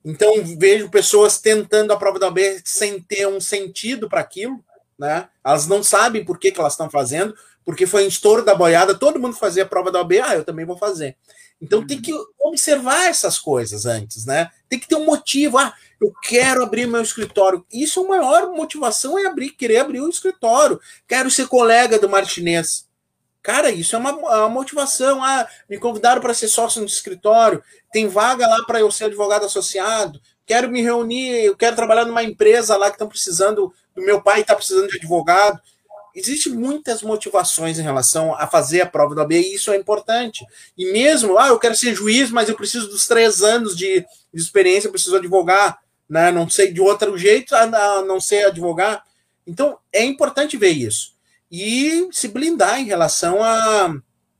Então, 0.04 0.34
vejo 0.58 0.90
pessoas 0.90 1.38
tentando 1.38 1.94
a 1.94 1.96
prova 1.96 2.18
da 2.18 2.26
OAB 2.26 2.60
sem 2.62 3.00
ter 3.00 3.26
um 3.26 3.40
sentido 3.40 4.06
para 4.06 4.20
aquilo 4.20 4.62
né? 5.00 5.28
Elas 5.42 5.66
não 5.66 5.82
sabem 5.82 6.22
por 6.22 6.38
que, 6.38 6.52
que 6.52 6.60
elas 6.60 6.74
estão 6.74 6.90
fazendo, 6.90 7.34
porque 7.64 7.86
foi 7.86 8.04
em 8.04 8.08
estouro 8.08 8.44
da 8.44 8.54
boiada, 8.54 8.94
todo 8.94 9.18
mundo 9.18 9.34
fazia 9.34 9.62
a 9.62 9.66
prova 9.66 9.90
da 9.90 9.98
OAB, 9.98 10.12
ah, 10.22 10.34
eu 10.36 10.44
também 10.44 10.66
vou 10.66 10.76
fazer. 10.76 11.16
Então 11.60 11.80
uhum. 11.80 11.86
tem 11.86 12.00
que 12.00 12.12
observar 12.38 13.08
essas 13.08 13.38
coisas 13.38 13.86
antes, 13.86 14.26
né? 14.26 14.50
Tem 14.68 14.78
que 14.78 14.86
ter 14.86 14.96
um 14.96 15.06
motivo, 15.06 15.56
ah, 15.56 15.72
eu 15.98 16.12
quero 16.22 16.62
abrir 16.62 16.86
meu 16.86 17.00
escritório. 17.00 17.64
Isso 17.72 18.00
é 18.00 18.04
a 18.04 18.08
maior 18.08 18.52
motivação 18.52 19.18
é 19.18 19.26
abrir, 19.26 19.50
querer 19.50 19.78
abrir 19.78 20.00
o 20.00 20.06
um 20.06 20.10
escritório. 20.10 20.78
Quero 21.08 21.30
ser 21.30 21.48
colega 21.48 21.98
do 21.98 22.08
Martinez. 22.08 22.86
Cara, 23.42 23.70
isso 23.70 23.96
é 23.96 23.98
uma, 23.98 24.12
uma 24.12 24.48
motivação. 24.50 25.24
Ah, 25.24 25.48
me 25.68 25.78
convidaram 25.78 26.20
para 26.20 26.34
ser 26.34 26.48
sócio 26.48 26.80
no 26.80 26.86
escritório, 26.86 27.62
tem 27.90 28.06
vaga 28.06 28.46
lá 28.46 28.64
para 28.66 28.80
eu 28.80 28.90
ser 28.90 29.04
advogado 29.04 29.46
associado, 29.46 30.20
quero 30.44 30.70
me 30.70 30.82
reunir, 30.82 31.44
eu 31.44 31.56
quero 31.56 31.76
trabalhar 31.76 32.04
numa 32.04 32.22
empresa 32.22 32.76
lá 32.76 32.88
que 32.88 32.96
estão 32.96 33.08
precisando 33.08 33.72
o 33.96 34.00
meu 34.00 34.20
pai 34.22 34.40
está 34.40 34.54
precisando 34.54 34.88
de 34.88 34.96
advogado. 34.96 35.60
Existem 36.14 36.52
muitas 36.52 37.02
motivações 37.02 37.78
em 37.78 37.82
relação 37.82 38.34
a 38.34 38.46
fazer 38.46 38.80
a 38.80 38.86
prova 38.86 39.14
da 39.14 39.22
OAB 39.22 39.32
e 39.32 39.54
isso 39.54 39.70
é 39.70 39.76
importante. 39.76 40.44
E 40.76 40.92
mesmo, 40.92 41.38
ah, 41.38 41.48
eu 41.48 41.58
quero 41.58 41.76
ser 41.76 41.94
juiz, 41.94 42.30
mas 42.30 42.48
eu 42.48 42.56
preciso 42.56 42.88
dos 42.88 43.06
três 43.06 43.42
anos 43.42 43.76
de, 43.76 44.00
de 44.32 44.40
experiência, 44.40 44.88
eu 44.88 44.92
preciso 44.92 45.16
advogar, 45.16 45.78
né? 46.08 46.32
não 46.32 46.48
sei 46.48 46.72
de 46.72 46.80
outro 46.80 47.16
jeito 47.16 47.54
a, 47.54 47.62
a 47.62 48.02
não 48.02 48.20
ser 48.20 48.46
advogar. 48.46 49.04
Então, 49.46 49.78
é 49.92 50.04
importante 50.04 50.56
ver 50.56 50.70
isso. 50.70 51.14
E 51.50 52.08
se 52.12 52.28
blindar 52.28 52.80
em 52.80 52.84
relação 52.84 53.42
a, 53.42 53.94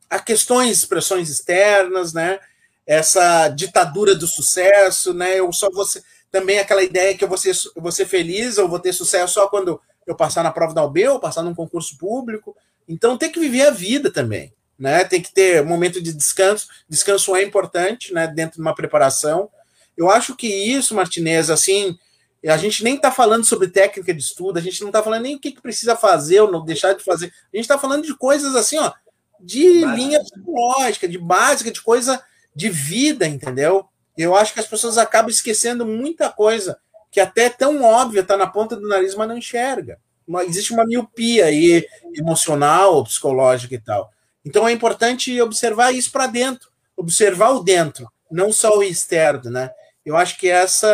a 0.08 0.18
questões, 0.18 0.84
pressões 0.84 1.28
externas, 1.28 2.12
né? 2.12 2.38
Essa 2.86 3.48
ditadura 3.48 4.14
do 4.14 4.26
sucesso, 4.26 5.12
né? 5.12 5.38
Eu 5.38 5.52
só 5.52 5.68
vou 5.70 5.84
ser, 5.84 6.02
também 6.30 6.58
aquela 6.58 6.82
ideia 6.82 7.16
que 7.16 7.24
eu 7.24 7.28
vou 7.28 7.38
ser, 7.38 7.54
eu 7.74 7.82
vou 7.82 7.92
ser 7.92 8.06
feliz, 8.06 8.58
ou 8.58 8.68
vou 8.68 8.78
ter 8.78 8.92
sucesso 8.92 9.34
só 9.34 9.48
quando 9.48 9.80
eu 10.06 10.14
passar 10.14 10.42
na 10.42 10.50
prova 10.50 10.74
da 10.74 10.84
UB 10.84 11.06
ou 11.08 11.20
passar 11.20 11.42
num 11.42 11.54
concurso 11.54 11.96
público. 11.98 12.56
Então 12.88 13.16
tem 13.16 13.30
que 13.30 13.40
viver 13.40 13.62
a 13.62 13.70
vida 13.70 14.10
também, 14.10 14.52
né? 14.78 15.04
Tem 15.04 15.20
que 15.20 15.32
ter 15.32 15.64
momento 15.64 16.00
de 16.00 16.12
descanso. 16.12 16.68
Descanso 16.88 17.34
é 17.36 17.42
importante, 17.42 18.12
né? 18.12 18.26
Dentro 18.26 18.56
de 18.56 18.60
uma 18.60 18.74
preparação. 18.74 19.50
Eu 19.96 20.10
acho 20.10 20.34
que 20.34 20.46
isso, 20.46 20.94
Martinez, 20.94 21.50
assim, 21.50 21.98
a 22.46 22.56
gente 22.56 22.82
nem 22.82 22.96
está 22.96 23.10
falando 23.10 23.44
sobre 23.44 23.68
técnica 23.68 24.14
de 24.14 24.22
estudo, 24.22 24.58
a 24.58 24.62
gente 24.62 24.80
não 24.80 24.88
está 24.88 25.02
falando 25.02 25.22
nem 25.22 25.36
o 25.36 25.38
que, 25.38 25.52
que, 25.52 25.60
precisa 25.60 25.94
fazer 25.94 26.40
ou 26.40 26.50
não 26.50 26.64
deixar 26.64 26.94
de 26.94 27.04
fazer. 27.04 27.26
A 27.26 27.56
gente 27.56 27.64
está 27.64 27.78
falando 27.78 28.04
de 28.04 28.16
coisas 28.16 28.54
assim, 28.54 28.78
ó, 28.78 28.92
de 29.38 29.82
básica. 29.82 29.94
linha 29.94 30.20
psicológica, 30.20 31.08
de 31.08 31.18
básica, 31.18 31.70
de 31.70 31.82
coisa 31.82 32.22
de 32.54 32.70
vida, 32.70 33.26
entendeu? 33.26 33.89
Eu 34.22 34.34
acho 34.34 34.52
que 34.52 34.60
as 34.60 34.66
pessoas 34.66 34.98
acabam 34.98 35.30
esquecendo 35.30 35.86
muita 35.86 36.30
coisa 36.30 36.78
que 37.10 37.20
até 37.20 37.44
é 37.44 37.50
tão 37.50 37.82
óbvia, 37.82 38.20
está 38.20 38.36
na 38.36 38.46
ponta 38.46 38.76
do 38.76 38.86
nariz, 38.86 39.14
mas 39.14 39.28
não 39.28 39.38
enxerga. 39.38 39.98
Uma, 40.26 40.44
existe 40.44 40.72
uma 40.72 40.84
miopia 40.84 41.46
aí, 41.46 41.86
emocional, 42.14 43.02
psicológica 43.04 43.74
e 43.74 43.80
tal. 43.80 44.10
Então 44.44 44.68
é 44.68 44.72
importante 44.72 45.40
observar 45.40 45.92
isso 45.92 46.12
para 46.12 46.26
dentro, 46.26 46.70
observar 46.96 47.50
o 47.50 47.64
dentro, 47.64 48.10
não 48.30 48.52
só 48.52 48.78
o 48.78 48.82
externo, 48.82 49.50
né? 49.50 49.70
Eu 50.04 50.16
acho 50.16 50.38
que 50.38 50.48
essa 50.48 50.88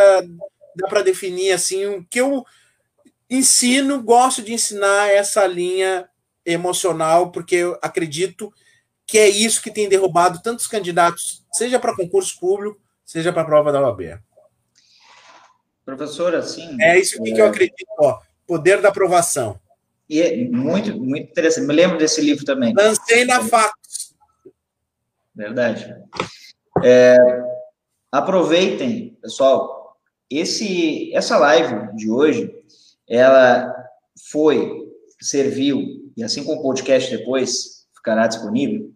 dá 0.74 0.88
para 0.88 1.02
definir 1.02 1.52
assim 1.52 1.84
o 1.86 2.04
que 2.08 2.20
eu 2.20 2.44
ensino, 3.28 4.02
gosto 4.02 4.42
de 4.42 4.52
ensinar 4.52 5.10
essa 5.10 5.46
linha 5.46 6.08
emocional, 6.44 7.30
porque 7.32 7.56
eu 7.56 7.78
acredito 7.82 8.52
que 9.06 9.18
é 9.18 9.28
isso 9.28 9.62
que 9.62 9.70
tem 9.70 9.88
derrubado 9.88 10.40
tantos 10.42 10.66
candidatos, 10.66 11.44
seja 11.52 11.78
para 11.78 11.94
concurso 11.94 12.38
público, 12.38 12.80
seja 13.06 13.32
para 13.32 13.42
a 13.42 13.46
prova 13.46 13.72
da 13.72 13.80
OAB. 13.80 14.18
Professor, 15.84 16.34
assim. 16.34 16.76
É 16.82 16.98
isso 16.98 17.22
que, 17.22 17.30
é... 17.30 17.34
que 17.34 17.40
eu 17.40 17.46
acredito, 17.46 17.86
ó, 18.00 18.20
poder 18.46 18.82
da 18.82 18.88
aprovação. 18.88 19.58
E 20.10 20.20
é 20.20 20.48
muito, 20.48 20.98
muito 20.98 21.30
interessante. 21.30 21.66
Me 21.66 21.74
lembro 21.74 21.96
desse 21.96 22.20
livro 22.20 22.44
também. 22.44 22.74
Lancei 22.74 23.24
na 23.24 23.42
Factos. 23.42 24.14
Verdade. 25.34 25.94
É, 26.84 27.16
aproveitem, 28.10 29.16
pessoal. 29.22 29.96
Esse, 30.28 31.14
essa 31.14 31.38
live 31.38 31.94
de 31.96 32.10
hoje, 32.10 32.52
ela 33.08 33.72
foi, 34.30 34.88
serviu, 35.20 35.82
e 36.16 36.24
assim 36.24 36.42
como 36.42 36.60
o 36.60 36.62
podcast 36.62 37.16
depois 37.16 37.86
ficará 37.94 38.26
disponível, 38.26 38.92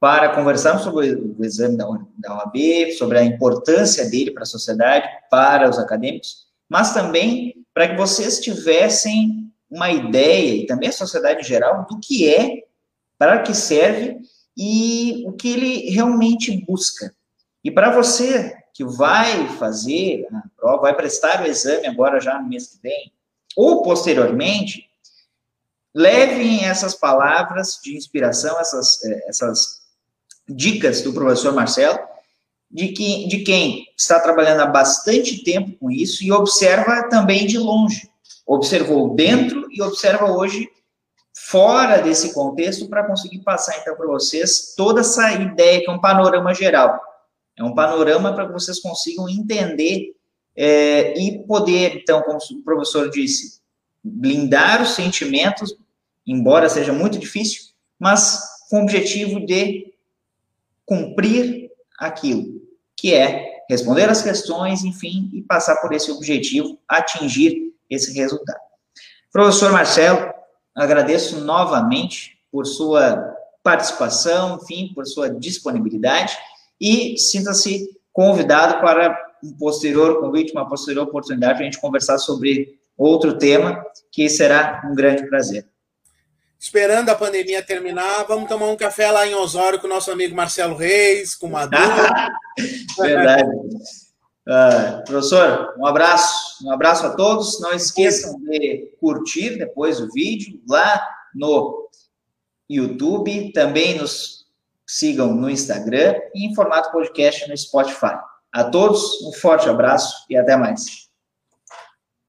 para 0.00 0.34
conversarmos 0.34 0.82
sobre 0.82 1.12
o 1.14 1.44
exame 1.44 1.76
da, 1.76 1.88
OAB, 1.88 2.92
sobre 2.96 3.18
a 3.18 3.24
importância 3.24 4.08
dele 4.08 4.30
para 4.30 4.44
a 4.44 4.46
sociedade, 4.46 5.08
para 5.30 5.68
os 5.68 5.78
acadêmicos, 5.78 6.46
mas 6.68 6.94
também 6.94 7.64
para 7.74 7.88
que 7.88 7.96
vocês 7.96 8.40
tivessem 8.40 9.52
uma 9.70 9.90
ideia, 9.90 10.62
e 10.62 10.66
também 10.66 10.88
a 10.88 10.92
sociedade 10.92 11.40
em 11.40 11.44
geral, 11.44 11.86
do 11.88 11.98
que 11.98 12.28
é, 12.28 12.64
para 13.18 13.42
que 13.42 13.54
serve 13.54 14.18
e 14.56 15.24
o 15.26 15.32
que 15.32 15.48
ele 15.52 15.90
realmente 15.90 16.64
busca. 16.64 17.14
E 17.62 17.70
para 17.70 17.90
você 17.90 18.56
que 18.72 18.84
vai 18.84 19.48
fazer 19.58 20.26
a 20.32 20.42
prova, 20.56 20.82
vai 20.82 20.94
prestar 20.94 21.42
o 21.42 21.46
exame 21.46 21.86
agora 21.86 22.20
já 22.20 22.40
no 22.40 22.48
mês 22.48 22.68
que 22.68 22.80
vem, 22.80 23.12
ou 23.56 23.82
posteriormente, 23.82 24.88
levem 25.94 26.64
essas 26.64 26.94
palavras 26.94 27.80
de 27.82 27.96
inspiração, 27.96 28.58
essas, 28.60 29.04
eh, 29.04 29.24
essas 29.26 29.77
dicas 30.48 31.02
do 31.02 31.12
professor 31.12 31.54
Marcelo, 31.54 31.98
de, 32.70 32.88
que, 32.88 33.26
de 33.28 33.38
quem 33.38 33.86
está 33.96 34.20
trabalhando 34.20 34.60
há 34.60 34.66
bastante 34.66 35.42
tempo 35.42 35.76
com 35.78 35.90
isso 35.90 36.22
e 36.24 36.32
observa 36.32 37.08
também 37.08 37.46
de 37.46 37.58
longe. 37.58 38.08
Observou 38.46 39.14
dentro 39.14 39.66
e 39.70 39.82
observa 39.82 40.30
hoje 40.30 40.68
fora 41.34 41.98
desse 41.98 42.34
contexto 42.34 42.88
para 42.88 43.06
conseguir 43.06 43.40
passar 43.40 43.78
então 43.78 43.96
para 43.96 44.06
vocês 44.06 44.74
toda 44.76 45.00
essa 45.00 45.32
ideia 45.32 45.80
que 45.80 45.88
é 45.88 45.92
um 45.92 46.00
panorama 46.00 46.52
geral. 46.54 47.00
É 47.56 47.64
um 47.64 47.74
panorama 47.74 48.32
para 48.34 48.46
que 48.46 48.52
vocês 48.52 48.80
consigam 48.80 49.28
entender 49.28 50.14
é, 50.56 51.18
e 51.18 51.38
poder, 51.44 51.96
então, 51.96 52.22
como 52.22 52.38
o 52.38 52.64
professor 52.64 53.08
disse, 53.10 53.60
blindar 54.02 54.82
os 54.82 54.90
sentimentos, 54.90 55.76
embora 56.26 56.68
seja 56.68 56.92
muito 56.92 57.18
difícil, 57.18 57.62
mas 57.98 58.40
com 58.68 58.80
o 58.80 58.82
objetivo 58.82 59.44
de 59.44 59.92
cumprir 60.88 61.70
aquilo, 61.98 62.62
que 62.96 63.14
é 63.14 63.62
responder 63.68 64.08
as 64.08 64.22
questões, 64.22 64.82
enfim, 64.82 65.30
e 65.34 65.42
passar 65.42 65.76
por 65.76 65.92
esse 65.92 66.10
objetivo, 66.10 66.78
atingir 66.88 67.74
esse 67.90 68.12
resultado. 68.14 68.58
Professor 69.30 69.70
Marcelo, 69.70 70.32
agradeço 70.74 71.44
novamente 71.44 72.38
por 72.50 72.66
sua 72.66 73.36
participação, 73.62 74.58
enfim, 74.62 74.90
por 74.94 75.06
sua 75.06 75.28
disponibilidade 75.28 76.34
e 76.80 77.18
sinta-se 77.18 77.86
convidado 78.10 78.80
para 78.80 79.16
um 79.44 79.52
posterior 79.52 80.20
convite, 80.20 80.52
uma 80.52 80.66
posterior 80.66 81.06
oportunidade 81.06 81.54
para 81.54 81.62
a 81.62 81.64
gente 81.64 81.80
conversar 81.80 82.16
sobre 82.18 82.78
outro 82.96 83.36
tema, 83.36 83.84
que 84.10 84.28
será 84.30 84.82
um 84.90 84.94
grande 84.94 85.28
prazer 85.28 85.68
esperando 86.58 87.08
a 87.08 87.14
pandemia 87.14 87.62
terminar, 87.62 88.24
vamos 88.24 88.48
tomar 88.48 88.66
um 88.66 88.76
café 88.76 89.10
lá 89.10 89.26
em 89.26 89.34
Osório 89.34 89.80
com 89.80 89.86
o 89.86 89.90
nosso 89.90 90.10
amigo 90.10 90.34
Marcelo 90.34 90.76
Reis, 90.76 91.34
com 91.34 91.46
o 91.46 91.52
Madu. 91.52 91.76
Verdade. 92.98 93.48
Uh, 94.48 95.04
professor, 95.04 95.74
um 95.78 95.86
abraço, 95.86 96.64
um 96.64 96.72
abraço 96.72 97.06
a 97.06 97.10
todos. 97.10 97.60
Não 97.60 97.72
esqueçam 97.72 98.40
de 98.40 98.90
curtir 98.98 99.58
depois 99.58 100.00
o 100.00 100.10
vídeo 100.10 100.60
lá 100.68 101.06
no 101.34 101.88
YouTube, 102.68 103.52
também 103.52 103.98
nos 103.98 104.46
sigam 104.86 105.34
no 105.34 105.50
Instagram 105.50 106.14
e 106.34 106.46
em 106.46 106.54
formato 106.54 106.90
podcast 106.90 107.48
no 107.48 107.56
Spotify. 107.56 108.16
A 108.52 108.64
todos, 108.64 109.22
um 109.22 109.32
forte 109.32 109.68
abraço 109.68 110.24
e 110.30 110.36
até 110.36 110.56
mais. 110.56 111.07